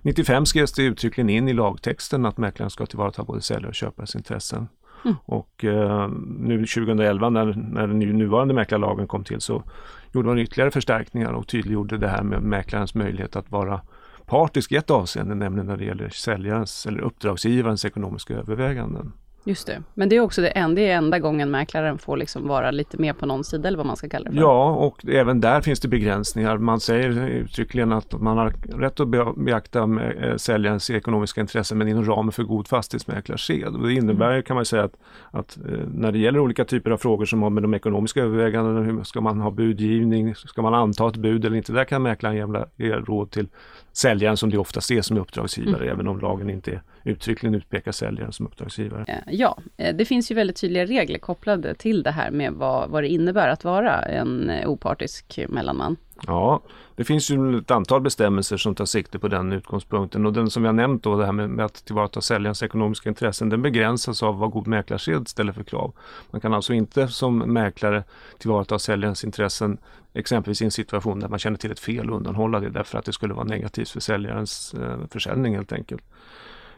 95 0.02 0.46
skrevs 0.46 0.74
det 0.74 0.84
uttryckligen 0.84 1.30
in 1.30 1.48
i 1.48 1.54
lagtexten 1.54 2.26
att 2.26 2.38
mäklaren 2.38 2.70
ska 2.70 2.86
tillvarata 2.86 3.24
både 3.24 3.42
säljare 3.42 3.68
och 3.68 3.76
köpares 3.76 4.16
intressen. 4.16 4.68
Mm. 5.06 5.18
Och 5.26 5.66
eh, 5.66 6.10
nu 6.40 6.58
2011 6.58 7.30
när, 7.30 7.46
när 7.46 7.88
den 7.88 8.00
nuvarande 8.00 8.54
mäklarlagen 8.54 9.08
kom 9.08 9.24
till 9.24 9.42
så 9.42 9.64
gjorde 10.12 10.28
man 10.28 10.40
ytterligare 10.40 10.72
förstärkningar 10.72 11.34
och 11.34 11.48
tydliggjorde 11.48 11.98
det 11.98 12.08
här 12.08 12.24
med 12.24 12.42
mäklarens 12.42 12.96
möjlighet 12.96 13.36
att 13.36 13.52
vara 13.52 13.82
partisk 14.26 14.72
i 14.72 14.76
ett 14.76 14.92
avseende, 14.92 15.36
nämligen 15.36 15.68
när 15.68 15.78
det 15.78 15.86
gäller 15.86 16.10
säljarens 16.10 16.86
eller 16.86 17.00
uppdragsgivarens 17.00 17.86
ekonomiska 17.86 18.34
överväganden. 18.34 19.14
Just 19.48 19.68
det. 19.68 19.84
Men 19.94 20.10
det 20.10 20.16
är 20.16 20.20
också 20.20 20.42
det 20.42 20.48
enda, 20.48 20.76
det 20.76 20.90
är 20.90 20.98
enda 20.98 21.20
gången 21.20 21.52
mäklaren 21.52 21.98
får 21.98 22.18
liksom 22.18 22.48
vara 22.48 22.72
lite 22.72 22.98
mer 22.98 23.14
på 23.14 23.26
någon 23.26 23.44
sida, 23.44 23.68
eller 23.68 23.78
vad 23.78 23.88
man 23.88 23.96
ska 23.96 24.10
kalla 24.10 24.30
det 24.30 24.36
för. 24.36 24.42
Ja, 24.42 24.70
och 24.70 25.06
även 25.08 25.42
där 25.42 25.62
finns 25.62 25.80
det 25.80 25.88
begränsningar. 25.88 26.58
Man 26.58 26.80
säger 26.80 27.30
uttryckligen 27.30 27.92
att 27.92 28.22
man 28.22 28.38
har 28.38 28.54
rätt 28.80 29.00
att 29.00 29.08
be- 29.08 29.34
beakta 29.38 29.80
eh, 29.84 30.36
säljarens 30.36 30.90
ekonomiska 30.90 31.42
intressen 31.42 31.78
men 31.78 31.88
inom 31.88 32.06
ramen 32.06 32.32
för 32.32 32.44
god 32.44 32.68
fastighetsmäklarsed. 32.68 33.76
Och 33.76 33.88
Det 33.88 33.94
innebär 33.94 34.42
kan 34.42 34.56
man 34.56 34.66
säga 34.66 34.84
att, 34.84 34.96
att 35.32 35.58
eh, 35.58 35.80
när 35.94 36.12
det 36.12 36.20
gäller 36.20 36.40
olika 36.40 36.66
typer 36.66 36.92
av 36.92 36.98
frågor 36.98 37.26
som 37.26 37.44
har 37.44 37.50
med 37.50 37.64
de 37.64 37.74
ekonomiska 37.74 38.22
övervägandena, 38.22 38.82
hur 38.82 39.04
ska 39.04 39.22
man 39.22 39.42
ha 39.42 39.52
budgivning, 39.52 40.36
ska 40.36 40.62
man 40.62 40.74
anta 40.74 41.08
ett 41.08 41.18
bud 41.18 41.46
eller 41.46 41.58
inte, 41.58 41.74
där 41.74 41.86
kan 41.86 42.02
mäklaren 42.02 42.66
ge 42.76 42.94
råd 42.94 43.32
till 43.32 43.48
säljaren 43.94 44.38
som 44.38 44.50
det 44.50 44.58
oftast 44.58 44.92
är 44.92 45.02
som 45.02 45.18
är 45.18 45.22
uppdragsgivare, 45.22 45.92
även 45.92 46.08
om 46.08 46.20
lagen 46.20 46.50
inte 46.50 46.72
är 46.72 46.82
uttryckligen 47.06 47.56
utpekar 47.56 47.92
säljaren 47.92 48.32
som 48.32 48.46
uppdragsgivare. 48.46 49.06
Eh, 49.08 49.34
Ja, 49.34 49.58
eh, 49.78 49.96
det 49.96 50.06
finns 50.06 50.32
ju 50.32 50.36
väldigt 50.36 50.56
tydliga 50.58 50.86
regler 50.86 51.20
kopplade 51.20 51.76
till 51.76 52.04
det 52.04 52.12
här 52.12 52.32
med 52.32 52.54
vad, 52.54 52.90
vad 52.90 53.04
det 53.04 53.08
innebär 53.08 53.48
att 53.48 53.64
vara 53.64 54.02
en 54.02 54.50
eh, 54.50 54.70
opartisk 54.70 55.40
mellanman. 55.50 55.96
Ja, 56.28 56.62
det 56.96 57.04
finns 57.04 57.32
ju 57.32 57.58
ett 57.58 57.72
antal 57.72 58.02
bestämmelser 58.02 58.58
som 58.58 58.76
tar 58.76 58.86
sikte 58.86 59.20
på 59.20 59.28
den 59.28 59.54
utgångspunkten 59.54 60.26
och 60.26 60.34
den 60.34 60.50
som 60.50 60.66
har 60.66 60.74
nämnt 60.74 61.04
då, 61.04 61.18
det 61.18 61.26
här 61.26 61.32
med, 61.32 61.50
med 61.50 61.66
att 61.66 61.86
tillvarata 61.86 62.22
säljarens 62.22 62.64
ekonomiska 62.64 63.10
intressen, 63.10 63.50
den 63.50 63.62
begränsas 63.62 64.24
av 64.24 64.38
vad 64.38 64.52
god 64.52 64.68
mäklarsed 64.68 65.28
ställer 65.28 65.54
för 65.54 65.64
krav. 65.64 65.94
Man 66.32 66.42
kan 66.42 66.54
alltså 66.54 66.74
inte 66.74 67.08
som 67.08 67.38
mäklare 67.38 68.04
tillvarata 68.38 68.80
säljarens 68.80 69.24
intressen 69.24 69.78
exempelvis 70.14 70.62
i 70.62 70.66
en 70.66 70.72
situation 70.72 71.20
där 71.20 71.28
man 71.28 71.40
känner 71.40 71.58
till 71.58 71.72
ett 71.72 71.80
fel 71.80 72.10
och 72.10 72.18
undanhålla 72.18 72.60
det 72.60 72.70
därför 72.70 72.98
att 72.98 73.06
det 73.06 73.14
skulle 73.14 73.34
vara 73.34 73.46
negativt 73.46 73.90
för 73.90 74.00
säljarens 74.00 74.74
eh, 74.74 75.08
försäljning 75.12 75.56
helt 75.56 75.74
enkelt. 75.74 76.04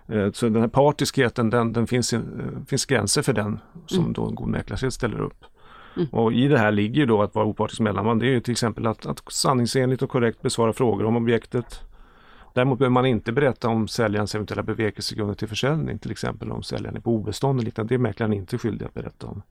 Eh, 0.08 0.32
Så 0.32 0.50
den 0.50 0.62
här 0.62 0.70
partiskheten, 0.70 1.50
den, 1.50 1.74
den 1.74 1.88
finns, 1.88 2.14
eh, 2.14 2.22
finns 2.68 2.86
gränser 2.86 3.22
för 3.22 3.34
den 3.34 3.60
som 3.86 4.14
då 4.14 4.26
en 4.26 4.36
god 4.36 4.48
mäklarsed 4.48 4.94
ställer 4.94 5.20
upp. 5.20 5.46
Och 6.12 6.34
i 6.34 6.48
det 6.48 6.58
här 6.58 6.72
ligger 6.72 6.96
ju 6.96 7.06
då 7.06 7.22
att 7.22 7.36
vara 7.36 7.46
opartisk 7.46 7.80
mellanman. 7.80 8.20
Det 8.20 8.26
är 8.26 8.30
ju 8.30 8.40
till 8.40 8.52
exempel 8.52 8.88
att, 8.88 9.06
att 9.06 9.22
sanningsenligt 9.32 10.02
och 10.02 10.10
korrekt 10.10 10.42
besvara 10.42 10.74
frågor 10.74 11.06
om 11.06 11.16
objektet. 11.16 11.82
Däremot 12.54 12.80
behöver 12.80 12.94
man 12.94 13.06
inte 13.06 13.32
berätta 13.32 13.70
om 13.70 13.88
säljarens 13.88 14.36
eventuella 14.36 14.64
bevekelsegrunder 14.64 15.36
till 15.36 15.48
försäljning, 15.48 16.00
till 16.00 16.12
exempel 16.12 16.52
om 16.52 16.64
säljaren 16.64 16.96
är 16.96 17.02
på 17.02 17.12
obestånd 17.12 17.60
och 17.60 17.66
liknande. 17.66 17.90
Det 17.90 17.96
är 17.96 18.00
mäklaren 18.00 18.34
inte 18.34 18.58
skyldig 18.58 18.86
att 18.86 18.94
berätta 18.94 19.28
om. 19.28 19.42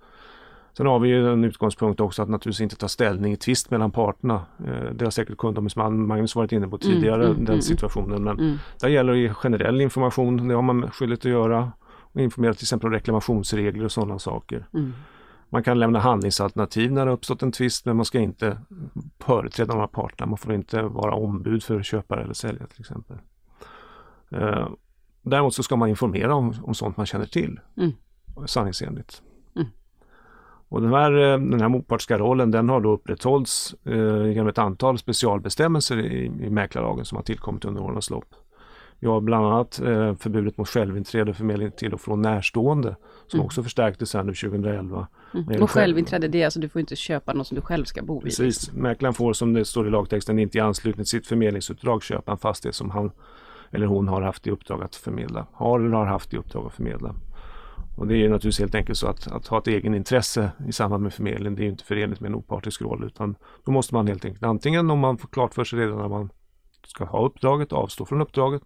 Sen 0.77 0.87
har 0.87 0.99
vi 0.99 1.09
ju 1.09 1.33
en 1.33 1.45
utgångspunkt 1.45 2.01
också 2.01 2.23
att 2.23 2.29
naturligtvis 2.29 2.61
inte 2.61 2.77
ta 2.77 2.89
ställning 2.89 3.33
i 3.33 3.37
tvist 3.37 3.71
mellan 3.71 3.91
parterna. 3.91 4.47
Eh, 4.67 4.91
Det 4.95 5.05
har 5.05 5.11
säkert 5.11 5.39
kundombudsman 5.39 6.07
Magnus 6.07 6.37
varit 6.37 6.53
inne 6.53 6.69
på 6.69 6.79
tidigare, 6.79 7.25
mm, 7.27 7.37
den 7.37 7.47
mm, 7.49 7.63
situationen. 7.63 8.25
Men 8.25 8.39
Mm. 8.41 8.57
där 8.81 8.89
gäller 8.89 9.13
det 9.13 9.35
generell 9.35 9.81
information, 9.81 10.49
det 10.49 10.55
har 10.55 10.63
man 10.63 10.91
skyldighet 10.91 11.21
att 11.21 11.31
göra. 11.31 11.73
Och 12.13 12.21
informera 12.21 12.55
till 12.55 12.65
exempel 12.65 12.87
om 12.87 12.93
reklamationsregler 12.93 13.85
och 13.85 13.93
sådana 13.93 14.19
saker. 14.19 14.67
Mm. 14.75 14.93
Man 15.49 15.63
kan 15.63 15.79
lämna 15.79 15.99
handlingsalternativ 15.99 16.93
när 16.93 17.05
det 17.05 17.11
har 17.11 17.17
uppstått 17.17 17.43
en 17.43 17.53
tvist 17.53 17.85
men 17.87 17.97
man 17.97 18.05
ska 18.05 18.19
inte 18.19 18.59
företräda 19.21 19.73
de 19.73 19.81
här 19.81 19.87
parterna. 19.87 20.29
Man 20.29 20.39
får 20.39 20.55
inte 20.55 20.83
vara 20.83 21.15
ombud 21.15 21.63
för 21.63 21.83
köpare 21.83 22.23
eller 22.23 22.35
säljare 22.35 22.67
till 22.67 22.81
exempel. 22.81 23.17
Eh, 24.31 24.69
däremot 25.23 25.55
så 25.55 25.63
ska 25.63 25.77
man 25.77 25.89
informera 25.89 26.35
om, 26.35 26.55
om 26.63 26.75
sånt 26.75 26.97
man 26.97 27.07
känner 27.07 27.27
till. 27.27 27.61
Mm. 27.77 27.93
Sanningsenligt. 28.47 29.23
Mm. 30.71 30.77
Och 30.77 30.83
den 30.83 30.93
här, 30.93 31.13
eh, 31.13 31.39
den 31.39 31.61
här 31.61 31.69
motpartska 31.69 32.19
rollen 32.19 32.51
den 32.51 32.69
har 32.69 32.81
då 32.81 32.93
upprätthållits 32.93 33.75
eh, 33.85 34.27
genom 34.27 34.49
ett 34.49 34.59
antal 34.59 34.99
specialbestämmelser 34.99 35.99
i, 35.99 36.25
i 36.25 36.51
mäklarlagen 36.51 37.05
som 37.05 37.17
har 37.17 37.23
tillkommit 37.23 37.65
under 37.65 37.83
årens 37.83 38.11
lopp. 38.11 38.35
Vi 38.99 39.07
har 39.07 39.21
bland 39.21 39.47
annat 39.47 39.81
eh, 39.81 40.15
förbudet 40.15 40.59
mot 40.59 40.69
självinträde 40.69 41.31
och 41.31 41.37
förmedling 41.37 41.71
till 41.71 41.95
och 41.95 42.01
från 42.01 42.23
närstående 42.23 42.97
som 43.27 43.37
Mm. 43.39 43.47
också 43.47 43.63
förstärktes 43.63 44.15
här 44.15 44.23
nu 44.23 44.35
2011. 44.35 45.07
Vad 45.33 45.45
gäller 45.53 45.63
Och 45.63 45.71
självinträde, 45.71 46.29
det 46.29 46.41
är 46.41 46.45
alltså 46.45 46.61
du 46.61 46.69
får 46.69 46.81
inte 46.81 46.97
köpa 46.97 47.33
något 47.33 47.47
som 47.47 47.55
du 47.55 47.61
själv 47.61 47.85
ska 47.85 48.03
bo 48.03 48.19
i. 48.21 48.23
Precis. 48.23 48.73
Mäklaren 48.73 49.15
får 49.15 49.33
som 49.33 49.53
det 49.53 49.65
står 49.65 49.87
i 49.87 49.91
lagtexten 49.91 50.39
inte 50.39 50.59
i 50.59 50.61
anslutning 50.61 51.05
till 51.05 51.11
sitt 51.11 51.27
förmedlingsuppdrag 51.27 52.03
köpa 52.03 52.33
en 52.33 52.39
fastighet 52.39 52.75
som 52.75 52.91
han 52.91 53.11
eller 53.71 53.87
hon 53.87 54.09
har 54.09 54.23
haft 54.23 54.47
i 54.47 54.51
uppdrag 54.51 54.83
att 54.83 54.97
förmedla. 54.97 55.47
Har 55.53 55.81
eller 55.81 55.97
har 55.97 56.07
haft 56.07 56.35
i 56.35 56.37
uppdrag 56.37 56.67
att 56.67 56.75
förmedla. 56.75 57.15
Och 57.97 58.07
det 58.07 58.15
är 58.15 58.17
ju 58.17 58.29
naturligtvis 58.29 58.59
helt 58.59 58.75
enkelt 58.75 58.99
så 58.99 59.07
att, 59.07 59.27
att 59.27 59.47
ha 59.47 59.59
ett 59.59 59.67
egen 59.67 59.95
intresse 59.95 60.51
i 60.69 60.73
samband 60.73 61.03
med 61.03 61.15
förmedling 61.15 61.55
det 61.55 61.63
är 61.63 61.65
ju 61.65 61.71
inte 61.71 61.85
förenligt 61.85 62.21
med 62.21 62.29
en 62.29 62.35
opartisk 62.35 62.83
roll 62.83 63.05
utan 63.05 63.37
då 63.65 63.73
måste 63.73 63.95
man 63.95 64.07
helt 64.07 64.25
enkelt 64.25 64.43
antingen 64.43 64.91
om 64.91 64.99
man 64.99 65.19
får 65.19 65.29
klart 65.29 65.55
för 65.55 65.65
sig 65.65 65.79
redan 65.79 65.99
när 65.99 66.09
man 66.09 66.31
ska 66.87 67.05
ha 67.05 67.27
uppdraget, 67.27 67.73
avstå 67.73 68.05
från 68.05 68.21
uppdraget. 68.21 68.63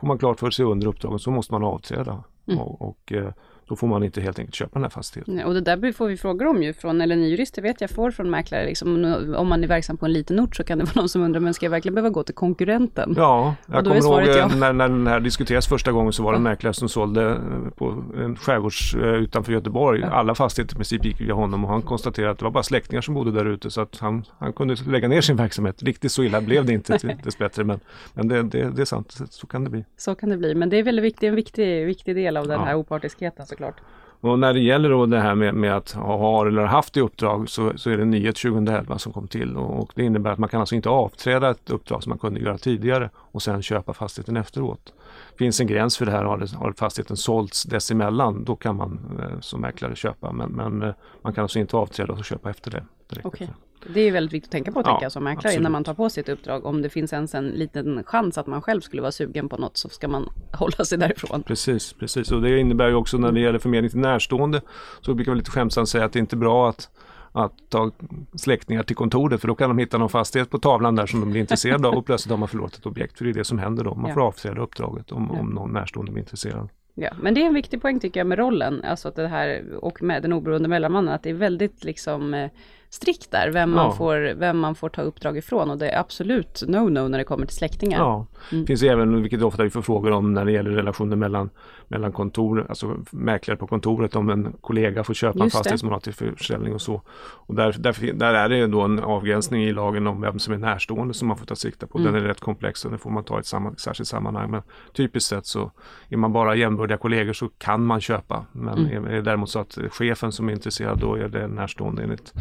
Får 0.00 0.06
man 0.06 0.18
klart 0.18 0.40
för 0.40 0.50
sig 0.50 0.64
under 0.64 0.86
uppdraget 0.86 1.20
så 1.20 1.30
måste 1.30 1.52
man 1.52 1.64
avträda 1.64 2.24
Mm. 2.46 2.60
och, 2.60 2.82
och 2.88 3.12
eh, 3.12 3.32
då 3.68 3.76
får 3.76 3.86
man 3.86 4.02
inte 4.04 4.20
helt 4.20 4.38
enkelt 4.38 4.54
köpa 4.54 4.70
den 4.72 4.82
här 4.82 4.90
fastigheten. 4.90 5.34
Nej, 5.34 5.44
Och 5.44 5.54
det 5.54 5.60
där 5.60 5.92
får 5.92 6.06
vi 6.08 6.16
frågor 6.16 6.46
om 6.46 6.62
ju 6.62 6.72
från, 6.72 7.00
eller 7.00 7.16
ni 7.16 7.28
jurister 7.28 7.62
vet 7.62 7.80
jag 7.80 7.90
får 7.90 8.10
från 8.10 8.30
mäklare, 8.30 8.64
liksom, 8.66 9.04
om 9.36 9.48
man 9.48 9.64
är 9.64 9.68
verksam 9.68 9.96
på 9.96 10.06
en 10.06 10.12
liten 10.12 10.40
ort 10.40 10.56
så 10.56 10.64
kan 10.64 10.78
det 10.78 10.84
vara 10.84 10.92
någon 11.00 11.08
som 11.08 11.22
undrar, 11.22 11.40
men 11.40 11.54
ska 11.54 11.66
jag 11.66 11.70
verkligen 11.70 11.94
behöva 11.94 12.10
gå 12.10 12.22
till 12.22 12.34
konkurrenten? 12.34 13.14
Ja, 13.16 13.54
jag 13.66 13.84
kommer 13.84 13.96
ihåg 13.96 14.04
svaret 14.04 14.28
eh, 14.28 14.36
ja. 14.36 14.48
när, 14.56 14.72
när 14.72 14.88
den 14.88 15.06
här 15.06 15.20
diskuterades 15.20 15.66
första 15.68 15.92
gången 15.92 16.12
så 16.12 16.22
var 16.22 16.32
det 16.32 16.38
en 16.38 16.44
Ja. 16.44 16.50
mäklare 16.50 16.74
som 16.74 16.88
sålde 16.88 17.30
eh, 17.30 17.70
på 17.76 18.04
en 18.16 18.36
skärgårds 18.36 18.94
eh, 18.94 19.00
utanför 19.02 19.52
Göteborg. 19.52 20.00
Ja. 20.00 20.08
Alla 20.10 20.34
fastigheter 20.34 20.74
i 20.74 20.76
princip 20.76 21.04
gick 21.04 21.20
via 21.20 21.34
honom 21.34 21.64
och 21.64 21.70
han 21.70 21.82
konstaterade 21.82 22.32
att 22.32 22.38
det 22.38 22.44
var 22.44 22.52
bara 22.52 22.62
släktingar 22.62 23.00
som 23.00 23.14
bodde 23.14 23.30
där 23.32 23.44
ute 23.46 23.70
så 23.70 23.80
att 23.80 23.98
han, 23.98 24.24
han 24.38 24.52
kunde 24.52 24.76
lägga 24.86 25.08
ner 25.08 25.20
sin 25.20 25.36
verksamhet. 25.36 25.82
Riktigt 25.82 26.12
så 26.12 26.22
illa 26.22 26.40
blev 26.40 26.64
det 26.64 26.72
inte 26.72 26.98
dessbättre 27.24 27.64
men, 27.64 27.80
men 28.14 28.28
det, 28.28 28.42
det, 28.42 28.70
det 28.70 28.80
är 28.82 28.84
sant, 28.84 29.12
så- 29.12 29.26
så 29.30 29.46
kan 29.46 29.64
det 29.64 29.70
bli. 29.70 29.84
Så 29.96 30.14
kan 30.14 30.28
det 30.28 30.36
bli, 30.36 30.54
men 30.54 30.68
det 30.70 30.76
är 30.76 30.82
väldigt 30.82 31.04
viktigt, 31.04 31.22
en 31.28 31.34
viktig, 31.34 31.86
viktig 31.86 32.14
del 32.16 32.36
av 32.36 32.46
den 32.48 32.60
Ja. 32.60 32.66
här 32.66 32.74
opartiskheten 32.74 33.46
såklart. 33.54 33.76
Och 34.20 34.38
när 34.38 34.52
det 34.52 34.60
gäller 34.60 34.90
då 34.90 35.06
det 35.06 35.20
här 35.20 35.34
med, 35.34 35.54
med 35.54 35.76
att 35.76 35.92
ha 35.92 36.18
har 36.18 36.46
eller 36.46 36.64
haft 36.64 36.96
i 36.96 37.00
uppdrag 37.00 37.48
så, 37.48 37.72
så 37.78 37.90
är 37.90 37.96
det 37.96 38.02
en 38.02 38.10
nyhet 38.10 38.36
2011 38.36 38.98
som 38.98 39.12
kom 39.12 39.28
till 39.28 39.56
och, 39.56 39.82
och 39.82 39.92
det 39.94 40.04
innebär 40.04 40.30
att 40.30 40.38
man 40.38 40.48
kan 40.48 40.60
alltså 40.60 40.74
inte 40.74 40.88
avträda 40.88 41.50
ett 41.50 41.70
uppdrag 41.70 42.02
som 42.02 42.10
man 42.10 42.18
kunde 42.18 42.40
göra 42.40 42.58
tidigare 42.58 43.10
och 43.16 43.42
sen 43.42 43.62
köpa 43.62 43.92
fastigheten 43.92 44.36
efteråt. 44.36 44.92
Finns 45.38 45.60
en 45.60 45.66
gräns 45.66 45.98
för 45.98 46.06
det 46.06 46.12
här, 46.12 46.24
har, 46.24 46.38
det, 46.38 46.52
har 46.56 46.72
fastigheten 46.72 47.16
sålts 47.16 47.64
dessemellan 47.64 48.44
då 48.44 48.56
kan 48.56 48.76
man 48.76 49.18
eh, 49.20 49.40
som 49.40 49.60
mäklare 49.60 49.96
köpa 49.96 50.32
men, 50.32 50.50
men 50.50 50.82
eh, 50.82 50.94
man 51.22 51.32
kan 51.32 51.42
alltså 51.42 51.58
inte 51.58 51.76
avträda 51.76 52.12
och 52.12 52.24
köpa 52.24 52.50
efter 52.50 52.70
det. 52.70 52.84
direkt 53.08 53.26
Okej. 53.26 53.44
efter. 53.44 53.63
Det 53.88 54.00
är 54.00 54.12
väldigt 54.12 54.32
viktigt 54.32 54.48
att 54.48 54.52
tänka 54.52 54.72
på, 54.72 54.80
Ja, 54.80 54.84
tänker 54.84 55.02
jag, 55.02 55.12
som 55.12 55.24
mäklare 55.24 55.38
absolut. 55.38 55.60
innan 55.60 55.72
man 55.72 55.84
tar 55.84 55.94
på 55.94 56.08
sig 56.10 56.20
ett 56.20 56.28
uppdrag. 56.28 56.66
Om 56.66 56.82
det 56.82 56.88
finns 56.88 57.12
ens 57.12 57.34
en 57.34 57.48
liten 57.48 58.04
chans 58.04 58.38
att 58.38 58.46
man 58.46 58.62
själv 58.62 58.80
skulle 58.80 59.02
vara 59.02 59.12
sugen 59.12 59.48
på 59.48 59.56
något 59.56 59.76
så 59.76 59.88
ska 59.88 60.08
man 60.08 60.28
hålla 60.52 60.84
sig 60.84 60.98
därifrån. 60.98 61.42
Precis, 61.42 61.92
precis. 61.92 62.32
Och 62.32 62.42
det 62.42 62.58
innebär 62.58 62.88
ju 62.88 62.94
också 62.94 63.18
när 63.18 63.32
det 63.32 63.40
gäller 63.40 63.58
förmedling 63.58 63.90
till 63.90 64.00
närstående 64.00 64.60
så 65.00 65.14
brukar 65.14 65.32
vi 65.32 65.38
lite 65.38 65.50
skämtsamt 65.50 65.88
säga 65.88 66.04
att 66.04 66.12
det 66.12 66.18
inte 66.18 66.36
är 66.36 66.38
bra 66.38 66.68
att 66.68 66.90
att 67.36 67.52
ta 67.68 67.90
släktingar 68.36 68.82
till 68.82 68.96
kontoret 68.96 69.40
för 69.40 69.48
då 69.48 69.54
kan 69.54 69.70
de 69.70 69.78
hitta 69.78 69.98
någon 69.98 70.08
fastighet 70.08 70.50
på 70.50 70.58
tavlan 70.58 70.96
där 70.96 71.06
som 71.06 71.20
de 71.20 71.30
blir 71.30 71.40
intresserade 71.40 71.88
av 71.88 71.94
och 71.94 72.06
plötsligt 72.06 72.30
har 72.30 72.38
man 72.38 72.48
förlorat 72.48 72.74
ett 72.74 72.86
objekt. 72.86 73.18
För 73.18 73.24
det 73.24 73.30
är 73.30 73.34
det 73.34 73.44
som 73.44 73.58
händer 73.58 73.84
då. 73.84 73.94
Man 73.94 74.08
Ja. 74.08 74.14
får 74.14 74.20
avsäga 74.20 74.60
uppdraget 74.62 75.12
om, 75.12 75.30
Ja. 75.34 75.40
om 75.40 75.46
någon 75.50 75.72
närstående 75.72 76.12
blir 76.12 76.22
intresserad. 76.22 76.68
Ja, 76.94 77.10
men 77.22 77.34
det 77.34 77.42
är 77.42 77.46
en 77.46 77.54
viktig 77.54 77.82
poäng 77.82 78.00
tycker 78.00 78.20
jag 78.20 78.26
med 78.26 78.38
rollen, 78.38 78.82
alltså 78.84 79.08
att 79.08 79.16
det 79.16 79.28
här 79.28 79.64
och 79.80 80.02
med 80.02 80.22
den 80.22 80.32
oberoende 80.32 80.68
mellanmannen, 80.68 81.14
att 81.14 81.22
det 81.22 81.30
är 81.30 81.34
väldigt 81.34 81.84
liksom 81.84 82.34
eh, 82.34 82.50
strikt 82.94 83.30
där, 83.30 83.50
vem, 83.50 83.70
man 83.70 83.84
Ja. 83.86 83.92
får, 83.92 84.34
vem 84.34 84.58
man 84.58 84.74
får 84.74 84.88
ta 84.88 85.02
uppdrag 85.02 85.38
ifrån 85.38 85.70
och 85.70 85.78
det 85.78 85.88
är 85.90 86.00
absolut 86.00 86.62
no-no 86.66 87.08
när 87.08 87.18
det 87.18 87.24
kommer 87.24 87.46
till 87.46 87.56
släktingar. 87.56 87.98
Ja, 87.98 88.26
Mm. 88.52 88.62
det 88.62 88.66
finns 88.66 88.82
även, 88.82 89.22
vilket 89.22 89.42
ofta 89.42 89.62
vi 89.62 89.70
får 89.70 89.82
frågor 89.82 90.10
om 90.10 90.32
när 90.34 90.44
det 90.44 90.52
gäller 90.52 90.70
relationer 90.70 91.16
mellan, 91.16 91.50
mellan 91.88 92.12
kontor, 92.12 92.66
alltså 92.68 92.96
mäklare 93.10 93.56
på 93.56 93.66
kontoret, 93.66 94.16
om 94.16 94.30
en 94.30 94.52
kollega 94.60 95.04
får 95.04 95.14
köpa 95.14 95.38
en 95.38 95.44
Just 95.44 95.54
det. 95.54 95.58
fastighet 95.58 95.80
som 95.80 95.86
man 95.88 95.92
har 95.92 96.00
till 96.00 96.12
försäljning 96.14 96.74
och 96.74 96.80
så. 96.82 97.02
Och 97.46 97.54
där, 97.54 97.74
där, 97.78 98.12
där 98.12 98.34
är 98.34 98.48
det 98.48 98.66
då 98.66 98.80
en 98.80 98.98
avgränsning 98.98 99.62
i 99.64 99.72
lagen 99.72 100.06
om 100.06 100.20
vem 100.20 100.38
som 100.38 100.54
är 100.54 100.58
närstående 100.58 101.14
som 101.14 101.28
man 101.28 101.36
får 101.36 101.46
ta 101.46 101.56
sikta 101.56 101.86
på. 101.86 101.98
Mm. 101.98 102.12
Den 102.12 102.22
är 102.22 102.26
rätt 102.28 102.40
komplex 102.40 102.84
och 102.84 102.90
den 102.90 102.98
får 102.98 103.10
man 103.10 103.24
ta 103.24 103.36
i 103.36 103.40
ett 103.40 103.46
samman, 103.46 103.76
särskilt 103.76 104.08
sammanhang. 104.08 104.50
Men 104.50 104.62
typiskt 104.92 105.28
sett 105.30 105.46
så 105.46 105.70
är 106.08 106.16
man 106.16 106.32
bara 106.32 106.54
jämbördiga 106.54 106.98
kollegor 106.98 107.32
så 107.32 107.48
kan 107.58 107.84
man 107.86 108.00
köpa. 108.00 108.44
Men 108.52 108.78
Mm. 108.78 109.04
är 109.06 109.12
det 109.12 109.22
däremot 109.22 109.50
så 109.50 109.58
att 109.58 109.78
chefen 109.90 110.32
som 110.32 110.48
är 110.48 110.52
intresserad 110.52 110.98
då 110.98 111.14
är 111.14 111.28
det 111.28 111.48
närstående 111.48 112.02
enligt 112.02 112.32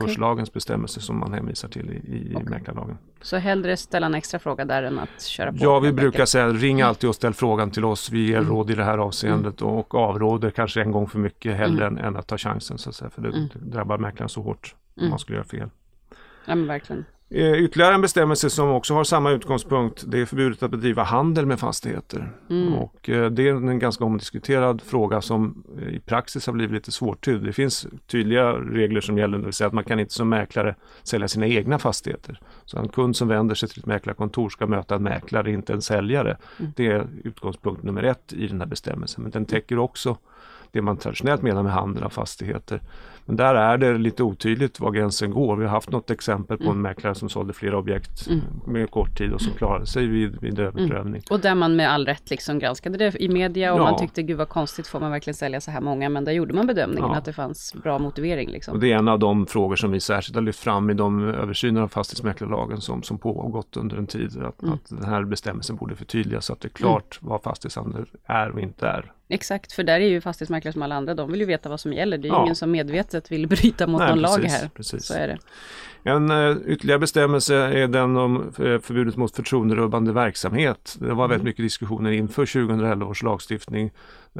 konkurslagens 0.00 0.52
bestämmelser 0.52 1.00
som 1.00 1.18
man 1.18 1.32
hänvisar 1.32 1.68
till 1.68 1.90
i, 1.90 1.94
i 2.30 2.32
Okej. 2.36 2.48
mäklarlagen. 2.48 2.98
Så 3.22 3.36
hellre 3.36 3.76
ställa 3.76 4.06
en 4.06 4.14
extra 4.14 4.38
fråga 4.38 4.64
där 4.64 4.82
än 4.82 4.98
att 4.98 5.22
köra 5.22 5.52
på. 5.52 5.58
Ja, 5.60 5.78
vi 5.80 5.92
brukar 5.92 6.06
enkelt. 6.08 6.28
säga 6.28 6.48
ring 6.48 6.82
alltid 6.82 7.08
och 7.08 7.14
ställ 7.14 7.34
frågan 7.34 7.70
till 7.70 7.84
oss. 7.84 8.10
Vi 8.10 8.26
ger 8.28 8.36
Mm. 8.38 8.50
råd 8.50 8.70
i 8.70 8.74
det 8.74 8.84
här 8.84 8.98
avseendet 8.98 9.62
och 9.62 9.94
avråder 9.94 10.50
kanske 10.50 10.80
en 10.82 10.92
gång 10.92 11.08
för 11.08 11.18
mycket 11.18 11.56
hellre 11.56 11.86
än, 11.86 11.98
än 11.98 12.16
att 12.16 12.26
ta 12.26 12.38
chansen 12.38 12.78
så 12.78 12.88
att 12.88 12.94
säga. 12.96 13.10
För 13.10 13.22
det, 13.22 13.28
Mm. 13.28 13.48
det 13.52 13.58
drabbar 13.70 13.98
mäklaren 13.98 14.28
så 14.28 14.42
hårt 14.42 14.74
om 14.94 15.00
Mm. 15.00 15.10
man 15.10 15.18
skulle 15.18 15.36
göra 15.38 15.46
fel. 15.46 15.70
Ja, 16.46 16.54
men 16.54 16.66
verkligen. 16.66 17.04
Eh, 17.32 17.52
Ytterligare 17.52 17.94
en 17.94 18.00
bestämmelse 18.00 18.50
som 18.50 18.68
också 18.68 18.94
har 18.94 19.04
samma 19.04 19.30
utgångspunkt 19.30 20.04
det 20.06 20.20
är 20.20 20.26
förbudet 20.26 20.62
att 20.62 20.70
bedriva 20.70 21.02
handel 21.02 21.46
med 21.46 21.60
fastigheter. 21.60 22.32
Mm. 22.50 22.74
Och 22.74 23.08
eh, 23.10 23.30
det 23.30 23.48
är 23.48 23.54
en 23.54 23.78
ganska 23.78 24.04
omdiskuterad 24.04 24.82
fråga 24.82 25.20
som 25.20 25.64
eh, 25.78 25.94
i 25.94 26.00
praxis 26.00 26.46
har 26.46 26.52
blivit 26.52 26.74
lite 26.74 26.92
svårtydd. 26.92 27.42
Det 27.42 27.52
finns 27.52 27.86
tydliga 28.06 28.52
regler 28.52 29.00
som 29.00 29.18
gäller, 29.18 29.38
det 29.38 29.44
vill 29.44 29.52
säga 29.52 29.68
att 29.68 29.72
man 29.72 29.84
kan 29.84 30.00
inte 30.00 30.14
som 30.14 30.28
mäklare 30.28 30.74
sälja 31.02 31.28
sina 31.28 31.46
egna 31.46 31.78
fastigheter. 31.78 32.40
Så 32.64 32.78
en 32.78 32.88
kund 32.88 33.16
som 33.16 33.28
vänder 33.28 33.54
sig 33.54 33.68
till 33.68 33.80
ett 33.80 33.86
mäklarkontor 33.86 34.48
ska 34.48 34.66
möta 34.66 34.94
en 34.94 35.02
mäklare, 35.02 35.50
inte 35.50 35.72
en 35.72 35.82
säljare. 35.82 36.36
Mm. 36.58 36.72
Det 36.76 36.86
är 36.86 37.06
utgångspunkt 37.24 37.82
nummer 37.82 38.02
ett 38.02 38.32
i 38.32 38.46
den 38.46 38.60
här 38.60 38.68
bestämmelsen. 38.68 39.22
Men 39.22 39.30
den 39.30 39.44
täcker 39.44 39.78
också 39.78 40.16
det 40.72 40.82
man 40.82 40.96
traditionellt 40.96 41.42
menar 41.42 41.62
med 41.62 41.72
handel 41.72 42.02
av 42.02 42.10
fastigheter. 42.10 42.80
Men 43.24 43.36
där 43.36 43.54
är 43.54 43.78
det 43.78 43.98
lite 43.98 44.22
otydligt 44.22 44.80
var 44.80 44.90
gränsen 44.90 45.30
går. 45.30 45.56
Vi 45.56 45.64
har 45.64 45.70
haft 45.70 45.90
något 45.90 46.10
exempel 46.10 46.56
på 46.56 46.64
en 46.64 46.70
Mm. 46.70 46.82
mäklare 46.82 47.14
som 47.14 47.28
sålde 47.28 47.52
flera 47.52 47.78
objekt 47.78 48.26
Mm. 48.26 48.40
med 48.66 48.90
kort 48.90 49.18
tid 49.18 49.32
och 49.32 49.40
som 49.40 49.52
klarade 49.52 49.86
sig 49.86 50.06
vid, 50.06 50.40
vid 50.40 50.58
överprövning. 50.60 51.22
Och 51.30 51.40
där 51.40 51.54
man 51.54 51.76
med 51.76 51.90
all 51.92 52.06
rätt 52.06 52.30
liksom 52.30 52.58
granskade 52.58 52.98
det 52.98 53.22
i 53.22 53.28
media 53.28 53.72
och 53.74 53.80
Ja. 53.80 53.84
man 53.84 53.98
tyckte 53.98 54.22
gud 54.22 54.36
vad 54.38 54.48
konstigt 54.48 54.86
får 54.86 55.00
man 55.00 55.10
verkligen 55.10 55.34
sälja 55.34 55.60
så 55.60 55.70
här 55.70 55.80
många 55.80 56.08
men 56.08 56.24
där 56.24 56.32
gjorde 56.32 56.54
man 56.54 56.66
bedömningen 56.66 57.10
Ja. 57.10 57.16
att 57.16 57.24
det 57.24 57.32
fanns 57.32 57.74
bra 57.82 57.98
motivering 57.98 58.46
Och 58.48 58.52
liksom. 58.52 58.80
det 58.80 58.92
är 58.92 58.96
en 58.96 59.08
av 59.08 59.18
de 59.18 59.46
frågor 59.46 59.76
som 59.76 59.90
vi 59.92 60.00
särskilt 60.00 60.34
har 60.34 60.42
lyft 60.42 60.60
fram 60.60 60.90
i 60.90 60.94
de 60.94 61.28
översyner 61.28 61.80
av 61.80 61.88
fastighetsmäklarlagen 61.88 62.80
som, 62.80 63.02
som 63.02 63.18
pågått 63.18 63.76
under 63.76 63.96
en 63.96 64.06
tid. 64.06 64.42
Att, 64.42 64.62
Mm. 64.62 64.74
att 64.74 64.88
den 64.88 65.04
här 65.04 65.22
bestämmelsen 65.24 65.76
borde 65.76 65.96
förtydligas 65.96 66.44
så 66.46 66.52
att 66.52 66.60
det 66.60 66.68
är 66.68 66.70
klart 66.70 67.18
vad 67.22 67.42
fastighetshandel 67.42 68.04
är 68.24 68.50
och 68.50 68.60
inte 68.60 68.86
är. 68.88 69.12
Exakt, 69.32 69.72
för 69.72 69.82
där 69.82 70.00
är 70.00 70.08
ju 70.08 70.20
fastighetsmäklare 70.20 70.72
som 70.72 70.82
alla 70.82 70.94
andra, 70.94 71.14
de 71.14 71.30
vill 71.30 71.40
ju 71.40 71.46
veta 71.46 71.68
vad 71.68 71.80
som 71.80 71.92
gäller. 71.92 72.18
Det 72.18 72.28
är 72.28 72.30
ju 72.30 72.34
Ja. 72.36 72.42
ingen 72.42 72.56
som 72.56 72.70
medvetet 72.70 73.09
vill 73.30 73.48
bryta 73.48 73.86
mot 73.86 74.00
Nej, 74.00 74.08
någon 74.10 74.20
lag 74.20 74.36
precis, 74.36 74.60
här. 74.60 74.70
precis. 74.74 75.06
Så 75.06 75.14
är 75.14 75.28
det. 75.28 75.38
En 76.02 76.30
eh, 76.30 76.56
ytterligare 76.66 76.98
bestämmelse 76.98 77.56
är 77.56 77.88
den 77.88 78.16
om 78.16 78.36
eh, 78.42 78.80
förbudet 78.80 79.16
mot 79.16 79.36
förtroenderubbande 79.36 80.12
verksamhet. 80.12 80.96
Det 81.00 81.14
var 81.14 81.28
väldigt 81.28 81.44
mycket 81.44 81.64
diskussioner 81.64 82.10
inför 82.10 82.46
2011 82.46 83.06
års 83.06 83.22
lagstiftning. 83.22 83.90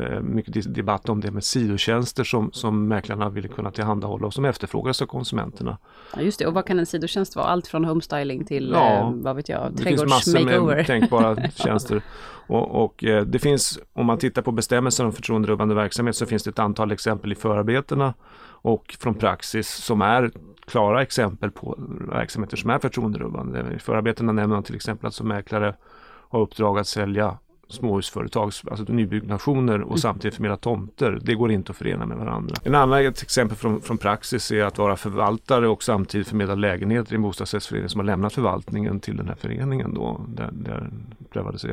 Eh, 0.01 0.21
mycket 0.21 0.75
debatt 0.75 1.09
om 1.09 1.21
det 1.21 1.31
med 1.31 1.45
sidotjänster 1.45 2.25
som, 2.25 2.53
som 2.53 2.89
mäklarna 2.89 3.29
ville 3.29 3.49
kunna 3.49 3.71
tillhandahålla 3.71 4.27
och 4.27 4.35
som 4.35 4.45
efterfrågas 4.45 5.03
av 5.03 5.07
konsumenterna. 5.07 5.79
Ja, 6.15 6.21
just 6.21 6.39
det, 6.39 6.47
och 6.47 6.55
vad 6.55 6.67
kan 6.67 6.79
en 6.79 6.87
sidotjänst 6.87 7.37
vara? 7.37 7.47
Allt 7.47 7.67
från 7.67 7.85
homestyling 7.85 8.45
till, 8.45 8.71
Ja, 8.75 9.13
vad 9.17 9.37
vet 9.37 9.49
jag, 9.49 9.73
Det 9.73 9.83
finns 9.83 10.05
massor 10.05 10.33
med 10.33 10.43
trädgårdsmakeover. 10.43 10.85
tänkbara 11.01 11.37
tjänster. 11.65 12.03
Och, 12.47 12.85
och 12.85 13.05
det 13.27 13.39
finns, 13.39 13.79
om 13.93 14.07
man 14.07 14.19
tittar 14.19 14.43
på 14.43 14.53
bestämmelsen 14.53 15.07
om 15.07 15.13
förtroenderubbande 15.13 15.75
verksamhet 15.75 16.17
så 16.17 16.27
finns 16.27 16.43
det 16.45 16.51
ett 16.51 16.59
antal 16.59 16.93
exempel 16.93 17.33
i 17.33 17.35
förarbetena 17.35 18.15
och 18.63 18.97
från 19.01 19.15
praxis 19.15 19.69
som 19.69 20.03
är 20.03 20.31
klara 20.67 21.03
exempel 21.03 21.51
på 21.51 21.79
verksamheter 22.13 22.57
som 22.57 22.71
är 22.71 22.79
förtroenderubbande. 22.79 23.65
I 23.77 23.79
förarbetena 23.79 24.33
nämner 24.33 24.57
man 24.57 24.63
till 24.63 24.75
exempel 24.75 25.07
att 25.07 25.15
som 25.15 25.29
mäklare 25.29 25.75
har 26.29 26.41
uppdrag 26.41 26.79
att 26.79 26.87
sälja 26.87 27.39
småhusföretag, 27.69 28.53
alltså 28.71 28.93
nybyggnationer 28.93 29.81
och 29.81 29.99
samtidigt 29.99 30.35
förmedla 30.35 30.57
tomter. 30.57 31.19
Det 31.23 31.35
går 31.35 31.51
inte 31.53 31.71
att 31.71 31.77
förena 31.77 32.07
med 32.07 32.19
varandra. 32.19 32.57
En 32.65 32.75
annan 32.75 33.07
ett 33.07 33.23
exempel 33.23 33.57
från, 33.57 33.81
från 33.81 33.99
praxis 33.99 34.53
är 34.53 34.65
att 34.65 34.79
vara 34.79 34.97
förvaltare 34.97 35.69
och 35.69 35.83
samtidigt 35.83 36.29
förmedla 36.29 36.55
lägenheter 36.55 37.13
i 37.13 37.17
en 37.17 37.23
bostadsrättsförening 37.23 37.89
som 37.89 38.01
har 38.01 38.07
lämnat 38.07 38.33
förvaltningen 38.33 39.01
till 39.01 39.17
den 39.17 39.29
här 39.29 39.35
föreningen. 39.35 39.95
Då, 39.95 40.27
där, 40.29 40.51
där 40.53 40.91
prövades 41.31 41.65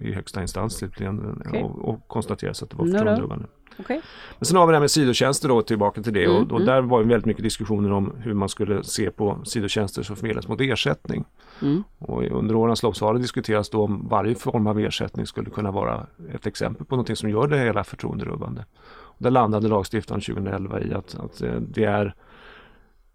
i 0.00 0.12
högsta 0.12 0.42
instans 0.42 0.74
slutligen 0.74 1.42
Okej. 1.46 1.62
och, 1.62 1.88
och 1.88 2.08
konstaterades 2.08 2.62
att 2.62 2.70
det 2.70 2.76
var 2.76 2.86
No, 2.86 3.36
no. 3.36 3.46
Okej. 3.80 4.00
Men 4.38 4.46
sen 4.46 4.56
har 4.56 4.66
vi 4.66 4.70
det 4.70 4.76
här 4.76 4.80
med 4.80 4.90
sidotjänster 4.90 5.48
då, 5.48 5.62
tillbaka 5.62 6.02
till 6.02 6.12
det. 6.12 6.24
Mm, 6.24 6.36
och, 6.36 6.42
och 6.42 6.60
mm. 6.60 6.66
där 6.66 6.80
var 6.82 7.00
ju 7.00 7.08
väldigt 7.08 7.26
mycket 7.26 7.42
diskussioner 7.42 7.92
om 7.92 8.12
hur 8.18 8.34
man 8.34 8.48
skulle 8.48 8.84
se 8.84 9.10
på 9.10 9.38
sidotjänster 9.44 10.02
som 10.02 10.16
förmedlas 10.16 10.48
mot 10.48 10.60
ersättning. 10.60 11.24
Mm. 11.62 11.84
Och 11.98 12.22
under 12.22 12.54
årens 12.54 12.82
lopp 12.82 12.96
så 12.96 13.06
har 13.06 13.14
det 13.14 13.20
diskuterats 13.20 13.70
då 13.70 13.84
om 13.84 14.08
varje 14.08 14.34
form 14.34 14.66
av 14.66 14.80
ersättning 14.80 15.26
skulle 15.26 15.50
kunna 15.50 15.70
vara 15.70 16.06
ett 16.34 16.46
exempel 16.46 16.86
på 16.86 16.94
någonting 16.94 17.16
som 17.16 17.30
gör 17.30 17.46
det 17.46 17.58
hela 17.58 17.84
förtroenderubbande. 17.84 18.64
Och 18.90 19.22
där 19.22 19.30
landade 19.30 19.68
lagstiftaren 19.68 20.20
2011 20.20 20.80
i 20.80 20.94
att, 20.94 21.14
att 21.14 21.42
eh, 21.42 21.54
det 21.54 21.84
är 21.84 22.14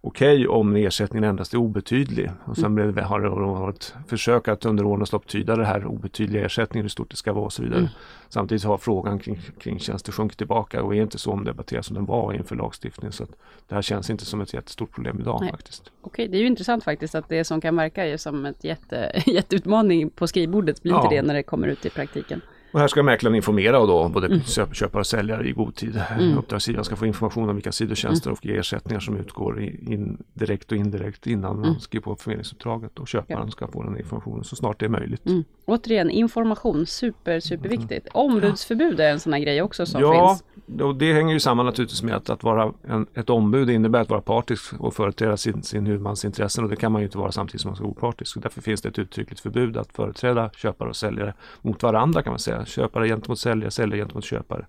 okej 0.07 0.47
om 0.47 0.75
ersättningen 0.75 1.29
endast 1.29 1.53
är 1.53 1.57
obetydlig. 1.57 2.31
Och 2.45 2.57
sen 2.57 2.75
blev, 2.75 2.99
har 2.99 3.19
det 3.19 3.29
varit 3.29 3.93
försök 4.07 4.47
att 4.47 4.65
under 4.65 4.85
årens 4.85 5.11
lopp 5.11 5.27
tyda 5.27 5.55
det 5.55 5.65
här 5.65 5.85
obetydliga 5.85 6.45
ersättningen, 6.45 6.83
hur 6.83 6.89
stort 6.89 7.09
det 7.09 7.15
ska 7.15 7.33
vara 7.33 7.45
och 7.45 7.53
så 7.53 7.61
vidare. 7.61 7.79
Mm. 7.79 7.89
Samtidigt 8.29 8.63
har 8.63 8.77
frågan 8.77 9.19
kring, 9.19 9.39
kring 9.59 9.79
tjänster 9.79 10.11
sjunkit 10.11 10.37
tillbaka 10.37 10.83
och 10.83 10.95
är 10.95 11.01
inte 11.01 11.17
så 11.17 11.31
omdebatterad 11.31 11.85
som 11.85 11.95
den 11.95 12.05
var 12.05 12.33
inför 12.33 12.55
lagstiftningen. 12.55 13.11
Så 13.11 13.25
det 13.67 13.75
här 13.75 13.81
känns 13.81 14.09
inte 14.09 14.25
som 14.25 14.41
ett 14.41 14.53
jättestort 14.53 14.91
problem 14.91 15.19
idag 15.19 15.37
Nej. 15.41 15.51
faktiskt. 15.51 15.91
Okej, 16.01 16.27
det 16.27 16.37
är 16.37 16.41
ju 16.41 16.47
intressant 16.47 16.83
faktiskt 16.83 17.15
att 17.15 17.29
det 17.29 17.43
som 17.43 17.61
kan 17.61 17.75
verka 17.75 18.07
ju 18.07 18.17
som 18.17 18.45
ett 18.45 18.63
jätte, 18.63 19.23
jätteutmaning 19.25 20.09
på 20.09 20.27
skrivbordet 20.27 20.83
blir 20.83 20.93
Ja. 20.93 21.03
inte 21.03 21.15
det 21.15 21.21
när 21.21 21.33
det 21.33 21.43
kommer 21.43 21.67
ut 21.67 21.85
i 21.85 21.89
praktiken. 21.89 22.41
Och 22.75 22.81
här 22.81 22.87
ska 22.87 23.03
mäklaren 23.03 23.35
informera 23.35 23.79
och 23.79 23.87
då 23.87 24.09
både 24.09 24.27
Mm. 24.27 24.39
köp- 24.39 24.73
köpare 24.73 24.99
och 24.99 25.07
säljare 25.07 25.47
i 25.47 25.51
god 25.51 25.75
tid. 25.75 26.01
Mm. 26.19 26.37
Uppdragsgivaren 26.37 26.85
ska 26.85 26.95
få 26.95 27.05
information 27.05 27.49
om 27.49 27.55
vilka 27.55 27.71
sidotjänster 27.71 28.31
och 28.31 28.45
ersättningar 28.45 28.99
som 28.99 29.17
utgår 29.17 29.61
in, 29.61 30.23
direkt 30.33 30.71
och 30.71 30.77
indirekt 30.77 31.27
innan 31.27 31.55
man 31.55 31.65
Mm. 31.65 31.79
skriver 31.79 32.03
på 32.03 32.15
förmedlingsuppdraget 32.15 32.99
och 32.99 33.07
köparen 33.07 33.51
ska 33.51 33.67
få 33.67 33.83
den 33.83 33.97
informationen 33.97 34.43
så 34.43 34.55
snart 34.55 34.79
det 34.79 34.85
är 34.85 34.89
möjligt. 34.89 35.25
Mm. 35.25 35.43
Återigen, 35.65 36.09
information, 36.09 36.85
super, 36.85 37.39
superviktigt. 37.39 38.07
Ombudsförbud 38.13 38.99
är 38.99 39.11
en 39.11 39.19
sån 39.19 39.33
här 39.33 39.39
grej 39.39 39.61
också 39.61 39.85
som 39.85 40.01
ja, 40.01 40.37
finns. 40.65 40.81
och 40.81 40.95
det 40.95 41.13
hänger 41.13 41.33
ju 41.33 41.39
samman 41.39 41.65
naturligtvis 41.65 42.03
med 42.03 42.15
att, 42.15 42.29
att 42.29 42.43
vara 42.43 42.73
en, 42.87 43.07
ett 43.13 43.29
ombud 43.29 43.69
innebär 43.69 44.01
att 44.01 44.09
vara 44.09 44.21
partisk 44.21 44.73
och 44.79 44.93
företräda 44.93 45.37
sin, 45.37 45.63
sin 45.63 45.85
huvudmans 45.85 46.25
intressen 46.25 46.63
och 46.63 46.69
det 46.69 46.75
kan 46.75 46.91
man 46.91 47.01
ju 47.01 47.05
inte 47.05 47.17
vara 47.17 47.31
samtidigt 47.31 47.61
som 47.61 47.69
man 47.69 47.75
ska 47.75 47.83
vara 47.83 47.91
opartisk. 47.91 48.41
Därför 48.41 48.61
finns 48.61 48.81
det 48.81 48.89
ett 48.89 48.99
uttryckligt 48.99 49.39
förbud 49.41 49.77
att 49.77 49.91
företräda 49.93 50.49
köpare 50.55 50.89
och 50.89 50.95
säljare 50.95 51.33
mot 51.61 51.83
varandra 51.83 52.21
kan 52.21 52.31
man 52.31 52.39
säga. 52.39 52.64
Köpare 52.65 53.07
gentemot 53.07 53.39
säljare, 53.39 53.71
säljare 53.71 53.99
gentemot 54.01 54.23
köpare. 54.23 54.65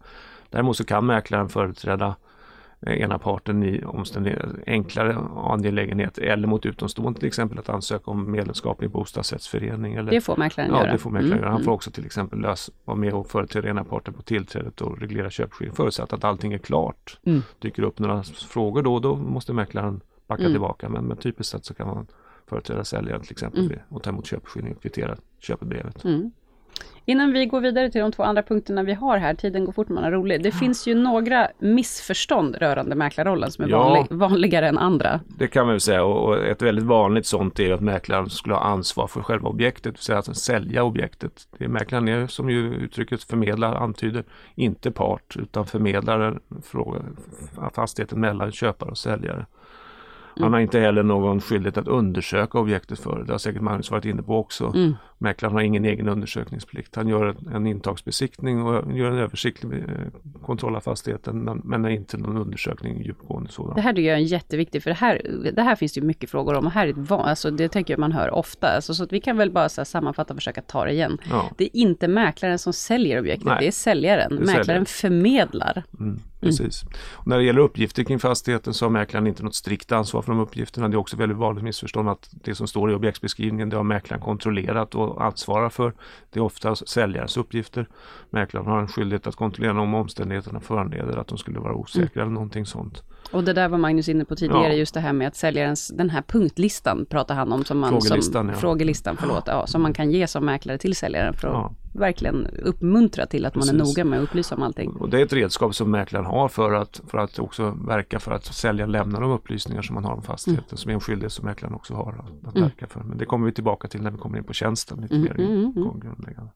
Däremot 0.50 0.76
så 0.76 0.84
kan 0.84 1.06
mäklaren 1.06 1.48
företräda 1.48 2.16
eh, 2.80 3.00
ena 3.00 3.18
parten 3.18 3.62
i 3.62 3.84
enklare 4.66 5.16
angelägenhet 5.36 6.18
eller 6.18 6.48
mot 6.48 6.66
utomstående 6.66 7.18
till 7.20 7.26
exempel 7.28 7.58
att 7.58 7.68
ansöka 7.68 8.10
om 8.10 8.30
medlemskap 8.30 8.82
i 8.82 8.84
en 8.84 8.90
bostadsrättsförening. 8.90 9.94
Eller, 9.94 10.10
Det 10.10 10.20
får 10.20 10.36
mäklaren 10.36 10.70
Ja, 10.70 10.80
göra. 10.80 10.92
det 10.92 10.98
får 10.98 11.10
mäklaren 11.10 11.32
Mm, 11.32 11.42
göra. 11.42 11.50
Han 11.50 11.60
får 11.60 11.70
mm. 11.70 11.74
också 11.74 11.90
till 11.90 12.06
exempel 12.06 12.38
lös, 12.38 12.70
vara 12.84 12.96
med 12.96 13.12
och 13.14 13.30
företräda 13.30 13.68
ena 13.68 13.84
parten 13.84 14.14
på 14.14 14.22
tillträdet 14.22 14.80
och 14.80 14.98
reglera 15.00 15.30
köpeskilling 15.30 15.74
förutsatt 15.74 16.12
att 16.12 16.24
allting 16.24 16.52
är 16.52 16.58
klart. 16.58 17.18
Mm. 17.24 17.42
Dyker 17.58 17.82
upp 17.82 17.98
några 17.98 18.22
frågor 18.22 18.82
då, 18.82 18.98
då 18.98 19.16
måste 19.16 19.52
mäklaren 19.52 20.00
backa 20.26 20.42
Mm. 20.42 20.52
tillbaka. 20.52 20.88
Men, 20.88 21.04
men 21.04 21.16
typiskt 21.16 21.52
sett 21.52 21.64
så 21.64 21.74
kan 21.74 21.86
man 21.88 22.06
företräda 22.46 22.84
säljaren 22.84 23.20
till 23.22 23.32
exempel 23.32 23.64
Mm. 23.66 23.78
och 23.88 24.02
ta 24.02 24.10
emot 24.10 24.26
köpeskilling 24.26 24.74
och 24.74 24.82
kvittera 24.82 25.16
köpebrevet. 25.38 26.04
Mm. 26.04 26.30
Innan 27.08 27.32
vi 27.32 27.46
går 27.46 27.60
vidare 27.60 27.90
till 27.90 28.00
de 28.00 28.12
två 28.12 28.22
andra 28.22 28.42
punkterna 28.42 28.82
vi 28.82 28.92
har 28.94 29.18
här, 29.18 29.34
tiden 29.34 29.64
går 29.64 29.72
fort 29.72 29.88
man 29.88 30.04
är 30.04 30.10
rolig. 30.10 30.42
Det 30.42 30.52
finns 30.52 30.86
ju 30.88 30.94
några 30.94 31.48
missförstånd 31.58 32.56
rörande 32.56 32.94
mäklarrollen 32.94 33.50
som 33.50 33.64
är 33.64 33.68
Ja. 33.68 33.78
vanlig, 33.78 34.06
vanligare 34.10 34.68
än 34.68 34.78
andra. 34.78 35.20
Det 35.38 35.46
kan 35.46 35.66
man 35.66 35.72
väl 35.74 35.80
säga 35.80 36.04
och 36.04 36.26
och 36.28 36.44
ett 36.46 36.62
väldigt 36.62 36.84
vanligt 36.84 37.26
sånt 37.26 37.60
är 37.60 37.72
att 37.72 37.80
mäklaren 37.80 38.30
skulle 38.30 38.54
ha 38.54 38.62
ansvar 38.62 39.06
för 39.06 39.22
själva 39.22 39.48
objektet, 39.48 39.82
det 39.84 39.90
vill 39.90 39.98
säga 39.98 40.18
att 40.18 40.36
sälja 40.36 40.82
objektet. 40.84 41.48
Det 41.58 41.64
är 41.64 41.68
mäklaren 41.68 42.08
är, 42.08 42.26
som 42.26 42.50
ju 42.50 42.74
uttrycket 42.74 43.22
förmedlar 43.22 43.74
antyder, 43.74 44.24
inte 44.54 44.90
part 44.90 45.36
utan 45.36 45.66
förmedlaren 45.66 46.40
fråga, 46.64 46.98
fastigheten 47.74 48.20
mellan 48.20 48.52
köpare 48.52 48.90
och 48.90 48.98
säljare. 48.98 49.46
Han 50.40 50.52
har 50.52 50.60
inte 50.60 50.80
heller 50.80 51.02
någon 51.02 51.40
skyldighet 51.40 51.78
att 51.78 51.88
undersöka 51.88 52.58
objektet 52.58 52.98
för 52.98 53.18
det. 53.18 53.24
Det 53.24 53.32
har 53.32 53.38
säkert 53.38 53.62
Magnus 53.62 53.90
varit 53.90 54.04
inne 54.04 54.22
på 54.22 54.38
också. 54.38 54.72
Mm. 54.74 54.94
Mäklaren 55.18 55.54
har 55.54 55.60
ingen 55.62 55.84
egen 55.84 56.08
undersökningsplikt. 56.08 56.96
Han 56.96 57.08
gör 57.08 57.36
en- 57.54 57.66
intagsbesiktning 57.66 58.62
och 58.62 58.96
gör 58.96 59.10
en 59.10 59.18
översiktlig 59.18 59.72
eh, 59.72 59.84
kontroll 60.42 60.76
av 60.76 60.80
fastigheten 60.80 61.38
men, 61.44 61.60
men 61.64 61.84
är 61.84 61.88
inte 61.88 62.16
någon 62.16 62.36
undersökning 62.36 63.02
djupgående 63.02 63.50
sådan. 63.50 63.74
Det 63.74 63.80
här 63.80 63.92
tycker 63.92 64.08
jag 64.08 64.18
är 64.18 64.22
jätteviktigt, 64.22 64.82
för 64.82 64.90
det 64.90 64.96
här, 64.96 65.22
det 65.52 65.62
här 65.62 65.76
finns 65.76 65.92
det 65.92 66.00
ju 66.00 66.06
mycket 66.06 66.30
frågor 66.30 66.54
om 66.54 66.66
och 66.66 66.72
här 66.72 66.86
är 66.86 66.90
ett 66.90 67.10
van, 67.10 67.20
alltså 67.20 67.50
det 67.50 67.68
tänker 67.68 67.94
jag 67.94 67.98
man 68.00 68.12
hör 68.12 68.30
ofta. 68.30 68.68
Alltså, 68.68 68.94
så 68.94 69.06
vi 69.10 69.20
kan 69.20 69.36
väl 69.36 69.50
bara 69.50 69.68
så 69.68 69.84
sammanfatta 69.84 70.34
och 70.34 70.38
försöka 70.38 70.62
ta 70.62 70.84
det 70.84 70.92
igen. 70.92 71.18
Ja. 71.30 71.50
Det 71.56 71.64
är 71.64 71.76
inte 71.76 72.08
mäklaren 72.08 72.58
som 72.58 72.72
säljer 72.72 73.20
objektet, 73.20 73.46
Nej. 73.46 73.56
det 73.60 73.66
är 73.66 73.70
säljaren. 73.72 74.32
är 74.32 74.36
mäklaren 74.36 74.64
säljaren. 74.64 74.86
förmedlar. 74.86 75.82
Mm, 76.00 76.20
precis. 76.40 76.84
Och 77.14 77.26
när 77.26 77.38
det 77.38 77.44
gäller 77.44 77.60
uppgifter 77.60 78.04
kring 78.04 78.18
fastigheten 78.18 78.74
så 78.74 78.84
har 78.84 78.90
mäklaren 78.90 79.26
inte 79.26 79.42
något 79.42 79.54
strikt 79.54 79.92
ansvar 79.92 80.22
för 80.22 80.32
de 80.32 80.40
uppgifterna. 80.40 80.88
Det 80.88 80.94
är 80.94 80.98
också 80.98 81.16
väldigt 81.16 81.38
vanligt 81.38 81.64
missförstånd 81.64 82.08
att 82.08 82.30
det 82.30 82.54
som 82.54 82.66
står 82.66 82.90
i 82.90 82.94
objektsbeskrivningen 82.94 83.68
det 83.68 83.76
har 83.76 83.84
mäklaren 83.84 84.22
kontrollerat 84.22 84.94
och 84.94 85.24
ansvarar 85.24 85.68
för. 85.68 85.94
Det 86.30 86.38
är 86.38 86.42
ofta 86.42 86.76
säljarens 86.76 87.36
uppgifter. 87.36 87.88
Mäklaren 88.30 88.66
har 88.66 88.80
en 88.80 88.88
skyldighet 88.88 89.26
att 89.26 89.36
kontrollera 89.36 89.80
om 89.80 89.94
omständigheterna 89.94 90.60
föranleder 90.60 91.16
att 91.16 91.28
de 91.28 91.38
skulle 91.38 91.58
vara 91.58 91.74
osäkra 91.74 92.22
eller 92.22 92.32
någonting 92.32 92.66
sånt. 92.66 93.02
Och 93.30 93.44
det 93.44 93.52
där 93.52 93.68
var 93.68 93.78
Magnus 93.78 94.08
inne 94.08 94.24
på 94.24 94.36
tidigare, 94.36 94.72
Ja. 94.72 94.78
just 94.78 94.94
det 94.94 95.00
här 95.00 95.12
med 95.12 95.28
att 95.28 95.36
säljarens, 95.36 95.88
den 95.88 96.10
här 96.10 96.22
punktlistan 96.22 97.06
pratar 97.06 97.34
han 97.34 97.52
om 97.52 97.64
som 97.64 97.78
man 97.78 97.90
Frågelistan, 97.90 98.46
som, 98.46 98.48
ja. 98.48 98.54
frågelistan, 98.54 99.16
förlåt, 99.20 99.44
ja, 99.46 99.66
som 99.66 99.82
man 99.82 99.92
kan 99.92 100.10
ge 100.10 100.26
som 100.26 100.44
mäklare 100.44 100.78
till 100.78 100.96
säljaren 100.96 101.34
för 101.34 101.48
att 101.48 101.54
Ja. 101.54 101.74
verkligen 101.92 102.46
uppmuntra 102.46 103.26
till 103.26 103.46
att 103.46 103.54
man 103.54 103.68
är 103.68 103.72
Precis. 103.72 103.96
noga 103.96 104.04
med 104.04 104.18
att 104.18 104.24
upplysa 104.24 104.54
om 104.54 104.62
allting. 104.62 104.90
Och 104.90 105.10
det 105.10 105.20
är 105.20 105.24
ett 105.24 105.32
redskap 105.32 105.74
som 105.74 105.90
mäklaren 105.90 106.26
har 106.26 106.48
för 106.48 106.72
att, 106.72 107.00
för 107.08 107.18
att 107.18 107.38
också 107.38 107.70
verka 107.86 108.18
för 108.20 108.32
att 108.32 108.44
säljaren 108.44 108.92
lämnar 108.92 109.20
de 109.20 109.30
upplysningar 109.30 109.82
som 109.82 109.94
man 109.94 110.04
har 110.04 110.12
om 110.12 110.22
fastigheten 110.22 110.78
som 110.78 110.90
är 110.90 110.94
en 110.94 111.00
skyldighet 111.00 111.32
som 111.32 111.44
mäklaren 111.44 111.74
också 111.74 111.94
har 111.94 112.12
att, 112.12 112.48
att 112.48 112.62
verka 112.62 112.86
för. 112.86 113.00
Men 113.00 113.18
det 113.18 113.24
kommer 113.24 113.46
vi 113.46 113.52
tillbaka 113.52 113.88
till 113.88 114.02
när 114.02 114.10
vi 114.10 114.18
kommer 114.18 114.38
in 114.38 114.44
på 114.44 114.52
tjänsten 114.52 115.00
lite 115.00 115.18
mer 115.18 115.40
mm, 115.40 115.72
mm. 115.76 116.00
grundläggande. 116.00 116.50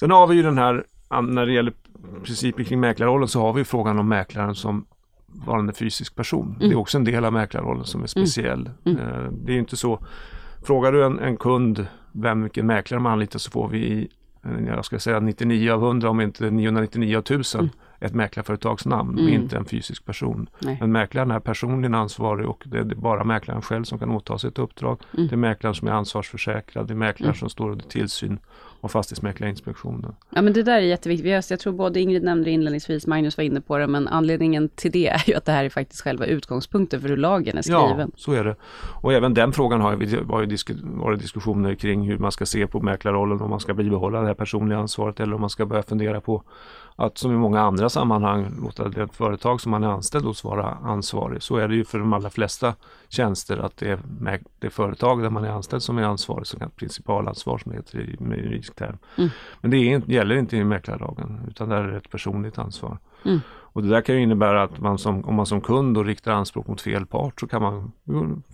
Sen 0.00 0.10
har 0.10 0.26
vi 0.26 0.36
ju 0.36 0.42
den 0.42 0.58
här, 0.58 0.84
när 1.22 1.46
det 1.46 1.52
gäller 1.52 1.72
principer 2.24 2.64
kring 2.64 2.80
mäklarrollen 2.80 3.28
så 3.28 3.40
har 3.40 3.52
vi 3.52 3.64
frågan 3.64 3.98
om 3.98 4.08
mäklaren 4.08 4.54
som 4.54 4.86
varande 5.32 5.72
fysisk 5.72 6.14
person. 6.14 6.56
Det 6.60 6.66
är 6.66 6.74
också 6.78 6.98
en 6.98 7.04
del 7.04 7.24
av 7.24 7.32
mäklarrollen 7.32 7.84
som 7.84 8.02
är 8.02 8.06
speciell. 8.06 8.70
Eh, 8.84 8.92
Det 9.32 9.52
är 9.52 9.58
inte 9.58 9.76
så, 9.76 10.04
frågar 10.62 10.92
du 10.92 11.04
en, 11.04 11.18
en 11.18 11.36
kund 11.36 11.86
vem 12.12 12.42
vilken 12.42 12.66
mäklare 12.66 13.00
man 13.00 13.12
anlitar 13.12 13.38
så 13.38 13.50
får 13.50 13.68
vi 13.68 13.78
i, 13.78 14.08
eh, 14.44 14.64
jag 14.66 14.84
ska 14.84 14.98
säga 14.98 15.20
99 15.20 15.70
av 15.72 15.82
100 15.84 16.10
om 16.10 16.20
inte 16.20 16.50
999 16.50 17.16
av 17.16 17.20
1000 17.22 17.70
ett 18.02 18.14
mäklarföretags 18.14 18.86
namn 18.86 19.14
och 19.14 19.28
inte 19.30 19.56
en 19.56 19.64
fysisk 19.64 20.04
person. 20.04 20.48
Nej. 20.58 20.76
Men 20.80 20.92
mäklaren 20.92 21.30
är 21.30 21.40
personligen 21.40 21.94
ansvarig 21.94 22.48
och 22.48 22.62
det 22.66 22.78
är 22.78 22.84
bara 22.84 23.24
mäklaren 23.24 23.62
själv 23.62 23.84
som 23.84 23.98
kan 23.98 24.10
åta 24.10 24.38
sig 24.38 24.48
ett 24.48 24.58
uppdrag. 24.58 25.00
Det 25.12 25.32
är 25.32 25.36
mäklaren 25.36 25.74
som 25.74 25.88
är 25.88 25.92
ansvarsförsäkrad, 25.92 26.86
det 26.86 26.92
är 26.92 26.96
mäklaren 26.96 27.34
som 27.34 27.48
står 27.50 27.70
under 27.70 27.84
tillsyn 27.84 28.38
av 28.80 28.88
Fastighetsmäklarinspektionen. 28.88 30.14
Ja 30.30 30.42
men 30.42 30.52
det 30.52 30.62
där 30.62 30.72
är 30.76 30.80
jätteviktigt. 30.80 31.26
Vi 31.26 31.30
Jag 31.50 31.60
tror 31.60 31.72
både 31.72 32.00
Ingrid 32.00 32.22
nämnde 32.22 32.44
det 32.44 32.50
inledningsvis, 32.50 33.06
Magnus 33.06 33.36
var 33.36 33.44
inne 33.44 33.60
på 33.60 33.78
det, 33.78 33.86
men 33.86 34.08
anledningen 34.08 34.68
till 34.68 34.90
det 34.90 35.08
är 35.08 35.22
ju 35.26 35.34
att 35.34 35.44
det 35.44 35.52
här 35.52 35.64
är 35.64 35.68
faktiskt 35.68 36.02
själva 36.02 36.26
utgångspunkten 36.26 37.00
för 37.00 37.08
hur 37.08 37.16
lagen 37.16 37.58
är 37.58 37.62
Ja, 37.70 37.86
skriven. 37.88 38.12
så 38.16 38.32
är 38.32 38.44
det. 38.44 38.56
Och 39.02 39.12
även 39.12 39.34
den 39.34 39.52
frågan 39.52 39.80
har 39.80 39.96
disk- 40.46 40.70
varit 40.82 41.20
diskussioner 41.20 41.74
kring 41.74 42.02
hur 42.08 42.18
man 42.18 42.32
ska 42.32 42.46
se 42.46 42.66
på 42.66 42.80
mäklarrollen, 42.80 43.40
om 43.40 43.50
man 43.50 43.60
ska 43.60 43.74
bibehålla 43.74 44.20
det 44.20 44.26
här 44.26 44.34
personliga 44.34 44.78
ansvaret 44.78 45.20
eller 45.20 45.34
om 45.34 45.40
man 45.40 45.50
ska 45.50 45.66
börja 45.66 45.82
fundera 45.82 46.20
på 46.20 46.42
att 46.96 47.18
som 47.18 47.32
i 47.32 47.36
många 47.36 47.60
andra 47.60 47.88
sammanhang 47.88 48.46
låta 48.62 48.88
det 48.88 49.08
företag 49.12 49.60
som 49.60 49.70
man 49.70 49.84
är 49.84 49.88
anställd 49.88 50.24
hos 50.24 50.44
vara 50.44 50.64
ansvarig. 50.82 51.42
Så 51.42 51.56
är 51.56 51.68
det 51.68 51.74
ju 51.74 51.84
för 51.84 51.98
de 51.98 52.12
allra 52.12 52.30
flesta 52.30 52.74
tjänster 53.10 53.56
att 53.58 53.76
det 53.76 53.90
är 53.90 54.40
det 54.58 54.70
företag 54.70 55.22
där 55.22 55.30
man 55.30 55.44
är 55.44 55.48
anställd 55.48 55.82
som 55.82 55.98
är 55.98 56.02
ansvarig, 56.02 56.46
så 56.46 56.58
kallat 56.58 56.76
principalansvar 56.76 57.58
som 57.58 57.72
heter 57.72 57.98
i 57.98 58.16
juridisk 58.20 58.74
term. 58.74 58.98
Mm. 59.16 59.30
Men 59.60 59.70
det 59.70 59.76
är, 59.76 60.10
gäller 60.10 60.36
inte 60.36 60.56
i 60.56 60.64
mäklarlagen 60.64 61.40
utan 61.48 61.68
där 61.68 61.76
är 61.76 61.88
det 61.90 61.96
ett 61.96 62.10
personligt 62.10 62.58
ansvar. 62.58 62.98
Mm. 63.24 63.40
Och 63.72 63.82
det 63.82 63.88
där 63.88 64.00
kan 64.00 64.14
ju 64.14 64.22
innebära 64.22 64.62
att 64.62 64.80
man 64.80 64.98
som, 64.98 65.24
om 65.24 65.34
man 65.34 65.46
som 65.46 65.60
kund 65.60 65.94
då 65.94 66.02
riktar 66.02 66.32
anspråk 66.32 66.66
mot 66.66 66.80
fel 66.80 67.06
part 67.06 67.40
så 67.40 67.46
kan 67.46 67.62
man 67.62 67.92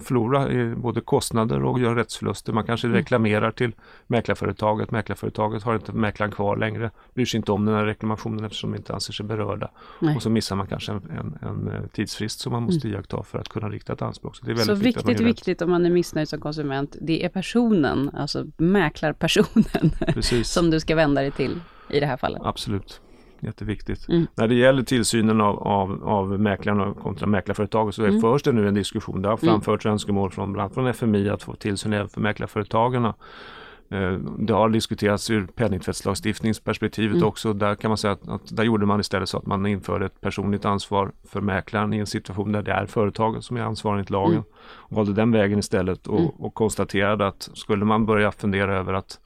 förlora 0.04 0.74
både 0.76 1.00
kostnader 1.00 1.64
och 1.64 1.80
göra 1.80 1.96
rättsförluster. 1.96 2.52
Man 2.52 2.64
kanske 2.64 2.86
Mm. 2.86 2.96
reklamerar 2.96 3.50
till 3.50 3.72
mäklarföretaget. 4.06 4.90
Mäklarföretaget 4.90 5.62
har 5.62 5.74
inte 5.74 5.92
mäklaren 5.92 6.32
kvar 6.32 6.56
längre, 6.56 6.90
bryr 7.14 7.24
sig 7.24 7.38
inte 7.38 7.52
om 7.52 7.64
den 7.64 7.74
här 7.74 7.84
reklamationen 7.84 8.44
eftersom 8.44 8.70
de 8.72 8.76
inte 8.76 8.94
anser 8.94 9.12
sig 9.12 9.26
berörda. 9.26 9.70
Nej. 10.00 10.08
Mm. 10.08 10.16
Och 10.16 10.22
så 10.22 10.30
missar 10.30 10.56
man 10.56 10.66
kanske 10.66 10.92
en, 10.92 11.10
en, 11.10 11.38
en 11.48 11.68
eh, 11.68 11.86
tidsfrist 11.92 12.40
som 12.40 12.52
man 12.52 12.62
måste 12.62 12.88
iaktta 12.88 13.22
för 13.22 13.38
att 13.38 13.48
kunna 13.48 13.68
rikta 13.68 13.92
ett 13.92 14.02
anspråk. 14.02 14.36
Så 14.36 14.44
det 14.44 14.50
är 14.50 14.54
väldigt 14.54 14.66
Så 14.66 14.84
viktigt, 14.84 15.08
viktigt, 15.08 15.26
viktigt 15.26 15.62
om 15.62 15.70
man 15.70 15.86
är 15.86 15.90
missnöjd 15.90 16.28
som 16.28 16.40
konsument, 16.40 16.96
det 17.00 17.24
är 17.24 17.28
personen, 17.28 18.10
alltså 18.14 18.44
mäklarpersonen, 18.56 19.90
som 20.44 20.70
du 20.70 20.80
ska 20.80 20.94
vända 20.94 21.20
dig 21.20 21.30
till 21.30 21.60
i 21.90 22.00
det 22.00 22.06
här 22.06 22.16
fallet. 22.16 22.42
Absolut. 22.44 23.00
Jätteviktigt. 23.40 24.08
Mm. 24.08 24.26
När 24.34 24.48
det 24.48 24.54
gäller 24.54 24.82
tillsynen 24.82 25.40
av, 25.40 25.58
av, 25.62 26.08
av 26.08 26.40
mäklarna 26.40 26.94
kontra 26.94 27.26
mäklarföretaget 27.26 27.94
så 27.94 28.04
Mm. 28.04 28.20
förs 28.20 28.42
det 28.42 28.52
nu 28.52 28.68
en 28.68 28.74
diskussion. 28.74 29.22
Det 29.22 29.28
har 29.28 29.36
framförts 29.36 29.86
önskemål 29.86 30.30
från 30.30 30.52
bland 30.52 30.64
annat 30.64 30.74
från 30.74 30.86
FMI 30.86 31.28
att 31.28 31.42
få 31.42 31.54
tillsyn 31.54 31.92
även 31.92 32.08
för 32.08 32.20
mäklarföretagen. 32.20 33.04
Eh, 33.04 34.12
Det 34.38 34.52
har 34.52 34.68
diskuterats 34.68 35.30
ur 35.30 35.46
penningtvättslagstiftningsperspektivet 35.46 37.16
Mm. 37.16 37.28
också. 37.28 37.52
Där 37.52 37.74
kan 37.74 37.88
man 37.90 37.98
säga 37.98 38.12
att, 38.12 38.28
att 38.28 38.56
där 38.56 38.64
gjorde 38.64 38.86
man 38.86 39.00
istället 39.00 39.28
så 39.28 39.38
att 39.38 39.46
man 39.46 39.66
införde 39.66 40.06
ett 40.06 40.20
personligt 40.20 40.64
ansvar 40.64 41.12
för 41.28 41.40
mäklaren 41.40 41.92
i 41.92 41.98
en 41.98 42.06
situation 42.06 42.52
där 42.52 42.62
det 42.62 42.72
är 42.72 42.86
företaget 42.86 43.44
som 43.44 43.56
är 43.56 43.60
ansvarig 43.60 43.94
enligt 43.98 44.10
lagen. 44.10 44.32
Mm. 44.32 44.44
Och 44.58 44.96
valde 44.96 45.12
den 45.12 45.32
vägen 45.32 45.58
istället 45.58 46.06
och, 46.06 46.44
och 46.44 46.54
konstaterade 46.54 47.26
att 47.26 47.50
skulle 47.54 47.84
man 47.84 48.06
börja 48.06 48.32
fundera 48.32 48.78
över 48.78 48.92
att 48.94 49.20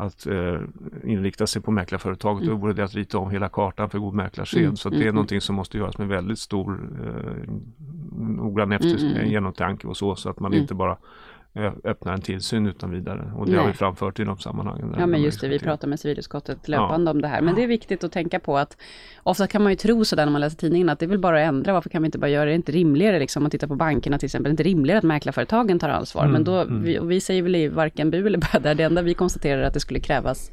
att 0.00 0.26
eh, 0.26 0.60
inrikta 1.04 1.46
sig 1.46 1.62
på 1.62 1.70
mäklarföretaget, 1.70 2.46
då 2.48 2.54
vore 2.54 2.72
det 2.72 2.84
att 2.84 2.94
rita 2.94 3.18
om 3.18 3.30
hela 3.30 3.48
kartan 3.48 3.90
för 3.90 3.98
god 3.98 4.14
mäklarsed. 4.14 4.62
Mm, 4.62 4.76
Så 4.76 4.88
mm, 4.88 4.98
det 4.98 5.04
är 5.04 5.08
mm. 5.08 5.14
någonting 5.14 5.40
som 5.40 5.56
måste 5.56 5.78
göras 5.78 5.98
med 5.98 6.08
väldigt 6.08 6.38
stor 6.38 6.90
eh, 7.04 7.52
noggrann 8.18 8.72
efter, 8.72 8.88
Mm, 8.88 9.04
mm, 9.06 9.16
mm. 9.16 9.30
genomtanke 9.30 9.86
och 9.88 9.96
så, 9.96 10.16
så 10.16 10.30
att 10.30 10.40
man 10.40 10.52
Mm. 10.52 10.62
inte 10.62 10.74
bara 10.74 10.96
öppnar 11.84 12.12
en 12.12 12.20
tillsyn 12.20 12.66
utan 12.66 12.90
vidare. 12.90 13.32
Och 13.36 13.46
det 13.46 13.52
Nej. 13.52 13.60
har 13.60 13.66
vi 13.66 13.72
framfört 13.72 14.20
i 14.20 14.24
de 14.24 14.38
sammanhangen. 14.38 14.94
Ja 14.98 15.06
men 15.06 15.22
just 15.22 15.40
det, 15.40 15.48
vi 15.48 15.58
pratar 15.58 15.88
med 15.88 16.00
civilutskottet 16.00 16.68
löpande 16.68 17.10
om 17.10 17.22
det 17.22 17.28
här. 17.28 17.42
Men 17.42 17.54
det 17.54 17.62
är 17.62 17.66
viktigt 17.66 18.04
att 18.04 18.12
tänka 18.12 18.40
på 18.40 18.58
att 18.58 18.76
ofta 19.22 19.46
kan 19.46 19.62
man 19.62 19.72
ju 19.72 19.76
tro 19.76 20.04
sådär 20.04 20.24
när 20.24 20.32
man 20.32 20.40
läser 20.40 20.56
tidningen 20.56 20.88
att 20.88 20.98
det 20.98 21.06
är 21.06 21.08
väl 21.08 21.18
bara 21.18 21.42
att 21.42 21.48
ändra, 21.48 21.72
varför 21.72 21.90
kan 21.90 22.02
vi 22.02 22.06
inte 22.06 22.18
bara 22.18 22.30
göra 22.30 22.44
det? 22.44 22.50
Det 22.50 22.54
är 22.54 22.56
inte 22.56 22.72
rimligare 22.72 23.18
liksom, 23.18 23.40
om 23.40 23.44
man 23.44 23.50
tittar 23.50 23.66
på 23.66 23.74
bankerna 23.74 24.18
till 24.18 24.26
exempel, 24.26 24.44
det 24.44 24.48
är 24.48 24.52
inte 24.52 24.62
rimligare 24.62 24.98
att 24.98 25.04
mäklarföretagen 25.04 25.78
tar 25.78 25.88
ansvar. 25.88 26.22
Mm, 26.22 26.32
Men 26.32 26.44
då, 26.44 26.64
vi, 26.64 26.98
och 26.98 27.10
vi 27.10 27.20
säger 27.20 27.42
väl 27.42 27.70
varken 27.70 28.10
bu 28.10 28.26
eller 28.26 28.38
bä 28.38 28.58
där, 28.58 28.74
det 28.74 28.82
enda 28.82 29.02
vi 29.02 29.14
konstaterar 29.14 29.62
är 29.62 29.66
att 29.66 29.74
det 29.74 29.80
skulle 29.80 30.00
krävas, 30.00 30.50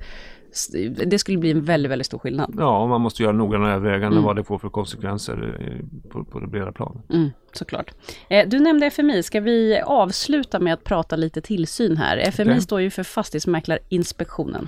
det 1.06 1.20
skulle 1.20 1.38
bli 1.38 1.52
en 1.52 1.64
väldigt, 1.66 1.92
väldigt 1.92 2.06
stor 2.06 2.20
skillnad. 2.20 2.56
Ja, 2.58 2.82
och 2.84 2.90
man 2.90 3.02
måste 3.02 3.24
göra 3.24 3.34
noggranna 3.34 3.72
överväganden 3.72 4.12
Mm. 4.14 4.24
vad 4.24 4.36
det 4.36 4.44
får 4.44 4.58
för 4.58 4.70
konsekvenser 4.70 5.58
eh, 5.60 6.10
på, 6.10 6.24
på 6.24 6.40
det 6.40 6.48
breda 6.48 6.72
planet. 6.72 7.02
Mm, 7.14 7.30
såklart. 7.54 7.92
Eh, 8.30 8.48
du 8.50 8.60
nämnde 8.60 8.86
FMI, 8.86 9.24
ska 9.24 9.40
vi 9.40 9.82
avsluta 9.86 10.60
med 10.60 10.74
att 10.74 10.84
prata 10.84 11.16
lite 11.16 11.42
tillsyn 11.42 11.98
här? 11.98 12.18
FMI 12.18 12.52
Okej. 12.52 12.62
står 12.62 12.82
ju 12.82 12.90
för 12.90 13.04
Fastighetsmäklarinspektionen. 13.04 14.68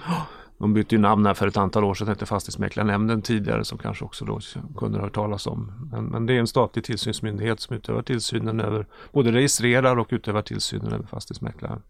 De 0.59 0.73
bytte 0.73 0.95
ju 0.95 1.01
namn 1.01 1.25
här 1.25 1.33
för 1.33 1.47
ett 1.47 1.57
antal 1.57 1.83
år 1.83 1.93
sedan, 1.93 2.07
hette 2.07 2.25
Fastighetsmäklarnämnden 2.25 3.21
tidigare 3.21 3.65
som 3.65 3.77
kanske 3.77 4.05
också 4.05 4.25
då 4.25 4.39
kunde 4.77 4.97
ha 4.97 5.05
hört 5.05 5.15
talas 5.15 5.47
om. 5.47 5.89
Men, 5.91 6.05
men 6.05 6.25
det 6.25 6.33
är 6.33 6.39
en 6.39 6.47
statlig 6.47 6.85
tillsynsmyndighet 6.85 7.59
som 7.59 7.75
utövar 7.75 8.01
tillsynen 8.01 8.59
över, 8.59 8.87
både 9.11 9.31
registrerar 9.31 9.99
och 9.99 10.07
utövar 10.09 10.41
tillsynen 10.41 10.93
över 10.93 11.05
fastighetsmäklaren 11.05 11.81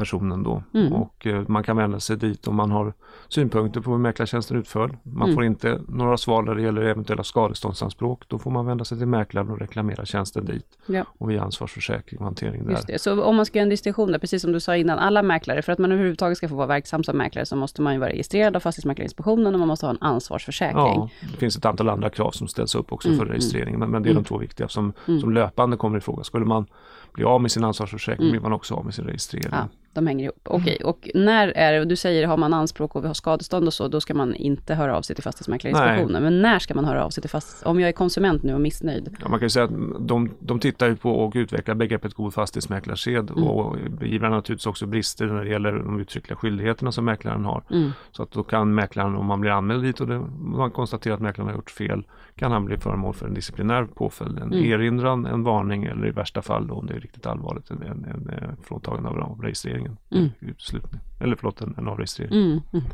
personen 0.00 0.42
då. 0.42 0.62
Mm. 0.74 0.92
Och 0.92 1.26
eh, 1.26 1.42
man 1.48 1.62
kan 1.62 1.76
vända 1.76 2.00
sig 2.00 2.16
dit 2.16 2.48
om 2.48 2.54
man 2.56 2.70
har 2.70 2.92
synpunkter 3.28 3.80
på 3.80 3.90
hur 3.90 3.98
mäklartjänsten 3.98 4.56
utför. 4.56 4.98
Man 5.02 5.22
Mm. 5.22 5.34
får 5.34 5.44
inte 5.44 5.80
några 5.88 6.16
svar 6.16 6.42
när 6.42 6.54
det 6.54 6.62
gäller 6.62 6.82
eventuella 6.82 7.22
skadeståndsanspråk. 7.24 8.24
Då 8.28 8.38
får 8.38 8.50
man 8.50 8.66
vända 8.66 8.84
sig 8.84 8.98
till 8.98 9.06
mäklaren 9.06 9.50
och 9.50 9.58
reklamera 9.58 10.04
tjänsten 10.04 10.44
dit. 10.44 10.66
Ja. 10.86 11.04
Och 11.18 11.30
via 11.30 11.42
ansvarsförsäkring 11.42 12.18
och 12.18 12.24
hantering 12.24 12.64
där. 12.64 12.70
Just 12.70 12.86
det. 12.86 12.98
Så 13.00 13.22
om 13.22 13.36
man 13.36 13.46
ska 13.46 13.58
göra 13.58 13.62
en 13.62 13.68
distinktion 13.70 14.12
där, 14.12 14.18
precis 14.18 14.42
som 14.42 14.52
du 14.52 14.60
sa 14.60 14.76
innan, 14.76 14.98
alla 14.98 15.22
mäklare, 15.22 15.62
för 15.62 15.72
att 15.72 15.78
man 15.78 15.92
överhuvudtaget 15.92 16.38
ska 16.38 16.48
få 16.48 16.54
vara 16.54 16.66
verksam 16.66 17.04
som 17.04 17.16
mäklare 17.18 17.46
så 17.46 17.56
måste 17.56 17.82
man 17.82 17.92
ju 17.92 17.98
vara 17.98 18.10
registrerad 18.10 18.56
av 18.56 18.60
Fastighetsmäklarinspektionen 18.60 19.54
och 19.54 19.58
man 19.58 19.68
måste 19.68 19.86
ha 19.86 19.90
en 19.90 19.98
ansvarsförsäkring. 20.00 20.76
Ja, 20.76 21.08
det 21.32 21.36
finns 21.38 21.56
ett 21.56 21.64
antal 21.64 21.88
andra 21.88 22.10
krav 22.10 22.30
som 22.30 22.48
ställs 22.48 22.74
upp 22.74 22.92
också 22.92 23.08
Mm, 23.08 23.18
för 23.18 23.24
mm. 23.24 23.32
registrering. 23.32 23.78
Men, 23.78 23.90
men 23.90 24.02
det 24.02 24.08
är 24.08 24.10
Mm. 24.10 24.22
de 24.22 24.28
två 24.28 24.38
viktiga 24.38 24.68
som, 24.68 24.92
Mm. 25.08 25.20
som 25.20 25.32
löpande 25.32 25.76
kommer 25.76 25.98
i 25.98 26.00
fråga. 26.00 26.24
Skulle 26.24 26.44
man 26.44 26.66
bli 27.12 27.24
av 27.24 27.40
med 27.42 27.50
sin 27.50 27.64
ansvarsförsäkring 27.64 28.26
Mm. 28.28 28.30
blir 28.32 28.40
man 28.40 28.52
också 28.52 28.74
av 28.74 28.84
med 28.84 28.94
sin 28.94 29.04
registrering. 29.04 29.48
Ja. 29.52 29.68
De 29.92 30.06
hänger 30.06 30.24
ihop, 30.24 30.40
okej. 30.44 30.78
Och 30.84 31.10
när 31.14 31.48
är 31.48 31.72
det, 31.72 31.80
och 31.80 31.86
du 31.86 31.96
säger 31.96 32.26
har 32.26 32.36
man 32.36 32.52
anspråk 32.54 32.96
och 32.96 33.02
vi 33.04 33.06
har 33.06 33.14
skadestånd 33.14 33.66
och 33.66 33.72
så, 33.74 33.88
då 33.88 34.00
ska 34.00 34.14
man 34.14 34.34
inte 34.34 34.74
höra 34.74 34.96
av 34.96 35.02
sig 35.02 35.16
till 35.16 35.24
Fastighetsmäklarinspektionen. 35.24 36.22
Men 36.22 36.42
när 36.42 36.58
ska 36.58 36.74
man 36.74 36.84
höra 36.84 37.04
av 37.04 37.10
sig 37.10 37.20
till 37.20 37.30
fast 37.30 37.62
om 37.66 37.80
jag 37.80 37.88
är 37.88 37.92
konsument 37.92 38.42
nu 38.42 38.54
och 38.54 38.60
missnöjd? 38.60 39.16
Ja, 39.22 39.28
man 39.28 39.38
kan 39.38 39.46
ju 39.46 39.50
säga 39.50 39.64
att 39.64 39.70
de, 40.08 40.30
de 40.38 40.60
tittar 40.60 40.86
ju 40.88 40.96
på 40.96 41.10
och 41.10 41.32
utvecklar 41.36 41.74
begreppet 41.74 42.14
god 42.14 42.34
fastighetsmäklarsed 42.34 43.30
Mm. 43.30 43.44
och 43.44 43.76
beivrar 44.00 44.30
naturligtvis 44.30 44.66
också 44.66 44.86
brister 44.86 45.26
när 45.26 45.44
det 45.44 45.50
gäller 45.50 45.72
de 45.72 46.00
uttryckliga 46.00 46.36
skyldigheterna 46.36 46.92
som 46.92 47.04
mäklaren 47.04 47.44
har. 47.44 47.62
Mm. 47.70 47.90
Så 48.12 48.22
att 48.22 48.32
då 48.32 48.42
kan 48.42 48.74
mäklaren, 48.74 49.16
om 49.16 49.26
man 49.26 49.40
blir 49.40 49.50
anmäld 49.50 49.82
dit 49.82 50.00
och 50.00 50.06
det, 50.06 50.22
man 50.40 50.70
konstaterar 50.70 51.14
att 51.14 51.20
mäklaren 51.20 51.48
har 51.48 51.56
gjort 51.56 51.70
fel, 51.70 52.02
kan 52.36 52.52
han 52.52 52.64
bli 52.64 52.76
föremål 52.76 53.14
för 53.14 53.26
en 53.26 53.34
disciplinär 53.34 53.84
påföljd, 53.84 54.38
en 54.38 54.52
Mm. 54.52 54.64
erinran, 54.72 55.26
en 55.26 55.42
varning 55.42 55.84
eller 55.84 56.06
i 56.06 56.10
värsta 56.10 56.42
fall 56.42 56.66
då, 56.66 56.74
om 56.74 56.86
det 56.86 56.94
riktigt 57.00 57.26
allvarligt, 57.26 57.70
en, 57.70 57.82
en, 57.82 58.04
en, 58.04 58.28
en 58.28 58.56
fråntagande 58.62 59.08
av 59.08 59.18
avregistreringen. 59.18 59.96
Mm. 60.10 60.28
Uteslutning. 60.40 61.00
Eller 61.20 61.36
förlåt, 61.36 61.60
en, 61.60 61.74
en 61.78 61.88
avregistrering. 61.88 62.32
Mm. 62.32 62.60
Mm. 62.72 62.84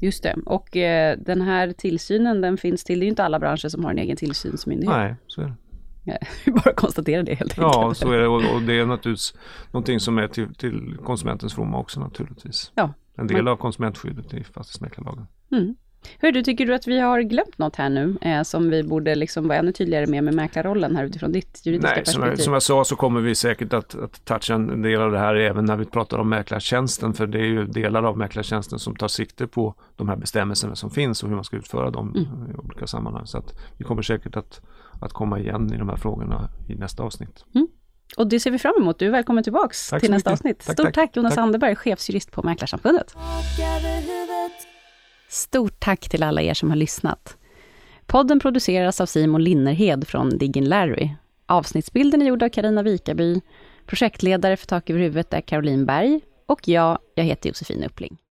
Just 0.00 0.22
det. 0.22 0.36
Och 0.46 0.76
eh, 0.76 1.18
den 1.18 1.40
här 1.40 1.72
tillsynen, 1.72 2.40
den 2.40 2.56
finns 2.56 2.84
till, 2.84 2.98
det 2.98 3.02
är 3.02 3.06
ju 3.06 3.10
inte 3.10 3.24
alla 3.24 3.38
branscher 3.38 3.68
som 3.68 3.84
har 3.84 3.90
en 3.90 3.98
egen 3.98 4.16
tillsynsmyndighet. 4.16 4.96
Nej, 4.96 5.14
så 5.26 5.40
är 5.40 5.46
det. 5.46 5.54
Vi 6.46 6.52
bara 6.52 6.74
konstatera 6.74 7.22
det 7.22 7.34
helt 7.34 7.58
enkelt. 7.58 7.74
Ja, 7.74 7.94
så 7.94 8.12
är 8.12 8.18
det 8.18 8.28
och, 8.28 8.54
och 8.54 8.62
det 8.62 8.80
är 8.80 8.86
naturligtvis 8.86 9.34
någonting 9.72 10.00
som 10.00 10.18
är 10.18 10.28
till, 10.28 10.54
till 10.54 10.96
konsumentens 11.04 11.54
fromma 11.54 11.78
också 11.78 12.00
naturligtvis. 12.00 12.72
Ja. 12.74 12.94
En 13.14 13.26
del 13.26 13.48
av 13.48 13.56
konsumentskyddet 13.56 14.34
i 14.34 14.44
fastighetsmäklarlagen. 14.44 15.26
Mm. 15.52 15.76
Hur 16.18 16.32
du, 16.32 16.42
tycker 16.42 16.66
du 16.66 16.74
att 16.74 16.86
vi 16.86 17.00
har 17.00 17.20
glömt 17.20 17.58
något 17.58 17.76
här 17.76 17.88
nu, 17.88 18.16
eh, 18.20 18.42
som 18.42 18.70
vi 18.70 18.82
borde 18.82 19.14
liksom 19.14 19.48
vara 19.48 19.58
ännu 19.58 19.72
tydligare 19.72 20.06
med, 20.06 20.24
med 20.24 20.34
mäklarrollen 20.34 20.96
här 20.96 21.04
utifrån 21.04 21.32
ditt 21.32 21.66
juridiska 21.66 21.94
Nej, 21.96 22.04
som 22.06 22.20
perspektiv? 22.20 22.30
jag, 22.38 22.44
som 22.44 22.52
jag 22.52 22.62
sa 22.62 22.84
så 22.84 22.96
kommer 22.96 23.20
vi 23.20 23.34
säkert 23.34 23.72
att, 23.72 23.94
att 23.94 24.24
toucha 24.24 24.54
en 24.54 24.82
del 24.82 25.00
av 25.00 25.12
det 25.12 25.18
här 25.18 25.34
även 25.34 25.64
när 25.64 25.76
vi 25.76 25.84
pratar 25.84 26.18
om 26.18 26.28
mäklartjänsten. 26.28 27.14
För 27.14 27.26
det 27.26 27.38
är 27.38 27.44
ju 27.46 27.64
delar 27.66 28.02
av 28.02 28.18
mäklartjänsten 28.18 28.78
som 28.78 28.96
tar 28.96 29.08
sikte 29.08 29.46
på 29.46 29.74
de 29.96 30.08
här 30.08 30.16
bestämmelserna 30.16 30.74
som 30.76 30.90
finns 30.90 31.22
och 31.22 31.28
hur 31.28 31.36
man 31.36 31.44
ska 31.44 31.56
utföra 31.56 31.90
dem 31.90 32.08
Mm. 32.16 32.50
i 32.52 32.56
olika 32.56 32.86
sammanhang. 32.86 33.26
Så 33.26 33.38
att 33.38 33.54
vi 33.78 33.84
kommer 33.84 34.02
säkert 34.02 34.36
att, 34.36 34.60
att 35.00 35.12
komma 35.12 35.38
igen 35.38 35.72
i 35.74 35.76
de 35.76 35.88
här 35.88 35.96
frågorna 35.96 36.48
i 36.68 36.74
nästa 36.74 37.02
avsnitt. 37.02 37.44
Och 38.16 38.26
det 38.26 38.40
ser 38.40 38.50
vi 38.50 38.58
fram 38.58 38.72
emot. 38.80 38.98
Du 38.98 39.06
är 39.06 39.10
välkommen 39.10 39.44
tillbaks 39.44 39.90
Tack 39.90 40.00
till 40.00 40.10
nästa 40.10 40.30
mycket. 40.30 40.40
avsnitt. 40.40 40.66
Tack, 40.66 40.72
Stort 40.74 40.84
tack. 40.86 40.94
tack 40.94 41.16
Jonas 41.16 41.34
Tack. 41.34 41.42
Anderberg, 41.42 41.76
chefsjurist 41.76 42.32
på 42.32 42.42
Mäklarsamfundet. 42.42 43.14
Stort 45.32 45.80
tack 45.80 46.08
till 46.08 46.22
alla 46.22 46.42
er 46.42 46.54
som 46.54 46.70
har 46.70 46.76
lyssnat. 46.76 47.36
Podden 48.06 48.40
produceras 48.40 49.00
av 49.00 49.06
Simon 49.06 49.44
Linnerhed 49.44 50.08
från 50.08 50.38
Diggin 50.38 50.64
Larry. 50.64 51.10
Avsnittsbilden 51.46 52.22
är 52.22 52.26
gjord 52.26 52.42
av 52.42 52.48
Karina 52.48 52.82
Vikaby. 52.82 53.40
Projektledare 53.86 54.56
för 54.56 54.66
Tak 54.66 54.90
över 54.90 55.00
huvudet 55.00 55.32
är 55.32 55.40
Caroline 55.40 55.86
Berg. 55.86 56.20
Och 56.46 56.68
jag, 56.68 56.98
jag 57.14 57.24
heter 57.24 57.48
Josefin 57.48 57.84
Uppling. 57.84 58.21